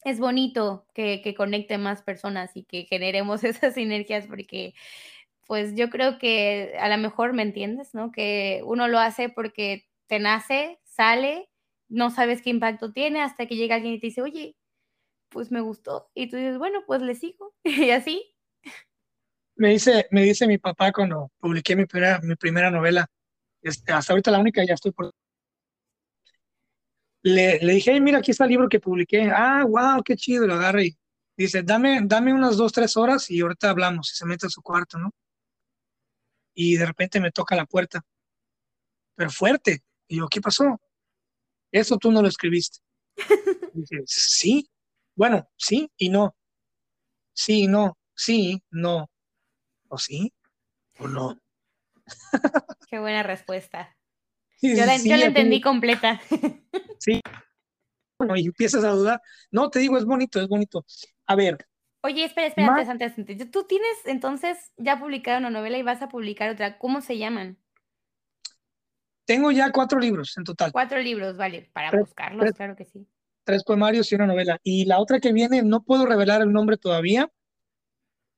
es 0.04 0.18
bonito 0.18 0.86
que, 0.94 1.20
que 1.22 1.34
conecte 1.34 1.78
más 1.78 2.02
personas 2.02 2.50
y 2.54 2.64
que 2.64 2.84
generemos 2.84 3.44
esas 3.44 3.74
sinergias 3.74 4.26
porque 4.26 4.74
pues 5.46 5.74
yo 5.74 5.90
creo 5.90 6.18
que 6.18 6.76
a 6.78 6.88
lo 6.88 6.96
mejor 6.98 7.32
me 7.32 7.42
entiendes, 7.42 7.92
¿no? 7.92 8.12
Que 8.12 8.62
uno 8.64 8.86
lo 8.86 9.00
hace 9.00 9.28
porque 9.28 9.88
te 10.06 10.20
nace, 10.20 10.78
sale, 10.84 11.48
no 11.88 12.10
sabes 12.10 12.40
qué 12.40 12.50
impacto 12.50 12.92
tiene 12.92 13.20
hasta 13.20 13.46
que 13.46 13.56
llega 13.56 13.74
alguien 13.74 13.94
y 13.94 14.00
te 14.00 14.06
dice, 14.06 14.22
oye, 14.22 14.56
pues 15.28 15.50
me 15.50 15.60
gustó. 15.60 16.10
Y 16.14 16.28
tú 16.28 16.36
dices, 16.36 16.56
bueno, 16.56 16.84
pues 16.86 17.02
le 17.02 17.14
sigo. 17.14 17.52
y 17.64 17.90
así. 17.90 18.32
Me 19.56 19.70
dice, 19.70 20.06
me 20.10 20.22
dice 20.22 20.46
mi 20.46 20.58
papá 20.58 20.92
cuando 20.92 21.30
publiqué 21.40 21.74
mi 21.74 21.84
primera, 21.84 22.20
mi 22.22 22.36
primera 22.36 22.70
novela, 22.70 23.06
este, 23.60 23.92
hasta 23.92 24.12
ahorita 24.12 24.30
la 24.30 24.38
única, 24.38 24.64
ya 24.64 24.74
estoy 24.74 24.92
por 24.92 25.12
le, 27.22 27.58
le 27.60 27.72
dije, 27.74 28.00
mira, 28.00 28.18
aquí 28.18 28.30
está 28.30 28.44
el 28.44 28.50
libro 28.50 28.68
que 28.68 28.80
publiqué. 28.80 29.30
Ah, 29.30 29.64
wow, 29.66 30.02
qué 30.02 30.16
chido, 30.16 30.46
lo 30.46 30.54
agarré 30.54 30.96
y 31.40 31.44
dice, 31.44 31.62
dame, 31.62 32.00
dame 32.04 32.34
unas 32.34 32.58
dos, 32.58 32.70
tres 32.70 32.98
horas 32.98 33.30
y 33.30 33.40
ahorita 33.40 33.70
hablamos. 33.70 34.12
Y 34.12 34.14
se 34.14 34.26
mete 34.26 34.46
a 34.46 34.50
su 34.50 34.60
cuarto, 34.60 34.98
¿no? 34.98 35.10
Y 36.52 36.76
de 36.76 36.84
repente 36.84 37.18
me 37.18 37.30
toca 37.30 37.56
la 37.56 37.64
puerta, 37.64 38.04
pero 39.14 39.30
fuerte. 39.30 39.82
Y 40.06 40.18
yo, 40.18 40.28
¿qué 40.28 40.42
pasó? 40.42 40.78
Eso 41.72 41.96
tú 41.96 42.12
no 42.12 42.20
lo 42.20 42.28
escribiste. 42.28 42.80
Dije, 43.72 44.02
sí, 44.04 44.68
bueno, 45.14 45.48
sí 45.56 45.90
y 45.96 46.10
no. 46.10 46.36
Sí, 47.32 47.66
no, 47.66 47.96
sí, 48.14 48.62
no. 48.70 49.10
¿O 49.88 49.96
sí? 49.96 50.34
¿O 50.98 51.08
no? 51.08 51.40
Qué 52.90 52.98
buena 52.98 53.22
respuesta. 53.22 53.96
Yo 54.60 54.84
la, 54.84 54.94
entendí 54.94 55.60
completa. 55.60 56.20
Sí. 56.98 57.20
Bueno, 58.18 58.36
y 58.36 58.46
empiezas 58.46 58.84
a 58.84 58.90
dudar. 58.90 59.22
No, 59.50 59.70
te 59.70 59.78
digo, 59.78 59.96
es 59.96 60.04
bonito, 60.04 60.40
es 60.40 60.48
bonito. 60.48 60.84
A 61.26 61.34
ver. 61.34 61.66
Oye, 62.02 62.24
espera, 62.24 62.48
espera, 62.48 62.68
antes, 62.68 63.18
antes, 63.18 63.50
Tú 63.50 63.64
tienes 63.64 63.96
entonces 64.04 64.72
ya 64.76 64.98
publicado 64.98 65.38
una 65.38 65.50
novela 65.50 65.78
y 65.78 65.82
vas 65.82 66.02
a 66.02 66.08
publicar 66.08 66.50
otra. 66.50 66.78
¿Cómo 66.78 67.00
se 67.00 67.16
llaman? 67.16 67.58
Tengo 69.24 69.50
ya 69.50 69.70
cuatro 69.70 70.00
libros 70.00 70.36
en 70.36 70.44
total. 70.44 70.72
Cuatro 70.72 70.98
libros, 70.98 71.36
vale, 71.36 71.70
para 71.72 71.98
buscarlos, 71.98 72.52
claro 72.52 72.74
que 72.74 72.84
sí. 72.84 73.06
Tres 73.44 73.64
poemarios 73.64 74.10
y 74.10 74.16
una 74.16 74.26
novela. 74.26 74.58
Y 74.62 74.86
la 74.86 74.98
otra 74.98 75.20
que 75.20 75.32
viene, 75.32 75.62
no 75.62 75.82
puedo 75.82 76.04
revelar 76.04 76.42
el 76.42 76.52
nombre 76.52 76.76
todavía, 76.76 77.30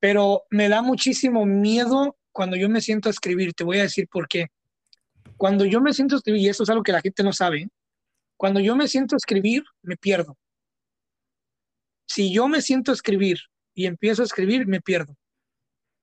pero 0.00 0.42
me 0.50 0.68
da 0.68 0.82
muchísimo 0.82 1.46
miedo 1.46 2.16
cuando 2.30 2.56
yo 2.56 2.68
me 2.68 2.80
siento 2.80 3.08
a 3.08 3.12
escribir. 3.12 3.54
Te 3.54 3.64
voy 3.64 3.78
a 3.78 3.82
decir 3.82 4.08
por 4.08 4.28
qué. 4.28 4.48
Cuando 5.42 5.64
yo 5.64 5.80
me 5.80 5.92
siento 5.92 6.14
a 6.14 6.18
escribir, 6.18 6.42
y 6.42 6.48
eso 6.50 6.62
es 6.62 6.70
algo 6.70 6.84
que 6.84 6.92
la 6.92 7.00
gente 7.00 7.24
no 7.24 7.32
sabe, 7.32 7.68
cuando 8.36 8.60
yo 8.60 8.76
me 8.76 8.86
siento 8.86 9.16
a 9.16 9.18
escribir, 9.18 9.64
me 9.82 9.96
pierdo. 9.96 10.38
Si 12.06 12.32
yo 12.32 12.46
me 12.46 12.62
siento 12.62 12.92
a 12.92 12.94
escribir 12.94 13.40
y 13.74 13.86
empiezo 13.86 14.22
a 14.22 14.24
escribir, 14.24 14.68
me 14.68 14.80
pierdo. 14.80 15.16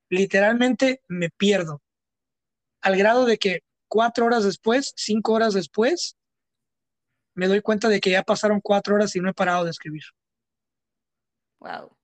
Literalmente 0.10 1.04
me 1.08 1.30
pierdo. 1.30 1.82
Al 2.82 2.98
grado 2.98 3.24
de 3.24 3.38
que 3.38 3.62
cuatro 3.88 4.26
horas 4.26 4.44
después, 4.44 4.92
cinco 4.98 5.32
horas 5.32 5.54
después, 5.54 6.18
me 7.34 7.48
doy 7.48 7.62
cuenta 7.62 7.88
de 7.88 8.02
que 8.02 8.10
ya 8.10 8.24
pasaron 8.24 8.60
cuatro 8.60 8.96
horas 8.96 9.16
y 9.16 9.22
no 9.22 9.30
he 9.30 9.34
parado 9.34 9.64
de 9.64 9.72
escribir. 9.72 10.04
Wow. 11.62 11.96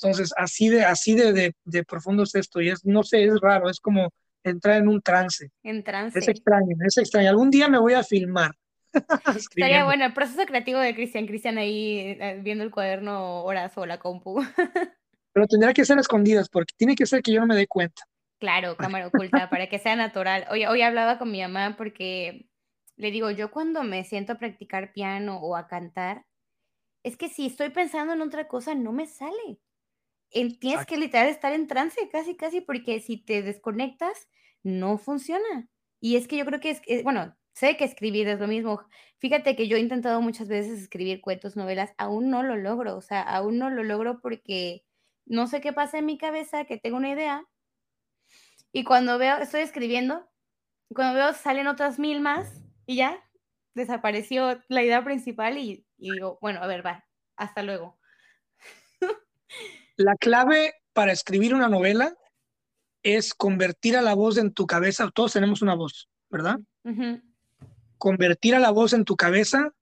Entonces, 0.00 0.32
así 0.36 0.70
de, 0.70 0.84
así 0.84 1.14
de, 1.14 1.54
de, 1.64 1.84
profundo 1.84 2.24
es 2.24 2.34
esto, 2.34 2.60
y 2.60 2.70
es, 2.70 2.84
no 2.84 3.04
sé, 3.04 3.22
es 3.26 3.40
raro, 3.40 3.70
es 3.70 3.78
como 3.78 4.10
entrar 4.44 4.76
en 4.76 4.88
un 4.88 5.00
trance. 5.00 5.50
En 5.62 5.82
trance. 5.82 6.18
Es 6.18 6.28
extraño, 6.28 6.76
es 6.86 6.96
extraño. 6.98 7.30
Algún 7.30 7.50
día 7.50 7.68
me 7.68 7.78
voy 7.78 7.94
a 7.94 8.02
filmar. 8.02 8.52
Estaría 9.36 9.84
bueno, 9.84 10.04
el 10.04 10.12
proceso 10.12 10.44
creativo 10.46 10.78
de 10.78 10.94
Cristian, 10.94 11.26
Cristian 11.26 11.58
ahí 11.58 12.16
eh, 12.20 12.38
viendo 12.42 12.62
el 12.62 12.70
cuaderno 12.70 13.42
horas 13.42 13.76
o 13.76 13.86
la 13.86 13.98
compu. 13.98 14.40
Pero 15.32 15.46
tendrá 15.48 15.72
que 15.74 15.84
ser 15.84 15.98
escondidas, 15.98 16.48
porque 16.48 16.74
tiene 16.76 16.94
que 16.94 17.06
ser 17.06 17.20
que 17.20 17.32
yo 17.32 17.40
no 17.40 17.46
me 17.46 17.56
dé 17.56 17.66
cuenta. 17.66 18.02
Claro, 18.38 18.76
cámara 18.76 19.08
oculta, 19.08 19.50
para 19.50 19.68
que 19.68 19.78
sea 19.80 19.96
natural. 19.96 20.46
Hoy, 20.50 20.64
hoy 20.66 20.82
hablaba 20.82 21.18
con 21.18 21.30
mi 21.32 21.40
mamá 21.40 21.74
porque 21.76 22.46
le 22.96 23.10
digo, 23.10 23.30
yo 23.30 23.50
cuando 23.50 23.82
me 23.82 24.04
siento 24.04 24.34
a 24.34 24.38
practicar 24.38 24.92
piano 24.92 25.38
o 25.38 25.56
a 25.56 25.66
cantar, 25.66 26.24
es 27.02 27.16
que 27.16 27.28
si 27.28 27.46
estoy 27.46 27.70
pensando 27.70 28.12
en 28.12 28.22
otra 28.22 28.48
cosa, 28.48 28.74
no 28.74 28.92
me 28.92 29.06
sale. 29.06 29.58
tienes 30.30 30.86
que 30.86 30.96
literal 30.96 31.28
estar 31.28 31.52
en 31.52 31.66
trance, 31.66 32.08
casi, 32.10 32.36
casi, 32.36 32.60
porque 32.60 33.00
si 33.00 33.16
te 33.16 33.42
desconectas, 33.42 34.28
no 34.64 34.98
funciona. 34.98 35.68
Y 36.00 36.16
es 36.16 36.26
que 36.26 36.36
yo 36.36 36.44
creo 36.44 36.60
que 36.60 36.80
es, 36.84 37.04
bueno, 37.04 37.36
sé 37.54 37.76
que 37.76 37.84
escribir 37.84 38.28
es 38.28 38.40
lo 38.40 38.48
mismo. 38.48 38.82
Fíjate 39.18 39.54
que 39.54 39.68
yo 39.68 39.76
he 39.76 39.80
intentado 39.80 40.20
muchas 40.20 40.48
veces 40.48 40.80
escribir 40.80 41.20
cuentos, 41.20 41.56
novelas, 41.56 41.94
aún 41.96 42.30
no 42.30 42.42
lo 42.42 42.56
logro, 42.56 42.96
o 42.96 43.00
sea, 43.00 43.22
aún 43.22 43.58
no 43.58 43.70
lo 43.70 43.84
logro 43.84 44.20
porque 44.20 44.84
no 45.26 45.46
sé 45.46 45.60
qué 45.60 45.72
pasa 45.72 45.98
en 45.98 46.06
mi 46.06 46.18
cabeza, 46.18 46.64
que 46.64 46.78
tengo 46.78 46.96
una 46.96 47.10
idea. 47.10 47.46
Y 48.72 48.84
cuando 48.84 49.18
veo, 49.18 49.38
estoy 49.38 49.60
escribiendo, 49.60 50.28
cuando 50.88 51.14
veo 51.14 51.32
salen 51.32 51.68
otras 51.68 51.98
mil 51.98 52.20
más 52.20 52.60
y 52.86 52.96
ya 52.96 53.22
desapareció 53.74 54.62
la 54.68 54.82
idea 54.82 55.04
principal 55.04 55.58
y, 55.58 55.86
digo, 55.96 56.38
bueno, 56.40 56.60
a 56.62 56.66
ver, 56.66 56.84
va, 56.84 57.06
hasta 57.36 57.62
luego. 57.62 57.98
La 59.96 60.16
clave 60.16 60.74
para 60.92 61.12
escribir 61.12 61.54
una 61.54 61.68
novela 61.68 62.16
es 63.04 63.34
convertir 63.34 63.96
a 63.96 64.02
la 64.02 64.14
voz 64.14 64.38
en 64.38 64.52
tu 64.52 64.66
cabeza, 64.66 65.10
todos 65.14 65.34
tenemos 65.34 65.62
una 65.62 65.74
voz, 65.74 66.08
¿verdad? 66.30 66.58
Convertir 67.98 68.56
a 68.56 68.58
la 68.58 68.70
voz 68.70 68.94
en 68.94 69.04
tu 69.04 69.14
cabeza 69.14 69.72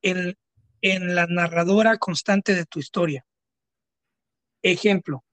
en, 0.00 0.38
en 0.80 1.14
la 1.14 1.26
narradora 1.26 1.98
constante 1.98 2.54
de 2.54 2.64
tu 2.64 2.78
historia. 2.78 3.26
Ejemplo, 4.62 5.24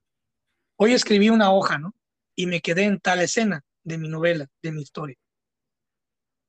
hoy 0.77 0.93
escribí 0.93 1.29
una 1.29 1.51
hoja, 1.51 1.77
¿no? 1.77 1.93
Y 2.35 2.47
me 2.47 2.59
quedé 2.59 2.83
en 2.83 2.99
tal 2.99 3.21
escena 3.21 3.63
de 3.83 3.97
mi 3.97 4.09
novela, 4.09 4.47
de 4.61 4.71
mi 4.71 4.81
historia 4.81 5.17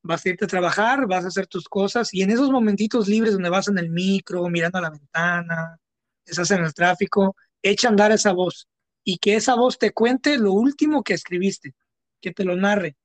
vas 0.06 0.24
a 0.24 0.28
irte 0.28 0.44
a 0.44 0.48
trabajar, 0.48 1.06
vas 1.06 1.24
a 1.24 1.28
hacer 1.28 1.48
tus 1.48 1.68
cosas 1.68 2.14
y 2.14 2.22
en 2.22 2.30
esos 2.30 2.50
momentitos 2.50 3.08
libres 3.08 3.32
donde 3.32 3.50
vas 3.50 3.66
en 3.66 3.78
el 3.78 3.90
micro, 3.90 4.48
mirando 4.48 4.78
a 4.78 4.82
la 4.82 4.90
ventana, 4.90 5.80
estás 6.24 6.50
en 6.52 6.64
el 6.64 6.72
tráfico, 6.72 7.34
echa 7.60 7.88
a 7.88 7.90
andar 7.90 8.12
esa 8.12 8.32
voz 8.32 8.68
y 9.08 9.18
que 9.18 9.36
esa 9.36 9.54
voz 9.54 9.78
te 9.78 9.92
cuente 9.92 10.36
lo 10.36 10.52
último 10.52 11.04
que 11.04 11.14
escribiste, 11.14 11.74
que 12.20 12.32
te 12.32 12.44
lo 12.44 12.56
narre, 12.56 12.96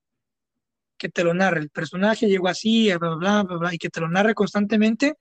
que 0.97 1.09
te 1.09 1.23
lo 1.23 1.35
narre. 1.35 1.59
El 1.59 1.69
personaje 1.69 2.27
llegó 2.27 2.47
así, 2.47 2.91
bla, 2.97 3.15
bla, 3.15 3.43
bla, 3.43 3.57
bla, 3.57 3.73
y 3.73 3.77
que 3.77 3.89
te 3.89 4.01
lo 4.01 4.09
narre 4.09 4.33
constantemente 4.33 5.13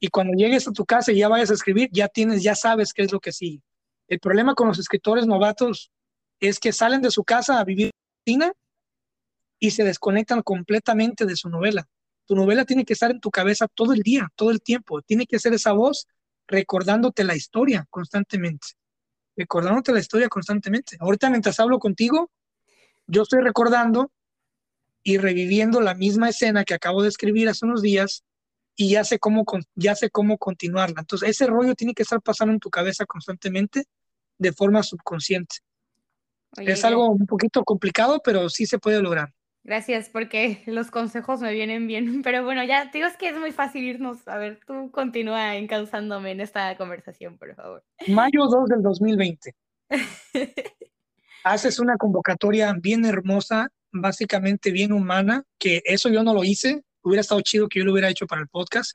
y 0.00 0.08
cuando 0.08 0.32
llegues 0.34 0.66
a 0.66 0.72
tu 0.72 0.84
casa 0.84 1.12
y 1.12 1.18
ya 1.18 1.28
vayas 1.28 1.50
a 1.50 1.54
escribir, 1.54 1.90
ya 1.92 2.08
tienes, 2.08 2.42
ya 2.42 2.56
sabes 2.56 2.92
qué 2.92 3.02
es 3.02 3.12
lo 3.12 3.20
que 3.20 3.30
sigue. 3.30 3.62
El 4.08 4.18
problema 4.18 4.54
con 4.54 4.66
los 4.66 4.78
escritores 4.80 5.26
novatos 5.26 5.92
es 6.40 6.58
que 6.58 6.72
salen 6.72 7.02
de 7.02 7.12
su 7.12 7.22
casa 7.22 7.60
a 7.60 7.64
vivir 7.64 7.92
y 9.60 9.70
se 9.70 9.84
desconectan 9.84 10.42
completamente 10.42 11.24
de 11.24 11.36
su 11.36 11.50
novela. 11.50 11.86
Tu 12.26 12.34
novela 12.34 12.64
tiene 12.64 12.84
que 12.84 12.94
estar 12.94 13.10
en 13.10 13.20
tu 13.20 13.30
cabeza 13.30 13.68
todo 13.68 13.92
el 13.92 14.00
día, 14.00 14.28
todo 14.34 14.50
el 14.50 14.60
tiempo. 14.60 15.02
Tiene 15.02 15.26
que 15.26 15.38
ser 15.38 15.52
esa 15.52 15.72
voz 15.72 16.08
recordándote 16.48 17.22
la 17.22 17.36
historia 17.36 17.86
constantemente. 17.90 18.68
Recordándote 19.36 19.92
la 19.92 20.00
historia 20.00 20.28
constantemente. 20.28 20.96
Ahorita 21.00 21.30
mientras 21.30 21.58
hablo 21.60 21.78
contigo, 21.78 22.30
yo 23.06 23.22
estoy 23.22 23.40
recordando 23.40 24.10
y 25.02 25.18
reviviendo 25.18 25.80
la 25.80 25.94
misma 25.94 26.28
escena 26.28 26.64
que 26.64 26.74
acabo 26.74 27.02
de 27.02 27.08
escribir 27.08 27.48
hace 27.48 27.64
unos 27.64 27.82
días 27.82 28.24
y 28.76 28.90
ya 28.90 29.04
sé 29.04 29.18
cómo, 29.18 29.44
ya 29.74 29.94
sé 29.94 30.10
cómo 30.10 30.38
continuarla. 30.38 31.00
Entonces, 31.00 31.30
ese 31.30 31.46
rollo 31.46 31.74
tiene 31.74 31.94
que 31.94 32.02
estar 32.02 32.20
pasando 32.22 32.52
en 32.52 32.60
tu 32.60 32.70
cabeza 32.70 33.06
constantemente 33.06 33.84
de 34.38 34.52
forma 34.52 34.82
subconsciente. 34.82 35.56
es 36.56 36.84
algo 36.84 37.10
un 37.10 37.26
poquito 37.26 37.62
complicado, 37.64 38.20
pero 38.24 38.48
sí 38.48 38.66
se 38.66 38.78
puede 38.78 39.02
lograr. 39.02 39.32
Gracias, 39.62 40.08
porque 40.08 40.62
los 40.66 40.90
consejos 40.90 41.40
me 41.40 41.52
vienen 41.52 41.86
bien. 41.86 42.22
Pero 42.22 42.44
bueno, 42.44 42.64
ya 42.64 42.86
digo 42.86 43.06
es 43.06 43.16
que 43.16 43.28
es 43.28 43.38
muy 43.38 43.52
fácil 43.52 43.84
irnos. 43.84 44.26
A 44.26 44.38
ver, 44.38 44.60
tú 44.66 44.90
continúa 44.90 45.56
encauzándome 45.56 46.32
en 46.32 46.40
esta 46.40 46.76
conversación, 46.76 47.38
por 47.38 47.54
favor. 47.54 47.84
Mayo 48.08 48.46
2 48.46 48.68
del 48.68 48.82
2020. 48.82 49.54
Haces 51.44 51.78
una 51.78 51.96
convocatoria 51.96 52.74
bien 52.74 53.04
hermosa, 53.04 53.68
básicamente 53.92 54.70
bien 54.70 54.92
humana, 54.92 55.44
que 55.58 55.82
eso 55.84 56.08
yo 56.08 56.22
no 56.22 56.34
lo 56.34 56.44
hice. 56.44 56.82
Hubiera 57.02 57.22
estado 57.22 57.40
chido 57.40 57.68
que 57.68 57.78
yo 57.78 57.84
lo 57.86 57.92
hubiera 57.92 58.10
hecho 58.10 58.26
para 58.26 58.42
el 58.42 58.48
podcast. 58.48 58.92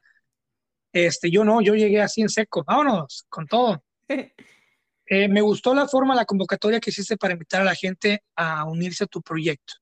Este, 0.93 1.31
yo 1.31 1.43
no, 1.43 1.61
yo 1.61 1.73
llegué 1.73 2.01
así 2.01 2.21
en 2.21 2.29
seco. 2.29 2.63
Vámonos, 2.65 3.25
con 3.29 3.47
todo. 3.47 3.83
Eh, 5.07 5.27
me 5.27 5.39
gustó 5.41 5.75
la 5.75 5.87
forma, 5.87 6.15
la 6.15 6.25
convocatoria 6.25 6.79
que 6.79 6.89
hiciste 6.89 7.15
para 7.15 7.33
invitar 7.33 7.61
a 7.61 7.63
la 7.63 7.75
gente 7.75 8.23
a 8.35 8.65
unirse 8.65 9.03
a 9.03 9.07
tu 9.07 9.21
proyecto 9.21 9.75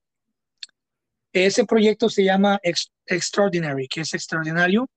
ese 1.34 1.66
proyecto 1.66 2.10
se 2.10 2.24
llama 2.24 2.60
Extraordinary, 3.06 3.88
que 3.88 4.02
es 4.02 4.14
extraordinario. 4.14 4.88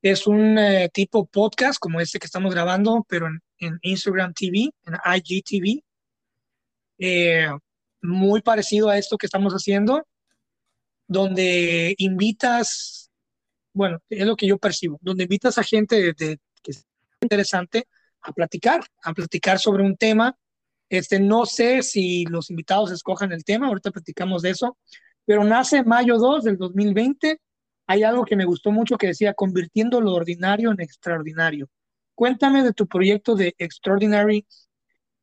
Es 0.00 0.26
un 0.26 0.58
eh, 0.58 0.88
tipo 0.92 1.26
podcast 1.26 1.78
como 1.78 2.00
este 2.00 2.18
que 2.18 2.26
estamos 2.26 2.54
grabando, 2.54 3.04
pero 3.08 3.26
en, 3.58 3.78
Instagram 3.82 4.32
TV, 4.32 4.70
en 4.84 4.94
IGTV. 5.16 5.82
Eh, 6.98 7.48
muy 8.02 8.42
parecido 8.42 8.90
a 8.90 8.98
esto 8.98 9.16
que 9.16 9.26
estamos 9.26 9.54
haciendo, 9.54 10.06
donde 11.08 11.94
invitas, 11.98 13.10
bueno, 13.72 13.98
es 14.08 14.26
lo 14.26 14.36
que 14.36 14.46
yo 14.46 14.58
percibo, 14.58 14.98
donde 15.00 15.24
invitas 15.24 15.58
a 15.58 15.64
gente 15.64 16.14
que 16.14 16.38
es 16.64 16.86
interesante 17.20 17.88
a 18.20 18.32
platicar, 18.32 18.84
a 19.02 19.12
platicar 19.14 19.58
sobre 19.58 19.82
un 19.82 19.96
tema. 19.96 20.36
Este, 20.88 21.18
no 21.18 21.46
sé 21.46 21.82
si 21.82 22.24
los 22.26 22.50
invitados 22.50 22.92
escojan 22.92 23.32
el 23.32 23.42
tema, 23.42 23.66
ahorita 23.66 23.90
platicamos 23.90 24.42
de 24.42 24.50
eso, 24.50 24.76
pero 25.24 25.44
nace 25.44 25.82
mayo 25.84 26.18
2 26.18 26.44
del 26.44 26.56
2020. 26.56 27.40
Hay 27.86 28.02
algo 28.02 28.24
que 28.24 28.36
me 28.36 28.44
gustó 28.44 28.70
mucho 28.70 28.96
que 28.96 29.08
decía, 29.08 29.34
convirtiendo 29.34 30.00
lo 30.00 30.12
ordinario 30.12 30.70
en 30.70 30.80
extraordinario. 30.80 31.68
Cuéntame 32.14 32.62
de 32.62 32.72
tu 32.72 32.86
proyecto 32.86 33.34
de 33.34 33.54
Extraordinary. 33.58 34.46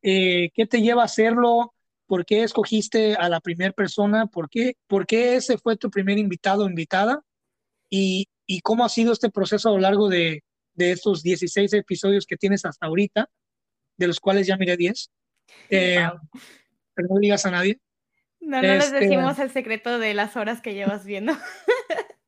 Eh, 0.02 0.50
¿Qué 0.54 0.66
te 0.66 0.80
lleva 0.80 1.02
a 1.02 1.06
hacerlo? 1.06 1.74
¿Por 2.06 2.26
qué 2.26 2.42
escogiste 2.42 3.14
a 3.14 3.28
la 3.28 3.40
primera 3.40 3.72
persona? 3.72 4.26
¿Por 4.26 4.50
qué, 4.50 4.76
¿Por 4.86 5.06
qué 5.06 5.36
ese 5.36 5.58
fue 5.58 5.76
tu 5.76 5.90
primer 5.90 6.18
invitado 6.18 6.64
o 6.64 6.68
invitada? 6.68 7.22
¿Y, 7.88 8.28
¿Y 8.46 8.60
cómo 8.60 8.84
ha 8.84 8.88
sido 8.88 9.12
este 9.12 9.30
proceso 9.30 9.68
a 9.68 9.72
lo 9.72 9.78
largo 9.78 10.08
de, 10.08 10.44
de 10.74 10.92
estos 10.92 11.22
16 11.22 11.72
episodios 11.72 12.26
que 12.26 12.36
tienes 12.36 12.64
hasta 12.64 12.86
ahorita, 12.86 13.30
de 13.96 14.06
los 14.06 14.20
cuales 14.20 14.46
ya 14.46 14.56
miré 14.56 14.76
10? 14.76 15.10
Eh, 15.70 16.08
pero 16.94 17.08
no 17.08 17.18
digas 17.20 17.46
a 17.46 17.50
nadie. 17.50 17.78
No, 18.42 18.56
no 18.56 18.62
les 18.62 18.86
este 18.86 19.00
decimos 19.00 19.38
el 19.38 19.50
secreto 19.50 19.98
de 19.98 20.14
las 20.14 20.36
horas 20.36 20.60
que 20.60 20.74
llevas 20.74 21.06
viendo. 21.06 21.32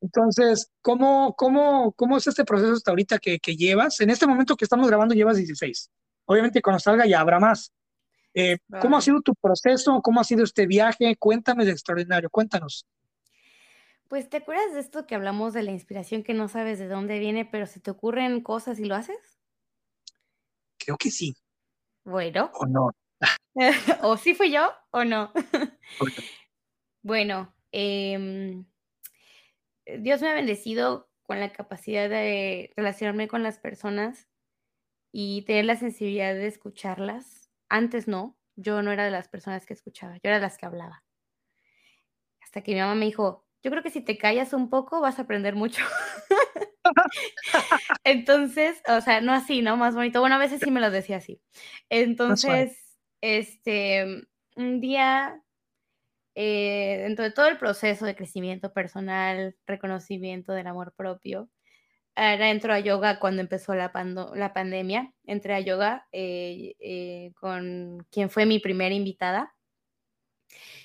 Entonces, 0.00 0.70
¿cómo, 0.82 1.34
cómo, 1.36 1.92
cómo 1.92 2.16
es 2.16 2.26
este 2.26 2.44
proceso 2.44 2.74
hasta 2.74 2.90
ahorita 2.90 3.18
que, 3.18 3.38
que, 3.38 3.56
llevas? 3.56 4.00
En 4.00 4.10
este 4.10 4.26
momento 4.26 4.56
que 4.56 4.64
estamos 4.64 4.88
grabando 4.88 5.14
llevas 5.14 5.36
16. 5.36 5.90
Obviamente 6.26 6.60
cuando 6.60 6.80
salga 6.80 7.06
ya 7.06 7.20
habrá 7.20 7.40
más. 7.40 7.72
Eh, 8.34 8.58
¿Cómo 8.80 8.96
ha 8.96 9.00
sido 9.00 9.20
tu 9.20 9.34
proceso? 9.34 10.00
¿Cómo 10.02 10.20
ha 10.20 10.24
sido 10.24 10.44
este 10.44 10.66
viaje? 10.66 11.16
Cuéntame 11.16 11.64
de 11.64 11.72
extraordinario, 11.72 12.30
cuéntanos. 12.30 12.86
Pues, 14.08 14.28
¿te 14.28 14.38
acuerdas 14.38 14.74
de 14.74 14.80
esto 14.80 15.06
que 15.06 15.14
hablamos 15.14 15.54
de 15.54 15.62
la 15.62 15.70
inspiración 15.70 16.22
que 16.22 16.34
no 16.34 16.48
sabes 16.48 16.78
de 16.78 16.88
dónde 16.88 17.18
viene, 17.18 17.46
pero 17.46 17.66
se 17.66 17.80
te 17.80 17.90
ocurren 17.90 18.42
cosas 18.42 18.78
y 18.78 18.84
lo 18.84 18.94
haces? 18.94 19.40
Creo 20.78 20.98
que 20.98 21.10
sí. 21.10 21.34
Bueno. 22.04 22.50
O 22.54 22.66
no. 22.66 22.90
o 24.02 24.16
sí 24.16 24.34
fui 24.34 24.50
yo 24.50 24.72
o 24.90 25.04
no. 25.04 25.32
bueno, 27.02 27.54
em, 27.70 28.64
Dios 29.98 30.22
me 30.22 30.28
ha 30.28 30.34
bendecido 30.34 31.10
con 31.22 31.40
la 31.40 31.52
capacidad 31.52 32.08
de 32.08 32.72
relacionarme 32.76 33.28
con 33.28 33.42
las 33.42 33.58
personas 33.58 34.28
y 35.12 35.42
tener 35.42 35.64
la 35.64 35.76
sensibilidad 35.76 36.34
de 36.34 36.46
escucharlas. 36.46 37.50
Antes 37.68 38.08
no, 38.08 38.36
yo 38.56 38.82
no 38.82 38.92
era 38.92 39.04
de 39.04 39.10
las 39.10 39.28
personas 39.28 39.66
que 39.66 39.74
escuchaba, 39.74 40.14
yo 40.14 40.20
era 40.24 40.36
de 40.36 40.42
las 40.42 40.58
que 40.58 40.66
hablaba. 40.66 41.04
Hasta 42.40 42.62
que 42.62 42.74
mi 42.74 42.80
mamá 42.80 42.94
me 42.94 43.06
dijo, 43.06 43.46
yo 43.62 43.70
creo 43.70 43.82
que 43.82 43.90
si 43.90 44.00
te 44.00 44.18
callas 44.18 44.52
un 44.52 44.68
poco 44.68 45.00
vas 45.00 45.18
a 45.18 45.22
aprender 45.22 45.54
mucho. 45.54 45.84
Entonces, 48.04 48.82
o 48.88 49.00
sea, 49.00 49.20
no 49.20 49.32
así, 49.32 49.62
¿no? 49.62 49.76
Más 49.76 49.94
bonito. 49.94 50.20
Bueno, 50.20 50.34
a 50.36 50.38
veces 50.38 50.60
sí 50.62 50.70
me 50.70 50.80
lo 50.80 50.90
decía 50.90 51.18
así. 51.18 51.40
Entonces, 51.88 52.81
este, 53.22 54.26
un 54.56 54.80
día, 54.80 55.42
eh, 56.34 56.98
dentro 57.04 57.24
de 57.24 57.30
todo 57.30 57.48
el 57.48 57.58
proceso 57.58 58.04
de 58.04 58.16
crecimiento 58.16 58.72
personal, 58.74 59.56
reconocimiento 59.66 60.52
del 60.52 60.66
amor 60.66 60.92
propio, 60.94 61.48
ahora 62.14 62.50
entro 62.50 62.74
a 62.74 62.80
yoga 62.80 63.18
cuando 63.20 63.40
empezó 63.40 63.74
la, 63.74 63.92
la 64.34 64.52
pandemia. 64.52 65.12
Entré 65.24 65.54
a 65.54 65.60
yoga 65.60 66.06
eh, 66.12 66.74
eh, 66.80 67.32
con 67.40 68.06
quien 68.10 68.28
fue 68.30 68.44
mi 68.46 68.58
primera 68.58 68.94
invitada. 68.94 69.54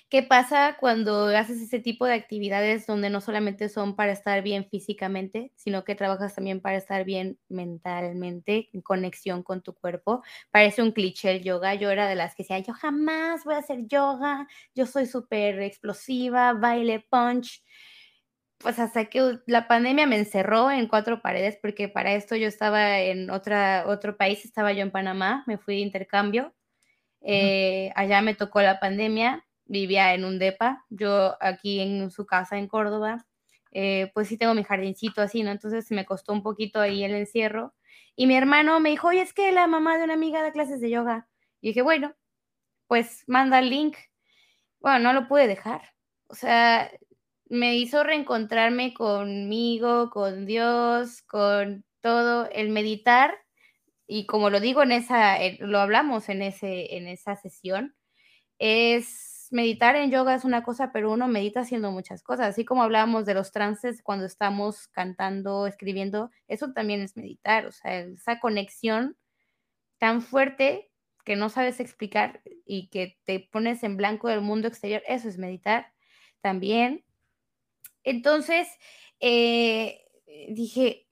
¿Qué 0.10 0.24
pasa 0.24 0.78
cuando 0.80 1.26
haces 1.28 1.62
ese 1.62 1.80
tipo 1.82 2.06
de 2.06 2.14
actividades 2.14 2.86
donde 2.88 3.10
no 3.10 3.20
solamente 3.20 3.68
son 3.68 3.94
para 3.98 4.14
estar 4.14 4.42
bien 4.42 4.66
físicamente, 4.70 5.52
sino 5.58 5.84
que 5.84 5.96
trabajas 5.96 6.34
también 6.34 6.62
para 6.62 6.78
estar 6.78 7.04
bien 7.04 7.38
mentalmente, 7.50 8.70
en 8.72 8.82
conexión 8.82 9.44
con 9.44 9.62
tu 9.62 9.74
cuerpo? 9.74 10.24
Parece 10.50 10.82
un 10.82 10.94
cliché 10.94 11.32
el 11.32 11.44
yoga. 11.44 11.76
Yo 11.76 11.92
era 11.92 12.08
de 12.08 12.16
las 12.16 12.36
que 12.36 12.44
decía, 12.44 12.60
yo 12.60 12.74
jamás 12.74 13.44
voy 13.44 13.56
a 13.56 13.58
hacer 13.58 13.86
yoga, 13.88 14.48
yo 14.74 14.86
soy 14.86 15.08
súper 15.08 15.60
explosiva, 15.62 16.54
baile 16.54 17.06
punch. 17.10 17.62
Pues 18.60 18.80
hasta 18.80 19.06
que 19.06 19.40
la 19.46 19.68
pandemia 19.68 20.08
me 20.08 20.18
encerró 20.18 20.72
en 20.72 20.88
cuatro 20.88 21.22
paredes, 21.22 21.58
porque 21.62 21.90
para 21.90 22.14
esto 22.14 22.36
yo 22.36 22.48
estaba 22.48 23.00
en 23.02 23.30
otra, 23.30 23.84
otro 23.88 24.18
país, 24.18 24.46
estaba 24.46 24.74
yo 24.74 24.82
en 24.82 24.92
Panamá, 24.92 25.44
me 25.48 25.58
fui 25.58 25.76
de 25.76 25.82
intercambio. 25.82 26.54
Eh, 27.22 27.92
allá 27.96 28.22
me 28.22 28.36
tocó 28.36 28.62
la 28.62 28.80
pandemia, 28.80 29.46
vivía 29.68 30.14
en 30.14 30.26
un 30.26 30.40
depa, 30.40 30.86
yo 30.90 31.36
aquí 31.42 31.80
en 31.80 32.12
su 32.12 32.26
casa 32.26 32.58
en 32.58 32.68
Córdoba, 32.68 33.26
eh, 33.72 34.12
pues 34.14 34.28
sí 34.28 34.38
tengo 34.38 34.54
mi 34.54 34.64
jardincito 34.64 35.22
así, 35.22 35.44
¿no? 35.44 35.52
Entonces 35.52 35.92
me 35.92 36.06
costó 36.06 36.34
un 36.34 36.44
poquito 36.44 36.80
ahí 36.80 37.04
el 37.04 37.14
encierro. 37.14 37.74
Y 38.16 38.28
mi 38.28 38.36
hermano 38.36 38.80
me 38.80 38.90
dijo, 38.90 39.10
oye, 39.10 39.22
es 39.22 39.34
que 39.34 39.52
la 39.52 39.68
mamá 39.68 39.98
de 39.98 40.04
una 40.06 40.16
amiga 40.16 40.42
da 40.42 40.52
clases 40.52 40.82
de 40.82 40.90
yoga. 40.90 41.28
Y 41.62 41.70
dije, 41.70 41.82
bueno, 41.82 42.16
pues 42.88 43.24
manda 43.28 43.60
el 43.60 43.70
link. 43.70 43.98
Bueno, 44.80 45.00
no 45.00 45.14
lo 45.14 45.28
pude 45.28 45.48
dejar. 45.48 45.94
O 46.28 46.36
sea, 46.36 46.92
me 47.50 47.76
hizo 47.76 48.04
reencontrarme 48.04 48.94
conmigo, 48.94 50.10
con 50.10 50.46
Dios, 50.46 51.22
con 51.24 51.86
todo, 52.02 52.50
el 52.52 52.70
meditar. 52.70 53.36
Y 54.08 54.26
como 54.26 54.50
lo 54.50 54.60
digo 54.60 54.84
en 54.84 54.94
esa, 54.94 55.38
lo 55.60 55.80
hablamos 55.80 56.30
en, 56.30 56.42
ese, 56.42 56.96
en 56.96 57.08
esa 57.08 57.36
sesión, 57.36 57.96
es 58.60 59.27
meditar 59.52 59.96
en 59.96 60.12
yoga 60.12 60.36
es 60.36 60.46
una 60.46 60.64
cosa, 60.64 60.92
pero 60.92 61.12
uno 61.12 61.28
medita 61.28 61.62
haciendo 61.62 61.92
muchas 61.92 62.24
cosas, 62.24 62.48
así 62.48 62.66
como 62.66 62.84
hablábamos 62.84 63.26
de 63.26 63.34
los 63.34 63.52
trances 63.52 64.02
cuando 64.04 64.26
estamos 64.26 64.88
cantando, 64.88 65.68
escribiendo, 65.68 66.32
eso 66.48 66.74
también 66.74 67.02
es 67.02 67.16
meditar, 67.18 67.66
o 67.66 67.72
sea, 67.72 68.00
esa 68.00 68.40
conexión 68.40 69.18
tan 69.98 70.22
fuerte 70.22 70.92
que 71.26 71.36
no 71.36 71.50
sabes 71.50 71.80
explicar 71.80 72.42
y 72.66 72.88
que 72.90 73.18
te 73.26 73.40
pones 73.52 73.84
en 73.84 73.98
blanco 73.98 74.30
del 74.30 74.42
mundo 74.42 74.68
exterior, 74.68 75.04
eso 75.08 75.28
es 75.28 75.38
meditar 75.38 75.94
también. 76.42 77.04
Entonces, 78.04 78.70
eh, 79.20 80.06
dije, 80.50 81.08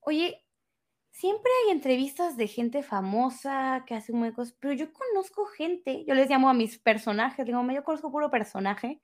oye, 0.00 0.44
siempre 1.22 1.52
hay 1.64 1.70
entrevistas 1.70 2.36
de 2.36 2.48
gente 2.48 2.82
famosa 2.82 3.84
que 3.86 3.94
hace 3.94 4.10
huecos, 4.10 4.56
pero 4.58 4.74
yo 4.74 4.92
conozco 4.92 5.46
gente, 5.46 6.04
yo 6.04 6.14
les 6.14 6.28
llamo 6.28 6.48
a 6.48 6.52
mis 6.52 6.80
personajes, 6.80 7.46
digo, 7.46 7.64
yo 7.70 7.84
conozco 7.84 8.10
puro 8.10 8.28
personaje, 8.28 9.00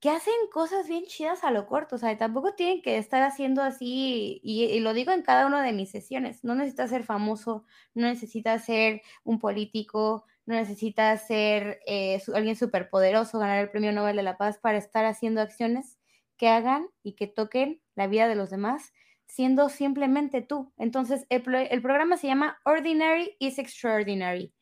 que 0.00 0.10
hacen 0.10 0.34
cosas 0.52 0.88
bien 0.88 1.04
chidas 1.04 1.44
a 1.44 1.52
lo 1.52 1.68
corto, 1.68 1.94
o 1.94 1.98
sea, 1.98 2.18
tampoco 2.18 2.54
tienen 2.56 2.82
que 2.82 2.98
estar 2.98 3.22
haciendo 3.22 3.62
así, 3.62 4.40
y, 4.42 4.80
lo 4.80 4.94
digo 4.94 5.12
en 5.12 5.22
cada 5.22 5.46
una 5.46 5.62
de 5.62 5.72
mis 5.72 5.92
sesiones, 5.92 6.42
no 6.42 6.56
necesitas 6.56 6.90
ser 6.90 7.04
famoso, 7.04 7.66
no 7.94 8.08
necesitas 8.08 8.64
ser 8.64 9.02
un 9.22 9.38
político, 9.38 10.24
no 10.44 10.56
necesitas 10.56 11.24
ser 11.24 11.78
eh, 11.86 12.20
alguien 12.34 12.56
súper 12.56 12.90
poderoso, 12.90 13.38
ganar 13.38 13.60
el 13.60 13.70
Premio 13.70 13.92
Nobel 13.92 14.16
de 14.16 14.24
la 14.24 14.38
Paz 14.38 14.58
para 14.58 14.78
estar 14.78 15.04
haciendo 15.04 15.40
acciones 15.40 16.00
que 16.36 16.48
hagan 16.48 16.88
y 17.04 17.12
que 17.12 17.28
toquen 17.28 17.80
la 17.94 18.08
vida 18.08 18.26
de 18.26 18.34
los 18.34 18.50
demás 18.50 18.92
siendo 19.32 19.70
simplemente 19.70 20.42
tú. 20.42 20.74
Entonces, 20.76 21.24
el, 21.30 21.40
programa 21.40 22.18
se 22.18 22.26
llama 22.26 22.60
Ordinary 22.66 23.34
is 23.38 23.58
Extraordinary. 23.58 24.52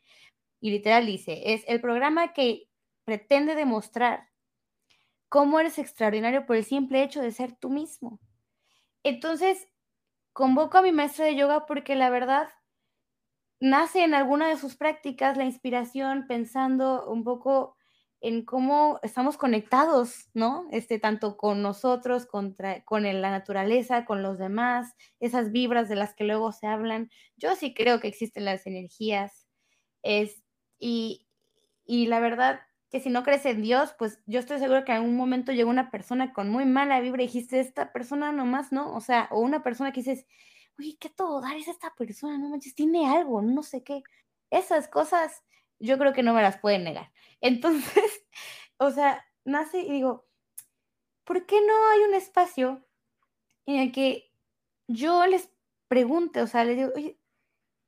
Y 0.61 0.71
literal 0.71 1.07
dice, 1.07 1.53
es 1.53 1.64
el 1.66 1.81
programa 1.81 2.33
que 2.33 2.68
pretende 3.05 3.57
demostrar 3.57 4.29
cómo 5.29 5.59
eres 5.59 5.81
extraordinario 5.81 6.47
por 6.47 6.55
el 6.55 6.64
simple 6.64 7.03
hecho 7.03 7.21
de 7.21 7.33
ser 7.33 7.57
tú 7.57 7.68
mismo. 7.68 8.21
Entonces, 9.03 9.66
convoco 10.33 10.79
a 10.79 10.83
mi 10.83 10.93
maestra 10.93 11.25
de 11.25 11.35
yoga 11.35 11.66
porque 11.66 11.97
la 11.97 12.09
verdad 12.09 12.49
nace 13.59 14.05
en 14.05 14.14
alguna 14.14 14.47
de 14.47 14.57
sus 14.57 14.77
prácticas 14.77 15.37
la 15.37 15.47
inspiración 15.47 16.29
pensando 16.29 17.11
un 17.11 17.25
poco 17.25 17.77
en 18.21 18.45
cómo 18.45 19.01
estamos 19.03 19.37
conectados, 19.39 20.29
¿no? 20.35 20.66
Este, 20.73 20.99
tanto 20.99 21.37
con 21.37 21.62
nosotros, 21.62 22.27
contra, 22.27 22.85
con 22.85 23.03
la 23.03 23.31
naturaleza, 23.31 24.05
con 24.05 24.23
los 24.23 24.39
demás, 24.39 24.95
esas 25.21 25.53
vibras 25.53 25.89
de 25.89 25.97
las 25.97 26.14
que 26.14 26.25
luego 26.25 26.53
se 26.53 26.66
hablan. 26.66 27.11
Yo 27.37 27.57
sí 27.57 27.73
creo 27.73 28.01
que 28.01 28.09
existen 28.09 28.45
las 28.45 28.66
energías. 28.66 29.47
Es, 30.03 30.43
y, 30.79 31.27
y 31.85 32.07
la 32.07 32.21
verdad 32.21 32.61
que 32.91 33.01
si 33.01 33.09
no 33.09 33.23
crees 33.23 33.47
en 33.47 33.62
Dios, 33.62 33.95
pues 33.99 34.21
yo 34.27 34.41
estoy 34.41 34.59
seguro 34.59 34.85
que 34.85 34.93
en 34.93 34.99
algún 34.99 35.16
momento 35.16 35.53
llegó 35.53 35.71
una 35.71 35.91
persona 35.91 36.33
con 36.33 36.51
muy 36.51 36.64
mala 36.66 37.01
vibra 37.01 37.23
y 37.23 37.27
dijiste, 37.27 37.61
esta 37.61 37.93
persona 37.93 38.33
nomás, 38.33 38.73
¿no? 38.73 38.95
O 38.95 39.01
sea, 39.01 39.29
o 39.31 39.41
una 39.41 39.62
persona 39.62 39.93
que 39.93 40.01
dices, 40.01 40.27
oye, 40.79 40.97
¿qué 41.01 41.09
todo 41.09 41.41
dar 41.41 41.57
es 41.57 41.68
esta 41.68 41.95
persona? 41.95 42.37
No 42.37 42.49
manches, 42.51 42.75
tiene 42.75 43.09
algo, 43.09 43.43
no 43.43 43.62
sé 43.62 43.85
qué. 43.85 44.03
Esas 44.51 44.89
cosas 44.89 45.45
yo 45.81 45.99
creo 45.99 46.12
que 46.12 46.22
no 46.22 46.35
me 46.35 46.43
las 46.43 46.59
pueden 46.59 46.85
negar. 46.85 47.11
Entonces, 47.41 48.24
o 48.76 48.91
sea, 48.91 49.24
nace 49.45 49.81
y 49.81 49.91
digo, 49.91 50.26
¿por 51.24 51.47
qué 51.47 51.61
no 51.61 51.89
hay 51.89 52.01
un 52.01 52.14
espacio 52.14 52.87
en 53.66 53.76
el 53.76 53.93
que 53.93 54.33
yo 54.89 55.26
les 55.26 55.51
pregunte, 55.89 56.43
o 56.43 56.47
sea, 56.47 56.64
les 56.64 56.76
digo, 56.76 56.91
oye, 56.95 57.18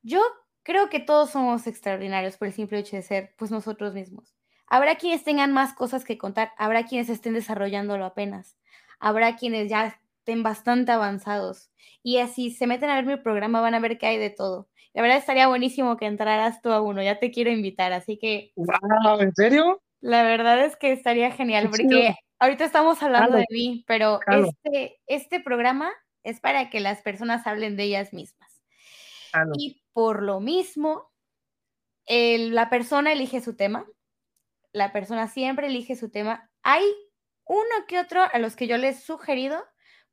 yo 0.01 0.21
creo 0.63 0.89
que 0.89 0.99
todos 0.99 1.31
somos 1.31 1.67
extraordinarios 1.67 2.37
por 2.37 2.47
el 2.47 2.53
simple 2.53 2.79
hecho 2.79 2.95
de 2.95 3.01
ser, 3.01 3.35
pues, 3.37 3.51
nosotros 3.51 3.93
mismos. 3.93 4.35
Habrá 4.67 4.95
quienes 4.95 5.23
tengan 5.23 5.53
más 5.53 5.73
cosas 5.73 6.03
que 6.03 6.17
contar, 6.17 6.51
habrá 6.57 6.85
quienes 6.85 7.09
estén 7.09 7.33
desarrollándolo 7.33 8.05
apenas, 8.05 8.57
habrá 8.99 9.35
quienes 9.35 9.69
ya 9.69 9.99
estén 10.19 10.43
bastante 10.43 10.91
avanzados. 10.91 11.69
Y 12.01 12.17
así 12.19 12.51
se 12.51 12.67
meten 12.67 12.89
a 12.89 12.95
ver 12.95 13.05
mi 13.05 13.17
programa, 13.17 13.61
van 13.61 13.75
a 13.75 13.79
ver 13.79 13.97
que 13.97 14.07
hay 14.07 14.17
de 14.17 14.29
todo. 14.29 14.69
La 14.93 15.01
verdad 15.01 15.17
estaría 15.17 15.47
buenísimo 15.47 15.97
que 15.97 16.05
entraras 16.05 16.61
tú 16.61 16.71
a 16.71 16.81
uno, 16.81 17.01
ya 17.01 17.19
te 17.19 17.31
quiero 17.31 17.49
invitar, 17.49 17.93
así 17.93 18.17
que... 18.17 18.51
Wow, 18.55 19.19
¿En 19.19 19.33
serio? 19.33 19.81
La 20.01 20.23
verdad 20.23 20.63
es 20.63 20.75
que 20.75 20.91
estaría 20.91 21.31
genial, 21.31 21.69
porque 21.69 22.15
ahorita 22.39 22.65
estamos 22.65 23.01
hablando 23.01 23.37
de 23.37 23.45
mí, 23.49 23.83
pero 23.87 24.19
este, 24.27 24.99
este 25.07 25.39
programa 25.39 25.91
es 26.23 26.39
para 26.39 26.69
que 26.69 26.79
las 26.79 27.01
personas 27.01 27.47
hablen 27.47 27.75
de 27.75 27.83
ellas 27.83 28.13
mismas. 28.13 28.61
Y 29.57 29.81
por 29.93 30.21
lo 30.21 30.39
mismo, 30.39 31.09
la 32.07 32.69
persona 32.69 33.13
elige 33.13 33.41
su 33.41 33.55
tema, 33.55 33.87
la 34.73 34.91
persona 34.91 35.27
siempre 35.27 35.67
elige 35.67 35.95
su 35.95 36.11
tema. 36.11 36.51
Hay 36.63 36.83
uno 37.45 37.87
que 37.87 37.99
otro 37.99 38.21
a 38.21 38.37
los 38.39 38.55
que 38.55 38.67
yo 38.67 38.77
les 38.77 38.99
he 38.99 39.01
sugerido, 39.01 39.63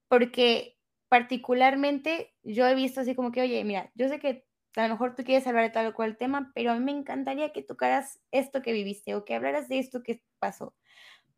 porque 0.09 0.79
particularmente 1.09 2.33
yo 2.43 2.67
he 2.67 2.75
visto 2.75 3.01
así 3.01 3.15
como 3.15 3.33
que, 3.33 3.43
oye, 3.43 3.63
mira, 3.65 3.91
yo 3.95 4.09
sé 4.09 4.21
que 4.21 4.47
a 4.77 4.83
lo 4.87 4.95
mejor 4.95 5.15
tú 5.15 5.25
quieres 5.25 5.47
hablar 5.47 5.65
de 5.65 5.71
tal 5.71 5.87
o 5.87 5.95
cual 5.95 6.17
tema, 6.17 6.53
pero 6.55 6.71
a 6.73 6.75
mí 6.75 6.81
me 6.81 6.93
encantaría 6.93 7.53
que 7.53 7.63
tocaras 7.63 8.21
esto 8.31 8.63
que 8.63 8.73
viviste 8.73 9.15
o 9.15 9.25
que 9.25 9.35
hablaras 9.35 9.69
de 9.69 9.79
esto 9.79 10.03
que 10.03 10.23
pasó, 10.39 10.75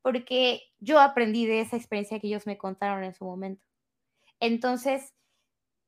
porque 0.02 0.62
yo 0.80 1.00
aprendí 1.00 1.46
de 1.46 1.60
esa 1.60 1.76
experiencia 1.76 2.20
que 2.20 2.26
ellos 2.26 2.46
me 2.46 2.58
contaron 2.58 3.04
en 3.04 3.14
su 3.14 3.24
momento. 3.24 3.64
Entonces, 4.40 5.14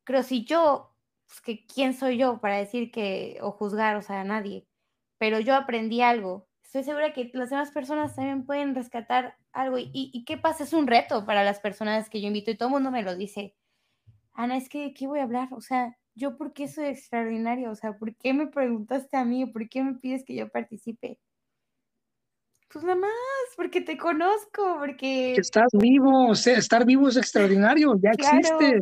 creo 0.04 0.22
si 0.22 0.44
yo, 0.44 0.94
pues 1.26 1.40
que 1.40 1.66
quién 1.66 1.94
soy 1.94 2.18
yo 2.18 2.40
para 2.40 2.56
decir 2.56 2.90
que 2.90 3.38
o 3.42 3.52
juzgar, 3.52 3.96
o 3.96 4.02
sea, 4.02 4.20
a 4.20 4.24
nadie, 4.24 4.66
pero 5.18 5.40
yo 5.40 5.54
aprendí 5.54 6.02
algo. 6.02 6.48
Estoy 6.62 6.84
segura 6.84 7.12
que 7.12 7.30
las 7.34 7.50
demás 7.50 7.70
personas 7.70 8.16
también 8.16 8.46
pueden 8.46 8.74
rescatar 8.74 9.36
algo. 9.52 9.78
¿Y, 9.78 9.90
y 9.92 10.24
qué 10.24 10.36
pasa? 10.36 10.64
Es 10.64 10.72
un 10.72 10.86
reto 10.86 11.24
para 11.24 11.44
las 11.44 11.60
personas 11.60 12.10
que 12.10 12.20
yo 12.20 12.26
invito 12.26 12.50
y 12.50 12.56
todo 12.56 12.68
el 12.68 12.74
mundo 12.74 12.90
me 12.90 13.02
lo 13.02 13.16
dice. 13.16 13.56
Ana, 14.32 14.56
es 14.56 14.68
que, 14.68 14.92
¿qué 14.94 15.06
voy 15.06 15.20
a 15.20 15.24
hablar? 15.24 15.48
O 15.52 15.60
sea, 15.60 15.96
yo 16.14 16.36
por 16.36 16.52
qué 16.52 16.68
soy 16.68 16.86
extraordinario, 16.86 17.70
o 17.70 17.74
sea, 17.74 17.92
¿por 17.94 18.14
qué 18.16 18.32
me 18.32 18.46
preguntaste 18.46 19.16
a 19.16 19.24
mí? 19.24 19.46
¿Por 19.46 19.68
qué 19.68 19.82
me 19.82 19.94
pides 19.94 20.24
que 20.24 20.34
yo 20.34 20.48
participe? 20.48 21.18
Pues 22.72 22.84
nada 22.84 22.96
más, 22.96 23.10
porque 23.56 23.80
te 23.80 23.96
conozco, 23.96 24.76
porque... 24.78 25.34
Estás 25.34 25.68
vivo, 25.72 26.28
o 26.30 26.34
sea, 26.34 26.58
estar 26.58 26.84
vivo 26.84 27.08
es 27.08 27.16
extraordinario, 27.16 27.94
ya 28.00 28.10
existe. 28.18 28.80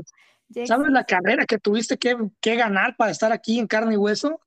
¿Sabes 0.67 0.91
la 0.91 1.05
carrera 1.05 1.47
que 1.47 1.59
tuviste 1.59 1.97
que, 1.97 2.17
que, 2.41 2.57
ganar 2.57 2.97
para 2.97 3.11
estar 3.11 3.33
aquí 3.33 3.59
en 3.59 3.67
carne 3.67 3.95
y 3.95 3.97
hueso? 3.97 4.41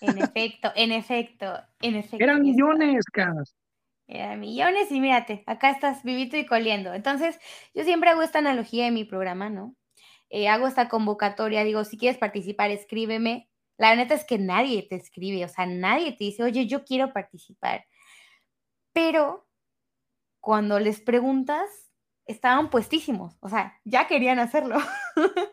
En 0.00 0.18
efecto, 0.18 0.72
en 0.74 0.92
efecto, 0.92 1.60
en 1.80 1.96
efecto. 1.96 2.24
Eran 2.24 2.42
millones, 2.42 3.04
caras. 3.12 3.54
Eran 4.06 4.40
millones 4.40 4.90
y 4.90 5.00
mírate, 5.00 5.44
acá 5.46 5.70
estás 5.70 6.02
vivito 6.02 6.36
y 6.36 6.44
coliendo. 6.44 6.92
Entonces, 6.92 7.38
yo 7.74 7.84
siempre 7.84 8.10
hago 8.10 8.22
esta 8.22 8.38
analogía 8.38 8.86
en 8.86 8.94
mi 8.94 9.04
programa, 9.04 9.48
¿no? 9.48 9.74
Eh, 10.36 10.48
hago 10.48 10.66
esta 10.66 10.88
convocatoria, 10.88 11.62
digo, 11.62 11.84
si 11.84 11.96
quieres 11.96 12.18
participar, 12.18 12.72
escríbeme. 12.72 13.48
La 13.78 13.94
neta 13.94 14.14
es 14.14 14.24
que 14.24 14.36
nadie 14.36 14.82
te 14.82 14.96
escribe, 14.96 15.44
o 15.44 15.48
sea, 15.48 15.64
nadie 15.64 16.10
te 16.10 16.24
dice, 16.24 16.42
oye, 16.42 16.66
yo 16.66 16.84
quiero 16.84 17.12
participar. 17.12 17.86
Pero 18.92 19.46
cuando 20.40 20.80
les 20.80 21.00
preguntas, 21.00 21.92
estaban 22.26 22.68
puestísimos, 22.68 23.36
o 23.38 23.48
sea, 23.48 23.80
ya 23.84 24.08
querían 24.08 24.40
hacerlo. 24.40 24.78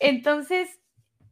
Entonces, 0.00 0.80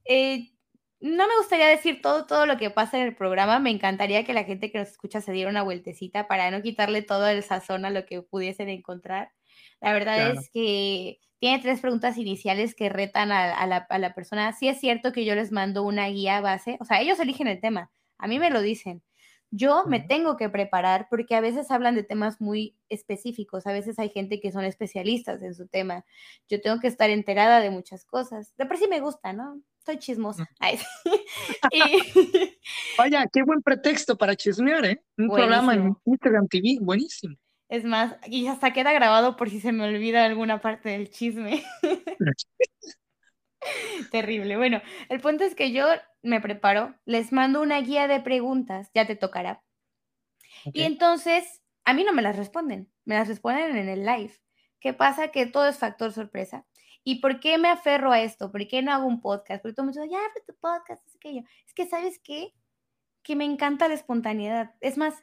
eh, 0.04 0.52
no 1.00 1.26
me 1.26 1.36
gustaría 1.36 1.66
decir 1.66 2.00
todo, 2.00 2.26
todo 2.26 2.46
lo 2.46 2.58
que 2.58 2.70
pasa 2.70 2.96
en 3.00 3.08
el 3.08 3.16
programa, 3.16 3.58
me 3.58 3.70
encantaría 3.70 4.24
que 4.24 4.34
la 4.34 4.44
gente 4.44 4.70
que 4.70 4.78
nos 4.78 4.90
escucha 4.90 5.20
se 5.20 5.32
diera 5.32 5.50
una 5.50 5.64
vueltecita 5.64 6.28
para 6.28 6.52
no 6.52 6.62
quitarle 6.62 7.02
todo 7.02 7.26
el 7.26 7.42
sazón 7.42 7.84
a 7.86 7.90
lo 7.90 8.06
que 8.06 8.22
pudiesen 8.22 8.68
encontrar. 8.68 9.32
La 9.80 9.92
verdad 9.92 10.30
es 10.30 10.48
que 10.50 11.18
tiene 11.38 11.60
tres 11.60 11.80
preguntas 11.80 12.16
iniciales 12.18 12.74
que 12.74 12.88
retan 12.88 13.32
a, 13.32 13.66
la, 13.66 13.76
a 13.76 13.98
la 13.98 14.14
persona. 14.14 14.52
Sí 14.52 14.68
es 14.68 14.80
cierto 14.80 15.12
que 15.12 15.24
yo 15.24 15.34
les 15.34 15.52
mando 15.52 15.82
una 15.82 16.08
guía 16.08 16.40
base, 16.40 16.76
o 16.80 16.84
sea, 16.84 17.00
ellos 17.00 17.20
eligen 17.20 17.48
el 17.48 17.60
tema, 17.60 17.90
a 18.18 18.26
mí 18.26 18.38
me 18.38 18.50
lo 18.50 18.60
dicen. 18.60 19.02
Yo 19.50 19.84
me 19.86 20.00
tengo 20.00 20.36
que 20.36 20.50
preparar 20.50 21.06
porque 21.08 21.34
a 21.34 21.40
veces 21.40 21.70
hablan 21.70 21.94
de 21.94 22.02
temas 22.02 22.38
muy 22.38 22.76
específicos, 22.90 23.66
a 23.66 23.72
veces 23.72 23.98
hay 23.98 24.10
gente 24.10 24.40
que 24.40 24.52
son 24.52 24.64
especialistas 24.64 25.42
en 25.42 25.54
su 25.54 25.66
tema. 25.66 26.04
Yo 26.50 26.60
tengo 26.60 26.80
que 26.80 26.88
estar 26.88 27.08
enterada 27.08 27.60
de 27.60 27.70
muchas 27.70 28.04
cosas. 28.04 28.54
De 28.58 28.66
por 28.66 28.76
sí 28.76 28.86
me 28.88 29.00
gusta, 29.00 29.32
¿no? 29.32 29.62
Soy 29.86 29.98
chismosa. 29.98 30.50
Vaya, 30.60 30.82
qué 33.32 33.42
buen 33.42 33.62
pretexto 33.62 34.18
para 34.18 34.36
chismear, 34.36 34.84
¿eh? 34.84 35.02
Un 35.16 35.30
programa 35.30 35.74
en 35.74 35.96
Instagram 36.04 36.46
TV, 36.48 36.76
buenísimo. 36.82 37.34
Es 37.68 37.84
más, 37.84 38.16
y 38.26 38.46
hasta 38.46 38.72
queda 38.72 38.92
grabado 38.92 39.36
por 39.36 39.50
si 39.50 39.60
se 39.60 39.72
me 39.72 39.86
olvida 39.86 40.24
alguna 40.24 40.60
parte 40.60 40.88
del 40.88 41.10
chisme. 41.10 41.62
Terrible. 44.10 44.56
Bueno, 44.56 44.80
el 45.08 45.20
punto 45.20 45.44
es 45.44 45.54
que 45.54 45.72
yo 45.72 45.86
me 46.22 46.40
preparo, 46.40 46.94
les 47.04 47.32
mando 47.32 47.60
una 47.60 47.80
guía 47.80 48.08
de 48.08 48.20
preguntas, 48.20 48.90
ya 48.94 49.06
te 49.06 49.16
tocará. 49.16 49.62
Y 50.72 50.82
entonces, 50.82 51.62
a 51.84 51.92
mí 51.92 52.04
no 52.04 52.12
me 52.12 52.22
las 52.22 52.36
responden, 52.36 52.90
me 53.04 53.14
las 53.14 53.28
responden 53.28 53.76
en 53.76 53.88
el 53.88 54.04
live. 54.04 54.32
¿Qué 54.80 54.94
pasa? 54.94 55.28
Que 55.28 55.46
todo 55.46 55.68
es 55.68 55.78
factor 55.78 56.12
sorpresa. 56.12 56.66
¿Y 57.04 57.20
por 57.20 57.40
qué 57.40 57.58
me 57.58 57.68
aferro 57.68 58.12
a 58.12 58.20
esto? 58.20 58.50
¿Por 58.50 58.66
qué 58.66 58.82
no 58.82 58.92
hago 58.92 59.06
un 59.06 59.20
podcast? 59.20 59.62
Porque 59.62 59.74
todo 59.74 59.84
el 59.84 59.88
mundo 59.88 60.02
dice, 60.02 60.12
ya, 60.12 60.18
abre 60.18 60.42
tu 60.46 60.54
podcast, 60.56 61.06
es 61.06 61.16
que 61.18 61.34
yo. 61.34 61.42
Es 61.66 61.74
que, 61.74 61.86
¿sabes 61.86 62.20
qué? 62.22 62.54
Que 63.22 63.36
me 63.36 63.44
encanta 63.44 63.88
la 63.88 63.94
espontaneidad. 63.94 64.74
Es 64.80 64.98
más, 64.98 65.14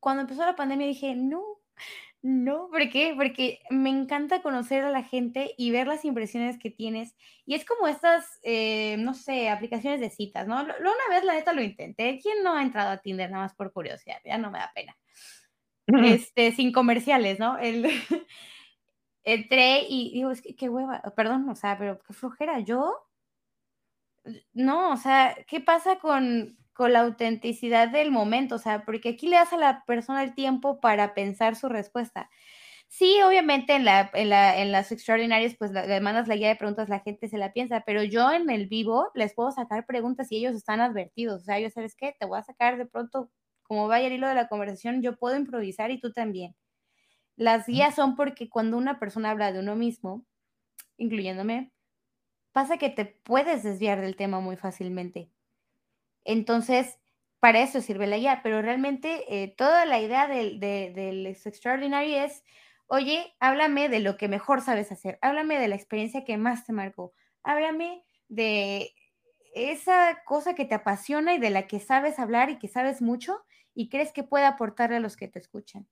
cuando 0.00 0.22
empezó 0.22 0.44
la 0.44 0.56
pandemia 0.56 0.86
dije, 0.86 1.14
no, 1.14 1.42
no, 2.22 2.68
¿por 2.68 2.90
qué? 2.90 3.14
Porque 3.16 3.60
me 3.70 3.90
encanta 3.90 4.42
conocer 4.42 4.84
a 4.84 4.90
la 4.90 5.04
gente 5.04 5.54
y 5.56 5.70
ver 5.70 5.86
las 5.86 6.04
impresiones 6.04 6.58
que 6.58 6.70
tienes. 6.70 7.14
Y 7.46 7.54
es 7.54 7.64
como 7.64 7.86
estas, 7.86 8.40
eh, 8.42 8.96
no 8.98 9.14
sé, 9.14 9.48
aplicaciones 9.48 10.00
de 10.00 10.10
citas, 10.10 10.48
¿no? 10.48 10.62
Lo, 10.64 10.74
una 10.78 11.08
vez, 11.10 11.24
la 11.24 11.34
neta, 11.34 11.52
lo 11.52 11.62
intenté. 11.62 12.18
¿Quién 12.20 12.42
no 12.42 12.54
ha 12.54 12.62
entrado 12.62 12.90
a 12.90 12.98
Tinder 12.98 13.30
nada 13.30 13.44
más 13.44 13.54
por 13.54 13.72
curiosidad? 13.72 14.18
Ya 14.24 14.36
no 14.36 14.50
me 14.50 14.58
da 14.58 14.72
pena. 14.74 14.96
Este, 16.20 16.52
sin 16.52 16.70
comerciales, 16.70 17.38
¿no? 17.38 17.56
El, 17.56 17.86
entré 19.24 19.86
y 19.88 20.12
digo, 20.12 20.30
es 20.30 20.42
que 20.42 20.54
qué 20.54 20.68
hueva, 20.68 21.00
perdón, 21.16 21.48
o 21.48 21.54
sea, 21.54 21.78
pero 21.78 21.98
qué 22.00 22.12
flojera. 22.12 22.60
¿Yo? 22.60 22.94
No, 24.52 24.92
o 24.92 24.96
sea, 24.96 25.34
¿qué 25.46 25.60
pasa 25.60 25.98
con, 25.98 26.57
con 26.78 26.92
la 26.92 27.00
autenticidad 27.00 27.88
del 27.88 28.12
momento, 28.12 28.54
o 28.54 28.58
sea, 28.58 28.84
porque 28.84 29.08
aquí 29.08 29.26
le 29.26 29.34
das 29.34 29.52
a 29.52 29.56
la 29.56 29.84
persona 29.84 30.22
el 30.22 30.36
tiempo 30.36 30.78
para 30.78 31.12
pensar 31.12 31.56
su 31.56 31.68
respuesta. 31.68 32.30
Sí, 32.86 33.20
obviamente 33.26 33.74
en, 33.74 33.84
la, 33.84 34.08
en, 34.14 34.28
la, 34.28 34.56
en 34.60 34.70
las 34.70 34.92
extraordinarias, 34.92 35.56
pues 35.58 35.72
le 35.72 36.00
mandas 36.00 36.28
la 36.28 36.36
guía 36.36 36.50
de 36.50 36.54
preguntas, 36.54 36.88
la 36.88 37.00
gente 37.00 37.26
se 37.26 37.36
la 37.36 37.52
piensa, 37.52 37.82
pero 37.84 38.04
yo 38.04 38.30
en 38.30 38.48
el 38.48 38.68
vivo 38.68 39.10
les 39.16 39.34
puedo 39.34 39.50
sacar 39.50 39.86
preguntas 39.86 40.30
y 40.30 40.36
ellos 40.36 40.54
están 40.54 40.80
advertidos. 40.80 41.42
O 41.42 41.44
sea, 41.46 41.58
yo 41.58 41.68
sabes 41.68 41.96
qué, 41.96 42.14
te 42.16 42.26
voy 42.26 42.38
a 42.38 42.44
sacar 42.44 42.78
de 42.78 42.86
pronto, 42.86 43.28
como 43.64 43.88
vaya 43.88 44.06
el 44.06 44.12
hilo 44.12 44.28
de 44.28 44.36
la 44.36 44.46
conversación, 44.46 45.02
yo 45.02 45.16
puedo 45.16 45.36
improvisar 45.36 45.90
y 45.90 45.98
tú 46.00 46.12
también. 46.12 46.54
Las 47.34 47.66
guías 47.66 47.96
son 47.96 48.14
porque 48.14 48.48
cuando 48.48 48.78
una 48.78 49.00
persona 49.00 49.30
habla 49.30 49.50
de 49.50 49.58
uno 49.58 49.74
mismo, 49.74 50.24
incluyéndome, 50.96 51.72
pasa 52.52 52.78
que 52.78 52.90
te 52.90 53.04
puedes 53.04 53.64
desviar 53.64 54.00
del 54.00 54.14
tema 54.14 54.38
muy 54.38 54.56
fácilmente. 54.56 55.32
Entonces, 56.28 56.98
para 57.40 57.60
eso 57.62 57.80
sirve 57.80 58.06
la 58.06 58.18
guía, 58.18 58.40
pero 58.42 58.62
realmente 58.62 59.24
eh, 59.44 59.54
toda 59.56 59.86
la 59.86 60.00
idea 60.00 60.28
del, 60.28 60.60
del 60.60 61.26
Extraordinary 61.26 62.16
es, 62.16 62.44
oye, 62.86 63.34
háblame 63.40 63.88
de 63.88 64.00
lo 64.00 64.16
que 64.18 64.28
mejor 64.28 64.60
sabes 64.60 64.92
hacer, 64.92 65.18
háblame 65.22 65.58
de 65.58 65.68
la 65.68 65.76
experiencia 65.76 66.24
que 66.26 66.36
más 66.36 66.66
te 66.66 66.72
marcó, 66.74 67.14
háblame 67.44 68.04
de 68.28 68.92
esa 69.54 70.22
cosa 70.24 70.54
que 70.54 70.64
te 70.66 70.74
apasiona 70.74 71.34
y 71.34 71.38
de 71.38 71.50
la 71.50 71.66
que 71.66 71.80
sabes 71.80 72.18
hablar 72.18 72.50
y 72.50 72.58
que 72.58 72.68
sabes 72.68 73.02
mucho 73.02 73.38
y 73.74 73.88
crees 73.88 74.12
que 74.12 74.24
puede 74.24 74.44
aportarle 74.46 74.96
a 74.96 75.00
los 75.00 75.16
que 75.16 75.28
te 75.28 75.38
escuchan. 75.38 75.88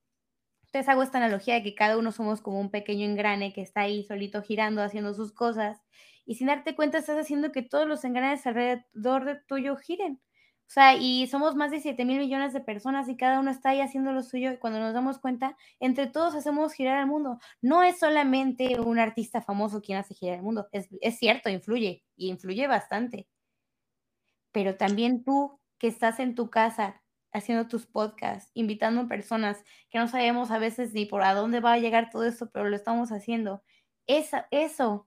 Entonces 0.66 0.88
hago 0.88 1.02
esta 1.02 1.18
analogía 1.18 1.54
de 1.54 1.62
que 1.64 1.74
cada 1.74 1.98
uno 1.98 2.12
somos 2.12 2.40
como 2.42 2.60
un 2.60 2.70
pequeño 2.70 3.04
engrane 3.06 3.52
que 3.52 3.62
está 3.62 3.82
ahí 3.82 4.04
solito 4.04 4.42
girando, 4.42 4.82
haciendo 4.82 5.14
sus 5.14 5.32
cosas, 5.32 5.80
y 6.26 6.34
sin 6.36 6.48
darte 6.48 6.74
cuenta 6.76 6.98
estás 6.98 7.18
haciendo 7.18 7.52
que 7.52 7.62
todos 7.62 7.86
los 7.88 8.04
engranes 8.04 8.46
alrededor 8.46 9.24
de 9.24 9.36
tuyo 9.46 9.76
giren. 9.76 10.20
O 10.68 10.70
sea, 10.70 10.96
y 10.96 11.28
somos 11.28 11.54
más 11.54 11.70
de 11.70 11.80
7 11.80 12.04
mil 12.04 12.18
millones 12.18 12.52
de 12.52 12.60
personas 12.60 13.08
y 13.08 13.16
cada 13.16 13.38
uno 13.38 13.50
está 13.52 13.70
ahí 13.70 13.80
haciendo 13.80 14.12
lo 14.12 14.22
suyo 14.22 14.52
y 14.52 14.58
cuando 14.58 14.80
nos 14.80 14.94
damos 14.94 15.18
cuenta, 15.18 15.56
entre 15.78 16.08
todos 16.08 16.34
hacemos 16.34 16.72
girar 16.72 16.98
el 17.00 17.06
mundo. 17.06 17.38
No 17.62 17.84
es 17.84 18.00
solamente 18.00 18.80
un 18.80 18.98
artista 18.98 19.40
famoso 19.42 19.80
quien 19.80 19.98
hace 19.98 20.14
girar 20.14 20.36
el 20.36 20.42
mundo, 20.42 20.68
es, 20.72 20.88
es 21.00 21.18
cierto, 21.18 21.48
influye 21.50 22.04
y 22.16 22.30
influye 22.30 22.66
bastante. 22.66 23.28
Pero 24.52 24.76
también 24.76 25.22
tú 25.22 25.60
que 25.78 25.86
estás 25.88 26.18
en 26.18 26.34
tu 26.34 26.50
casa 26.50 27.02
haciendo 27.32 27.68
tus 27.68 27.86
podcasts, 27.86 28.50
invitando 28.54 29.06
personas 29.08 29.62
que 29.90 29.98
no 29.98 30.08
sabemos 30.08 30.50
a 30.50 30.58
veces 30.58 30.92
ni 30.94 31.06
por 31.06 31.22
a 31.22 31.34
dónde 31.34 31.60
va 31.60 31.74
a 31.74 31.78
llegar 31.78 32.10
todo 32.10 32.24
esto, 32.24 32.50
pero 32.50 32.68
lo 32.68 32.74
estamos 32.76 33.12
haciendo. 33.12 33.62
Esa, 34.06 34.48
eso, 34.50 35.06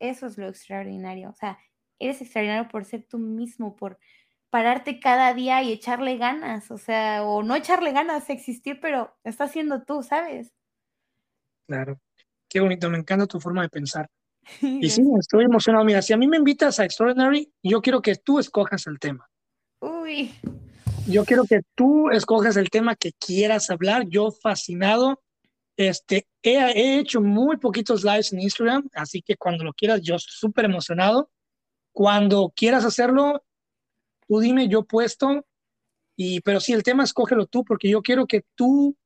eso 0.00 0.26
es 0.26 0.38
lo 0.38 0.48
extraordinario. 0.48 1.30
O 1.30 1.34
sea, 1.34 1.58
eres 1.98 2.20
extraordinario 2.20 2.68
por 2.68 2.84
ser 2.84 3.04
tú 3.04 3.18
mismo, 3.18 3.76
por 3.76 3.98
pararte 4.54 5.00
cada 5.00 5.34
día 5.34 5.64
y 5.64 5.72
echarle 5.72 6.16
ganas, 6.16 6.70
o 6.70 6.78
sea, 6.78 7.24
o 7.24 7.42
no 7.42 7.56
echarle 7.56 7.90
ganas, 7.90 8.30
existir, 8.30 8.78
pero 8.80 9.12
está 9.24 9.48
siendo 9.48 9.82
tú, 9.82 10.04
¿sabes? 10.04 10.54
Claro, 11.66 11.98
qué 12.48 12.60
bonito, 12.60 12.88
me 12.88 12.98
encanta 12.98 13.26
tu 13.26 13.40
forma 13.40 13.62
de 13.62 13.68
pensar. 13.68 14.08
Y 14.62 14.88
sí, 14.90 15.02
estoy 15.18 15.46
emocionado. 15.46 15.84
Mira, 15.84 16.02
si 16.02 16.12
a 16.12 16.16
mí 16.16 16.28
me 16.28 16.36
invitas 16.36 16.78
a 16.78 16.84
Extraordinary, 16.84 17.52
yo 17.64 17.82
quiero 17.82 18.00
que 18.00 18.14
tú 18.14 18.38
escojas 18.38 18.86
el 18.86 19.00
tema. 19.00 19.28
Uy. 19.80 20.32
Yo 21.08 21.24
quiero 21.24 21.42
que 21.42 21.62
tú 21.74 22.10
escojas 22.10 22.56
el 22.56 22.70
tema 22.70 22.94
que 22.94 23.10
quieras 23.12 23.70
hablar. 23.70 24.04
Yo 24.08 24.30
fascinado. 24.30 25.20
Este, 25.76 26.28
he, 26.44 26.58
he 26.58 27.00
hecho 27.00 27.20
muy 27.20 27.56
poquitos 27.56 28.04
lives 28.04 28.32
en 28.32 28.38
Instagram, 28.38 28.88
así 28.94 29.20
que 29.20 29.34
cuando 29.34 29.64
lo 29.64 29.72
quieras, 29.72 30.00
yo 30.00 30.16
súper 30.20 30.66
emocionado. 30.66 31.28
Cuando 31.92 32.52
quieras 32.54 32.84
hacerlo, 32.84 33.42
tú 34.26 34.40
dime, 34.40 34.68
yo 34.68 34.84
puesto, 34.84 35.46
y, 36.16 36.40
pero 36.40 36.60
sí, 36.60 36.72
el 36.72 36.82
tema 36.82 37.04
escógelo 37.04 37.46
tú, 37.46 37.64
porque 37.64 37.88
yo 37.88 38.02
quiero 38.02 38.26
que 38.26 38.44
tú 38.54 38.96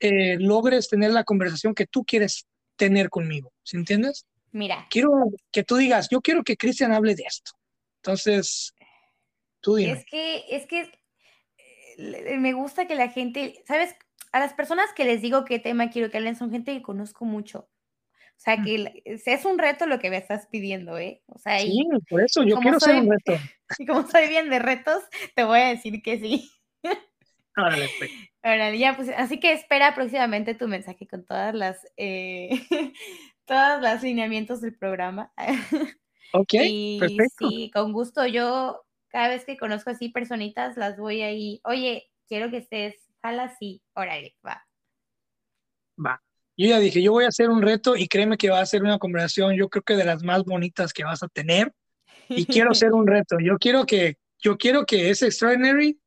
eh, 0.00 0.36
logres 0.38 0.88
tener 0.88 1.12
la 1.12 1.24
conversación 1.24 1.74
que 1.74 1.86
tú 1.86 2.04
quieres 2.04 2.46
tener 2.76 3.08
conmigo, 3.08 3.52
¿sí 3.62 3.76
entiendes? 3.76 4.26
Mira. 4.50 4.86
Quiero 4.90 5.10
que 5.50 5.64
tú 5.64 5.76
digas, 5.76 6.08
yo 6.10 6.20
quiero 6.20 6.44
que 6.44 6.56
Cristian 6.56 6.92
hable 6.92 7.14
de 7.14 7.24
esto. 7.26 7.52
Entonces, 7.96 8.74
tú 9.60 9.76
dime. 9.76 9.92
Es 9.92 10.04
que, 10.04 10.44
es 10.50 10.66
que 10.66 10.90
eh, 11.96 12.38
me 12.38 12.52
gusta 12.52 12.86
que 12.86 12.94
la 12.94 13.08
gente, 13.08 13.62
¿sabes? 13.66 13.94
A 14.32 14.40
las 14.40 14.54
personas 14.54 14.92
que 14.94 15.04
les 15.04 15.22
digo 15.22 15.44
qué 15.44 15.58
tema 15.58 15.90
quiero 15.90 16.10
que 16.10 16.18
hablen 16.18 16.36
son 16.36 16.50
gente 16.50 16.74
que 16.74 16.82
conozco 16.82 17.24
mucho. 17.24 17.68
O 18.42 18.44
sea, 18.44 18.56
que 18.60 19.02
es 19.04 19.44
un 19.44 19.56
reto 19.56 19.86
lo 19.86 20.00
que 20.00 20.10
me 20.10 20.16
estás 20.16 20.48
pidiendo, 20.48 20.98
¿eh? 20.98 21.22
O 21.26 21.38
sea, 21.38 21.60
sí, 21.60 21.86
por 22.10 22.22
eso 22.22 22.42
yo 22.42 22.56
quiero 22.56 22.80
ser 22.80 22.96
un 22.96 23.08
reto. 23.08 23.34
Y 23.78 23.86
como 23.86 24.04
soy 24.08 24.26
bien 24.26 24.50
de 24.50 24.58
retos, 24.58 25.04
te 25.36 25.44
voy 25.44 25.60
a 25.60 25.68
decir 25.68 26.02
que 26.02 26.18
sí. 26.18 26.50
Órale, 27.56 27.88
pues. 27.98 28.80
ya, 28.80 28.96
pues, 28.96 29.10
así 29.16 29.38
que 29.38 29.52
espera 29.52 29.94
próximamente 29.94 30.56
tu 30.56 30.66
mensaje 30.66 31.06
con 31.06 31.24
todas 31.24 31.54
las, 31.54 31.86
eh, 31.96 32.50
todos 33.44 33.80
los 33.80 34.02
lineamientos 34.02 34.60
del 34.60 34.76
programa. 34.76 35.32
Ok, 36.32 36.54
y, 36.54 36.98
perfecto. 36.98 37.48
Sí, 37.48 37.70
con 37.72 37.92
gusto. 37.92 38.26
Yo, 38.26 38.84
cada 39.06 39.28
vez 39.28 39.44
que 39.44 39.56
conozco 39.56 39.90
así 39.90 40.08
personitas, 40.08 40.76
las 40.76 40.98
voy 40.98 41.22
ahí, 41.22 41.60
oye, 41.62 42.10
quiero 42.26 42.50
que 42.50 42.56
estés, 42.56 42.96
jala 43.22 43.44
así, 43.44 43.84
órale, 43.94 44.34
va. 44.44 44.66
Va. 46.04 46.20
Yo 46.62 46.68
ya 46.68 46.78
dije, 46.78 47.02
yo 47.02 47.10
voy 47.10 47.24
a 47.24 47.28
hacer 47.28 47.50
un 47.50 47.60
reto 47.60 47.96
y 47.96 48.06
créeme 48.06 48.36
que 48.36 48.48
va 48.48 48.60
a 48.60 48.66
ser 48.66 48.84
una 48.84 48.96
conversación, 48.98 49.56
yo 49.56 49.68
creo 49.68 49.82
que 49.82 49.96
de 49.96 50.04
las 50.04 50.22
más 50.22 50.44
bonitas 50.44 50.92
que 50.92 51.02
vas 51.02 51.20
a 51.24 51.26
tener. 51.26 51.74
Y 52.28 52.46
quiero 52.46 52.70
hacer 52.70 52.92
un 52.92 53.04
reto. 53.04 53.38
Yo 53.40 53.58
quiero 53.58 53.84
que, 53.84 54.16
yo 54.38 54.56
quiero 54.56 54.86
que 54.86 55.10
es 55.10 55.22
extraordinary, 55.22 56.00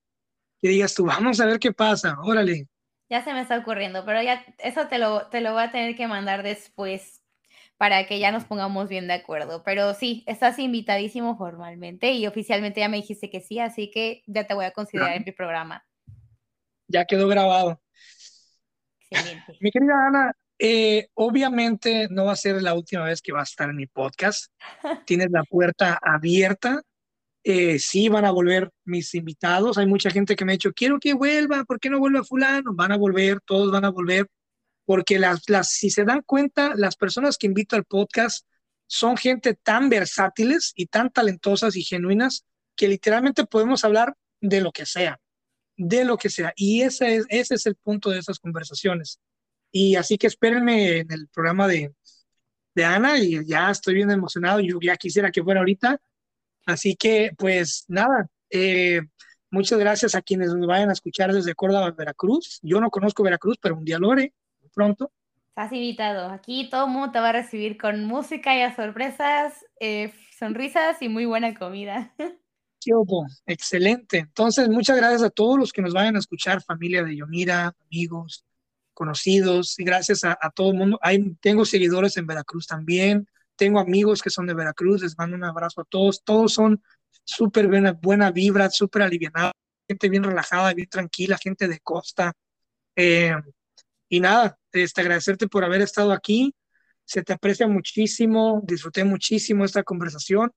que 0.61 0.69
digas 0.69 0.93
tú, 0.93 1.03
vamos 1.03 1.41
a 1.41 1.45
ver 1.45 1.59
qué 1.59 1.73
pasa, 1.73 2.15
órale. 2.23 2.69
Ya 3.09 3.21
se 3.21 3.33
me 3.33 3.41
está 3.41 3.57
ocurriendo, 3.57 4.05
pero 4.05 4.23
ya 4.23 4.45
eso 4.59 4.87
te 4.87 4.97
lo, 4.97 5.27
te 5.27 5.41
lo 5.41 5.51
voy 5.51 5.63
a 5.63 5.71
tener 5.71 5.93
que 5.97 6.07
mandar 6.07 6.41
después 6.41 7.21
para 7.75 8.07
que 8.07 8.19
ya 8.19 8.31
nos 8.31 8.45
pongamos 8.45 8.87
bien 8.87 9.07
de 9.07 9.15
acuerdo. 9.15 9.61
Pero 9.65 9.93
sí, 9.93 10.23
estás 10.25 10.57
invitadísimo 10.57 11.37
formalmente 11.37 12.13
y 12.13 12.27
oficialmente 12.27 12.79
ya 12.79 12.87
me 12.87 12.95
dijiste 12.95 13.29
que 13.29 13.41
sí, 13.41 13.59
así 13.59 13.91
que 13.91 14.23
ya 14.25 14.47
te 14.47 14.53
voy 14.53 14.63
a 14.63 14.71
considerar 14.71 15.17
en 15.17 15.25
mi 15.25 15.33
programa. 15.33 15.85
Ya 16.87 17.03
quedó 17.03 17.27
grabado. 17.27 17.81
Excelente. 19.09 19.57
Mi 19.59 19.69
querida 19.69 20.07
Ana, 20.07 20.33
eh, 20.59 21.07
obviamente 21.13 22.07
no 22.09 22.25
va 22.25 22.33
a 22.33 22.37
ser 22.37 22.61
la 22.61 22.73
última 22.73 23.03
vez 23.03 23.21
que 23.21 23.31
va 23.33 23.41
a 23.41 23.43
estar 23.43 23.69
en 23.69 23.75
mi 23.75 23.87
podcast. 23.87 24.51
Tienes 25.05 25.31
la 25.31 25.43
puerta 25.43 25.99
abierta. 26.01 26.81
Eh, 27.43 27.77
sí 27.77 28.09
van 28.09 28.25
a 28.25 28.31
volver 28.31 28.71
mis 28.85 29.13
invitados. 29.13 29.77
Hay 29.77 29.85
mucha 29.85 30.09
gente 30.09 30.35
que 30.35 30.45
me 30.45 30.53
ha 30.53 30.57
dicho, 30.57 30.73
quiero 30.73 30.99
que 30.99 31.13
vuelva, 31.13 31.63
¿por 31.63 31.79
qué 31.79 31.89
no 31.89 31.99
vuelve 31.99 32.23
fulano? 32.23 32.73
Van 32.73 32.91
a 32.91 32.97
volver, 32.97 33.39
todos 33.45 33.71
van 33.71 33.85
a 33.85 33.89
volver 33.89 34.27
porque 34.85 35.19
las, 35.19 35.49
las, 35.49 35.69
si 35.69 35.89
se 35.89 36.05
dan 36.05 36.21
cuenta, 36.21 36.73
las 36.75 36.95
personas 36.95 37.37
que 37.37 37.47
invito 37.47 37.75
al 37.75 37.85
podcast 37.85 38.45
son 38.87 39.17
gente 39.17 39.55
tan 39.55 39.89
versátiles 39.89 40.73
y 40.75 40.85
tan 40.85 41.09
talentosas 41.09 41.75
y 41.75 41.83
genuinas 41.83 42.45
que 42.75 42.87
literalmente 42.87 43.45
podemos 43.45 43.83
hablar 43.83 44.15
de 44.41 44.61
lo 44.61 44.71
que 44.71 44.85
sea, 44.85 45.19
de 45.75 46.05
lo 46.05 46.17
que 46.17 46.29
sea. 46.29 46.53
Y 46.55 46.81
ese 46.81 47.15
es, 47.15 47.25
ese 47.29 47.55
es 47.55 47.65
el 47.65 47.75
punto 47.75 48.11
de 48.11 48.19
esas 48.19 48.39
conversaciones. 48.39 49.19
Y 49.77 49.97
así 49.97 50.17
que 50.17 50.27
espérenme 50.27 50.99
en 50.99 51.11
el 51.11 51.27
programa 51.27 51.67
de, 51.67 51.93
de 52.73 52.85
Ana 52.85 53.17
y 53.17 53.45
ya 53.45 53.69
estoy 53.69 53.95
bien 53.95 54.09
emocionado. 54.09 54.61
Yo 54.61 54.79
ya 54.81 54.95
quisiera 54.95 55.31
que 55.31 55.43
fuera 55.43 55.59
ahorita. 55.59 55.99
Así 56.65 56.95
que, 56.95 57.31
pues 57.37 57.83
nada, 57.89 58.29
eh, 58.49 59.01
muchas 59.51 59.77
gracias 59.77 60.15
a 60.15 60.21
quienes 60.21 60.53
nos 60.53 60.65
vayan 60.65 60.89
a 60.91 60.93
escuchar 60.93 61.33
desde 61.33 61.55
Córdoba, 61.55 61.91
Veracruz. 61.91 62.61
Yo 62.61 62.79
no 62.79 62.89
conozco 62.89 63.21
Veracruz, 63.21 63.57
pero 63.61 63.75
un 63.75 63.83
día 63.83 63.99
lo 63.99 64.13
haré 64.13 64.33
pronto. 64.73 65.11
Estás 65.49 65.73
invitado. 65.73 66.29
Aquí 66.29 66.69
todo 66.69 66.85
el 66.85 66.91
mundo 66.91 67.11
te 67.11 67.19
va 67.19 67.29
a 67.29 67.33
recibir 67.33 67.77
con 67.77 68.05
música 68.05 68.57
y 68.57 68.61
a 68.61 68.73
sorpresas, 68.73 69.65
eh, 69.81 70.13
sonrisas 70.39 71.01
y 71.01 71.09
muy 71.09 71.25
buena 71.25 71.53
comida. 71.53 72.15
Excelente. 73.45 74.19
Entonces, 74.19 74.69
muchas 74.69 74.95
gracias 74.95 75.23
a 75.23 75.29
todos 75.29 75.59
los 75.59 75.73
que 75.73 75.81
nos 75.81 75.93
vayan 75.93 76.15
a 76.15 76.19
escuchar, 76.19 76.61
familia 76.61 77.03
de 77.03 77.17
Yomira, 77.17 77.75
amigos, 77.91 78.45
conocidos, 78.95 79.77
y 79.77 79.83
gracias 79.83 80.23
a, 80.23 80.35
todo 80.55 80.71
el 80.71 80.77
mundo. 80.77 80.99
Hay, 81.03 81.35
tengo 81.41 81.65
seguidores 81.65 82.17
en 82.17 82.25
Veracruz 82.25 82.65
también, 82.65 83.27
tengo 83.55 83.79
amigos 83.79 84.21
que 84.21 84.29
son 84.29 84.47
de 84.47 84.53
Veracruz, 84.53 85.03
les 85.03 85.17
mando 85.17 85.35
un 85.35 85.43
abrazo 85.43 85.81
a 85.81 85.85
todos. 85.85 86.23
Todos 86.23 86.53
son 86.53 86.81
súper 87.23 87.67
buena, 87.67 87.93
buena 87.93 88.31
vibra, 88.31 88.69
súper 88.69 89.03
aliviada, 89.03 89.51
gente 89.87 90.09
bien 90.09 90.23
relajada, 90.23 90.73
bien 90.73 90.89
tranquila, 90.89 91.37
gente 91.41 91.67
de 91.67 91.79
costa. 91.79 92.33
Eh, 92.95 93.35
y 94.09 94.19
nada, 94.19 94.57
este, 94.71 95.01
agradecerte 95.01 95.47
por 95.47 95.63
haber 95.63 95.81
estado 95.81 96.11
aquí. 96.11 96.53
Se 97.05 97.23
te 97.23 97.33
aprecia 97.33 97.67
muchísimo, 97.67 98.61
disfruté 98.65 99.03
muchísimo 99.03 99.63
esta 99.65 99.83
conversación 99.83 100.51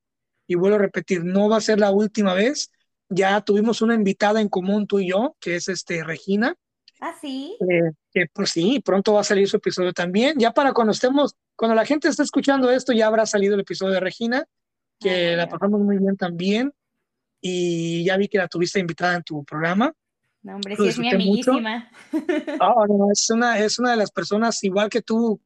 y 0.47 0.55
vuelvo 0.55 0.77
a 0.77 0.81
repetir, 0.81 1.25
no 1.25 1.49
va 1.49 1.59
a 1.59 1.61
ser 1.61 1.79
la 1.79 1.91
última 1.91 2.35
vez. 2.35 2.71
Ya 3.11 3.41
tuvimos 3.43 3.83
una 3.83 3.95
invitada 3.95 4.41
en 4.41 4.49
común 4.49 4.87
tú 4.87 4.99
y 4.99 5.11
yo, 5.11 5.37
que 5.41 5.57
es 5.57 5.69
este 5.69 6.05
Regina. 6.05 6.57
Ah, 7.01 7.15
sí. 7.21 7.57
Eh, 7.61 7.93
que 8.13 8.27
pues 8.33 8.51
sí, 8.51 8.81
pronto 8.85 9.15
va 9.15 9.21
a 9.21 9.25
salir 9.25 9.49
su 9.49 9.57
episodio 9.57 9.93
también. 9.93 10.39
Ya 10.39 10.53
para 10.53 10.73
cuando 10.73 10.93
estemos, 10.93 11.37
cuando 11.57 11.75
la 11.75 11.85
gente 11.85 12.09
esté 12.09 12.23
escuchando 12.23 12.71
esto, 12.71 12.93
ya 12.93 13.07
habrá 13.07 13.27
salido 13.27 13.55
el 13.55 13.61
episodio 13.61 13.95
de 13.95 14.01
Regina, 14.01 14.45
que 14.99 15.35
ah, 15.35 15.37
la 15.37 15.49
pasamos 15.49 15.81
muy 15.81 15.99
bien 15.99 16.17
también. 16.17 16.73
Y 17.41 18.05
ya 18.05 18.17
vi 18.17 18.29
que 18.29 18.39
la 18.39 18.49
tuviste 18.49 18.81
invitada 18.81 19.15
en 19.15 19.23
tu 19.23 19.45
programa. 19.45 19.93
No, 20.43 20.55
hombre, 20.57 20.77
sí 20.77 20.89
es 20.89 20.99
mi 20.99 21.11
amiguísima. 21.11 21.91
Oh, 22.61 22.87
no, 22.87 23.13
es 23.13 23.29
una, 23.31 23.59
es 23.59 23.79
una 23.79 23.93
de 23.93 23.97
las 23.97 24.11
personas 24.11 24.63
igual 24.65 24.89
que 24.89 25.03
tú. 25.03 25.41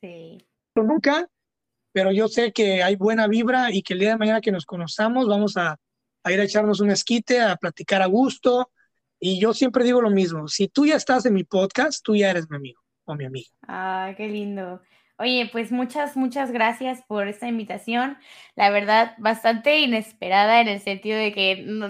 Sí. 0.00 0.44
Nunca, 0.74 1.28
pero 1.92 2.12
yo 2.12 2.28
sé 2.28 2.52
que 2.52 2.82
hay 2.82 2.96
buena 2.96 3.26
vibra 3.26 3.72
y 3.72 3.82
que 3.82 3.94
el 3.94 4.00
día 4.00 4.10
de 4.10 4.18
mañana 4.18 4.40
que 4.40 4.52
nos 4.52 4.66
conozcamos 4.66 5.26
vamos 5.26 5.56
a, 5.56 5.78
a 6.22 6.32
ir 6.32 6.40
a 6.40 6.44
echarnos 6.44 6.80
un 6.80 6.90
esquite, 6.90 7.40
a 7.40 7.56
platicar 7.56 8.02
a 8.02 8.06
gusto. 8.06 8.70
Y 9.18 9.40
yo 9.40 9.54
siempre 9.54 9.84
digo 9.84 10.00
lo 10.00 10.10
mismo, 10.10 10.48
si 10.48 10.68
tú 10.68 10.86
ya 10.86 10.96
estás 10.96 11.24
en 11.26 11.34
mi 11.34 11.44
podcast, 11.44 12.04
tú 12.04 12.14
ya 12.14 12.30
eres 12.30 12.50
mi 12.50 12.56
amigo 12.56 12.82
o 13.04 13.14
mi 13.14 13.24
amiga. 13.24 13.48
Ah, 13.66 14.12
qué 14.16 14.28
lindo. 14.28 14.80
Oye, 15.18 15.48
pues 15.50 15.72
muchas, 15.72 16.14
muchas 16.14 16.50
gracias 16.52 17.02
por 17.08 17.26
esta 17.26 17.48
invitación. 17.48 18.18
La 18.54 18.68
verdad, 18.68 19.14
bastante 19.16 19.78
inesperada 19.80 20.60
en 20.60 20.68
el 20.68 20.80
sentido 20.80 21.16
de 21.16 21.32
que, 21.32 21.62
no, 21.62 21.88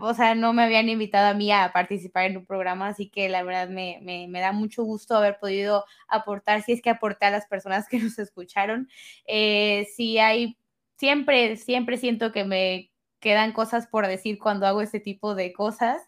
o 0.00 0.14
sea, 0.14 0.34
no 0.34 0.52
me 0.52 0.64
habían 0.64 0.88
invitado 0.88 1.28
a 1.28 1.34
mí 1.34 1.52
a 1.52 1.70
participar 1.72 2.24
en 2.24 2.38
un 2.38 2.46
programa, 2.46 2.88
así 2.88 3.08
que 3.10 3.28
la 3.28 3.44
verdad 3.44 3.68
me, 3.68 4.00
me, 4.02 4.40
da 4.40 4.50
mucho 4.50 4.82
gusto 4.82 5.16
haber 5.16 5.38
podido 5.38 5.84
aportar, 6.08 6.62
si 6.62 6.72
es 6.72 6.82
que 6.82 6.90
aporté 6.90 7.26
a 7.26 7.30
las 7.30 7.46
personas 7.46 7.88
que 7.88 7.98
nos 8.00 8.18
escucharon. 8.18 8.88
Eh, 9.28 9.86
si 9.94 10.18
hay, 10.18 10.58
siempre, 10.98 11.56
siempre 11.56 11.96
siento 11.96 12.32
que 12.32 12.44
me 12.44 12.90
quedan 13.20 13.52
cosas 13.52 13.86
por 13.86 14.08
decir 14.08 14.38
cuando 14.38 14.66
hago 14.66 14.82
este 14.82 14.98
tipo 14.98 15.36
de 15.36 15.52
cosas 15.52 16.02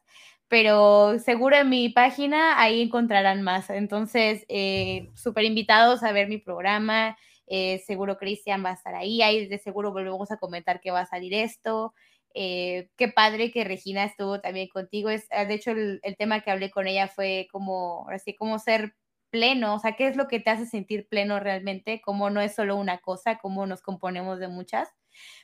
pero 0.48 1.18
seguro 1.18 1.56
en 1.56 1.68
mi 1.68 1.88
página 1.88 2.60
ahí 2.60 2.82
encontrarán 2.82 3.42
más. 3.42 3.70
Entonces, 3.70 4.44
eh, 4.48 5.10
súper 5.14 5.44
invitados 5.44 6.02
a 6.02 6.12
ver 6.12 6.28
mi 6.28 6.38
programa. 6.38 7.16
Eh, 7.48 7.82
seguro 7.86 8.16
Cristian 8.16 8.64
va 8.64 8.70
a 8.70 8.74
estar 8.74 8.94
ahí. 8.94 9.22
Ahí 9.22 9.46
de 9.48 9.58
seguro 9.58 9.92
volvemos 9.92 10.30
a 10.30 10.38
comentar 10.38 10.80
que 10.80 10.90
va 10.90 11.00
a 11.00 11.06
salir 11.06 11.34
esto. 11.34 11.94
Eh, 12.34 12.90
qué 12.96 13.08
padre 13.08 13.50
que 13.50 13.64
Regina 13.64 14.04
estuvo 14.04 14.40
también 14.40 14.68
contigo. 14.68 15.10
Es, 15.10 15.28
de 15.28 15.54
hecho, 15.54 15.72
el, 15.72 16.00
tema 16.18 16.40
que 16.42 16.50
hablé 16.50 16.70
con 16.70 16.86
ella 16.86 17.08
fue 17.08 17.48
como, 17.50 18.06
así 18.10 18.34
como 18.36 18.58
ser 18.58 18.94
pleno, 19.30 19.74
o 19.74 19.78
sea, 19.78 19.96
qué 19.96 20.06
es 20.06 20.16
lo 20.16 20.28
que 20.28 20.40
te 20.40 20.50
hace 20.50 20.66
sentir 20.66 21.08
pleno 21.08 21.40
realmente, 21.40 22.00
cómo 22.02 22.30
no 22.30 22.40
es 22.40 22.54
solo 22.54 22.76
una 22.76 22.98
cosa, 22.98 23.38
cómo 23.38 23.66
nos 23.66 23.82
componemos 23.82 24.38
de 24.38 24.48
muchas, 24.48 24.88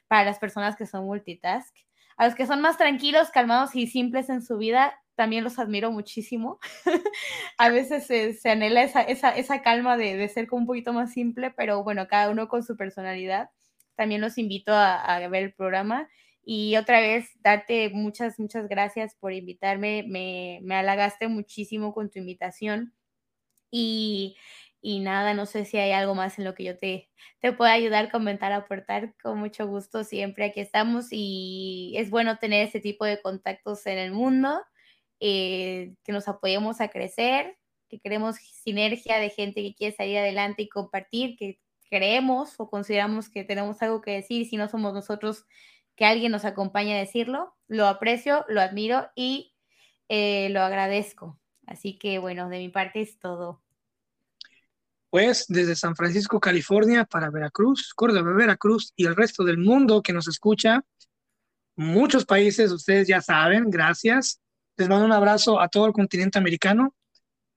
para 0.07 0.25
las 0.25 0.39
personas 0.39 0.77
que 0.77 0.87
son 0.87 1.05
multitask. 1.07 1.75
A 2.17 2.27
los 2.27 2.35
que 2.35 2.47
son 2.47 2.61
más 2.61 2.79
tranquilos, 2.79 3.31
calmados 3.31 3.75
y 3.75 3.87
simples 3.87 4.29
en 4.29 4.43
su 4.43 4.59
vida, 4.59 4.95
también 5.15 5.45
los 5.45 5.59
admiro 5.59 5.91
muchísimo. 5.91 6.59
a 7.59 7.69
veces 7.69 8.07
se, 8.07 8.51
anhela 8.51 8.83
esa, 8.83 9.03
esa, 9.03 9.31
esa 9.31 9.63
calma 9.63 9.97
de, 9.97 10.17
de, 10.17 10.29
ser 10.29 10.47
como 10.47 10.63
un 10.63 10.67
poquito 10.67 10.93
más 10.93 11.13
simple, 11.13 11.51
pero 11.51 11.83
bueno, 11.85 12.09
cada 12.09 12.31
uno 12.31 12.49
con 12.49 12.63
su 12.63 12.77
personalidad. 12.77 13.51
También 13.95 14.21
los 14.21 14.39
invito 14.39 14.73
a, 14.73 14.97
a 14.97 15.29
ver 15.29 15.45
el 15.45 15.53
programa. 15.53 16.09
Y 16.45 16.77
otra 16.77 17.01
vez, 17.01 17.31
darte 17.41 17.91
muchas, 17.91 18.39
muchas 18.39 18.69
gracias 18.69 19.15
por 19.15 19.33
invitarme. 19.33 20.05
Me, 20.09 20.61
me 20.63 20.75
halagaste 20.75 21.29
muchísimo 21.29 21.93
con 21.95 22.11
tu 22.11 22.19
invitación. 22.19 22.93
Y, 23.71 24.37
y 24.83 24.99
nada, 24.99 25.33
no 25.33 25.47
sé 25.47 25.65
si 25.65 25.79
hay 25.79 25.93
algo 25.93 26.15
más 26.17 26.39
en 26.39 26.45
lo 26.45 26.55
que 26.55 26.65
yo 26.65 26.77
te, 26.77 27.09
te 27.39 27.53
pueda 27.53 27.73
ayudar, 27.73 28.11
comentar, 28.11 28.53
aportar. 28.53 29.15
Con 29.23 29.39
mucho 29.39 29.67
gusto, 29.69 30.03
siempre 30.03 30.47
aquí 30.47 30.61
estamos 30.61 31.07
y 31.13 31.95
es 31.97 32.11
bueno 32.11 32.39
tener 32.39 32.67
este 32.67 32.81
tipo 32.81 33.05
de 33.05 33.23
contactos 33.23 33.87
en 33.87 33.99
el 33.99 34.11
mundo, 34.13 34.61
eh, 35.21 35.95
que 36.05 36.13
nos 36.13 36.27
apoyemos 36.27 36.81
a 36.81 36.89
crecer, 36.89 37.57
que 37.89 38.01
queremos 38.01 38.37
sinergia 38.37 39.19
de 39.19 39.31
gente 39.31 39.63
que 39.63 39.75
quiere 39.75 39.97
salir 39.97 40.19
adelante 40.19 40.63
y 40.63 40.69
compartir, 40.69 41.37
que 41.37 41.61
creemos 41.89 42.59
o 42.59 42.69
consideramos 42.69 43.31
que 43.31 43.45
tenemos 43.45 43.81
algo 43.83 44.01
que 44.03 44.13
decir, 44.13 44.47
si 44.49 44.57
no 44.57 44.69
somos 44.69 44.95
nosotros, 44.95 45.47
que 45.95 46.07
alguien 46.07 46.33
nos 46.33 46.45
acompañe 46.45 46.97
a 46.97 46.99
decirlo. 46.99 47.55
Lo 47.69 47.87
aprecio, 47.87 48.45
lo 48.49 48.61
admiro 48.61 49.11
y 49.15 49.55
eh, 50.09 50.49
lo 50.51 50.63
agradezco. 50.63 51.39
Así 51.67 51.99
que 51.99 52.19
bueno, 52.19 52.49
de 52.49 52.59
mi 52.59 52.69
parte 52.69 53.01
es 53.01 53.21
todo 53.21 53.63
pues 55.13 55.45
desde 55.47 55.77
San 55.77 55.95
Francisco, 55.95 56.41
California, 56.41 57.05
para 57.05 57.29
Veracruz, 57.29 57.93
Córdoba, 57.95 58.33
Veracruz 58.33 58.95
y 58.97 59.05
el 59.05 59.15
resto 59.15 59.45
del 59.45 59.59
mundo 59.59 60.03
que 60.03 60.15
nos 60.15 60.27
escucha, 60.27 60.87
muchos 61.77 62.25
países, 62.25 62.73
ustedes 62.73 63.09
ya 63.09 63.21
saben, 63.21 63.69
gracias. 63.69 64.41
Les 64.79 64.89
mando 64.89 65.05
un 65.05 65.13
abrazo 65.13 65.61
a 65.61 65.69
todo 65.69 65.85
el 65.85 65.93
continente 65.93 66.39
americano, 66.39 66.95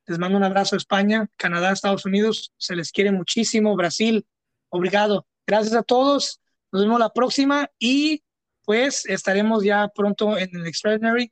les 0.05 0.19
mando 0.19 0.37
un 0.37 0.43
abrazo 0.43 0.75
a 0.75 0.79
España, 0.79 1.29
Canadá, 1.37 1.71
Estados 1.71 2.05
Unidos, 2.05 2.51
se 2.57 2.75
les 2.75 2.91
quiere 2.91 3.13
muchísimo, 3.13 3.73
Brasil, 3.77 4.27
obrigado. 4.67 5.25
Gracias 5.47 5.75
a 5.75 5.83
todos, 5.83 6.41
nos 6.73 6.81
vemos 6.81 6.99
la 6.99 7.13
próxima 7.13 7.71
y 7.79 8.21
pues 8.65 9.05
estaremos 9.05 9.63
ya 9.63 9.87
pronto 9.95 10.37
en 10.37 10.53
el 10.57 10.67
Extraordinary. 10.67 11.31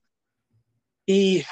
Y 1.05 1.43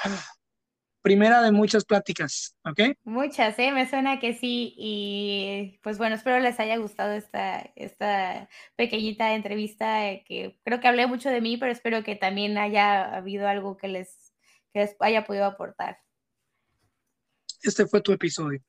primera 1.02 1.42
de 1.42 1.52
muchas 1.52 1.84
pláticas, 1.84 2.56
¿ok? 2.64 2.96
Muchas, 3.04 3.58
¿eh? 3.58 3.72
Me 3.72 3.88
suena 3.88 4.20
que 4.20 4.34
sí. 4.34 4.74
Y 4.78 5.78
pues 5.82 5.98
bueno, 5.98 6.14
espero 6.14 6.38
les 6.38 6.58
haya 6.60 6.76
gustado 6.76 7.12
esta, 7.12 7.60
esta 7.74 8.48
pequeñita 8.76 9.34
entrevista, 9.34 10.08
eh, 10.08 10.24
que 10.26 10.58
creo 10.64 10.80
que 10.80 10.88
hablé 10.88 11.06
mucho 11.06 11.28
de 11.28 11.40
mí, 11.40 11.56
pero 11.56 11.72
espero 11.72 12.02
que 12.02 12.16
también 12.16 12.56
haya 12.56 13.14
habido 13.14 13.48
algo 13.48 13.76
que 13.76 13.88
les, 13.88 14.32
que 14.72 14.80
les 14.80 14.96
haya 15.00 15.24
podido 15.24 15.44
aportar. 15.44 15.98
Este 17.62 17.86
fue 17.86 18.00
tu 18.00 18.12
episodio. 18.12 18.60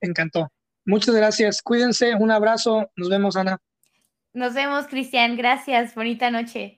Me 0.00 0.08
encantó. 0.08 0.50
Muchas 0.84 1.14
gracias. 1.14 1.62
Cuídense. 1.62 2.14
Un 2.14 2.30
abrazo. 2.30 2.90
Nos 2.96 3.08
vemos, 3.08 3.36
Ana. 3.36 3.58
Nos 4.32 4.54
vemos, 4.54 4.86
Cristian. 4.86 5.36
Gracias. 5.36 5.94
Bonita 5.94 6.30
noche. 6.30 6.77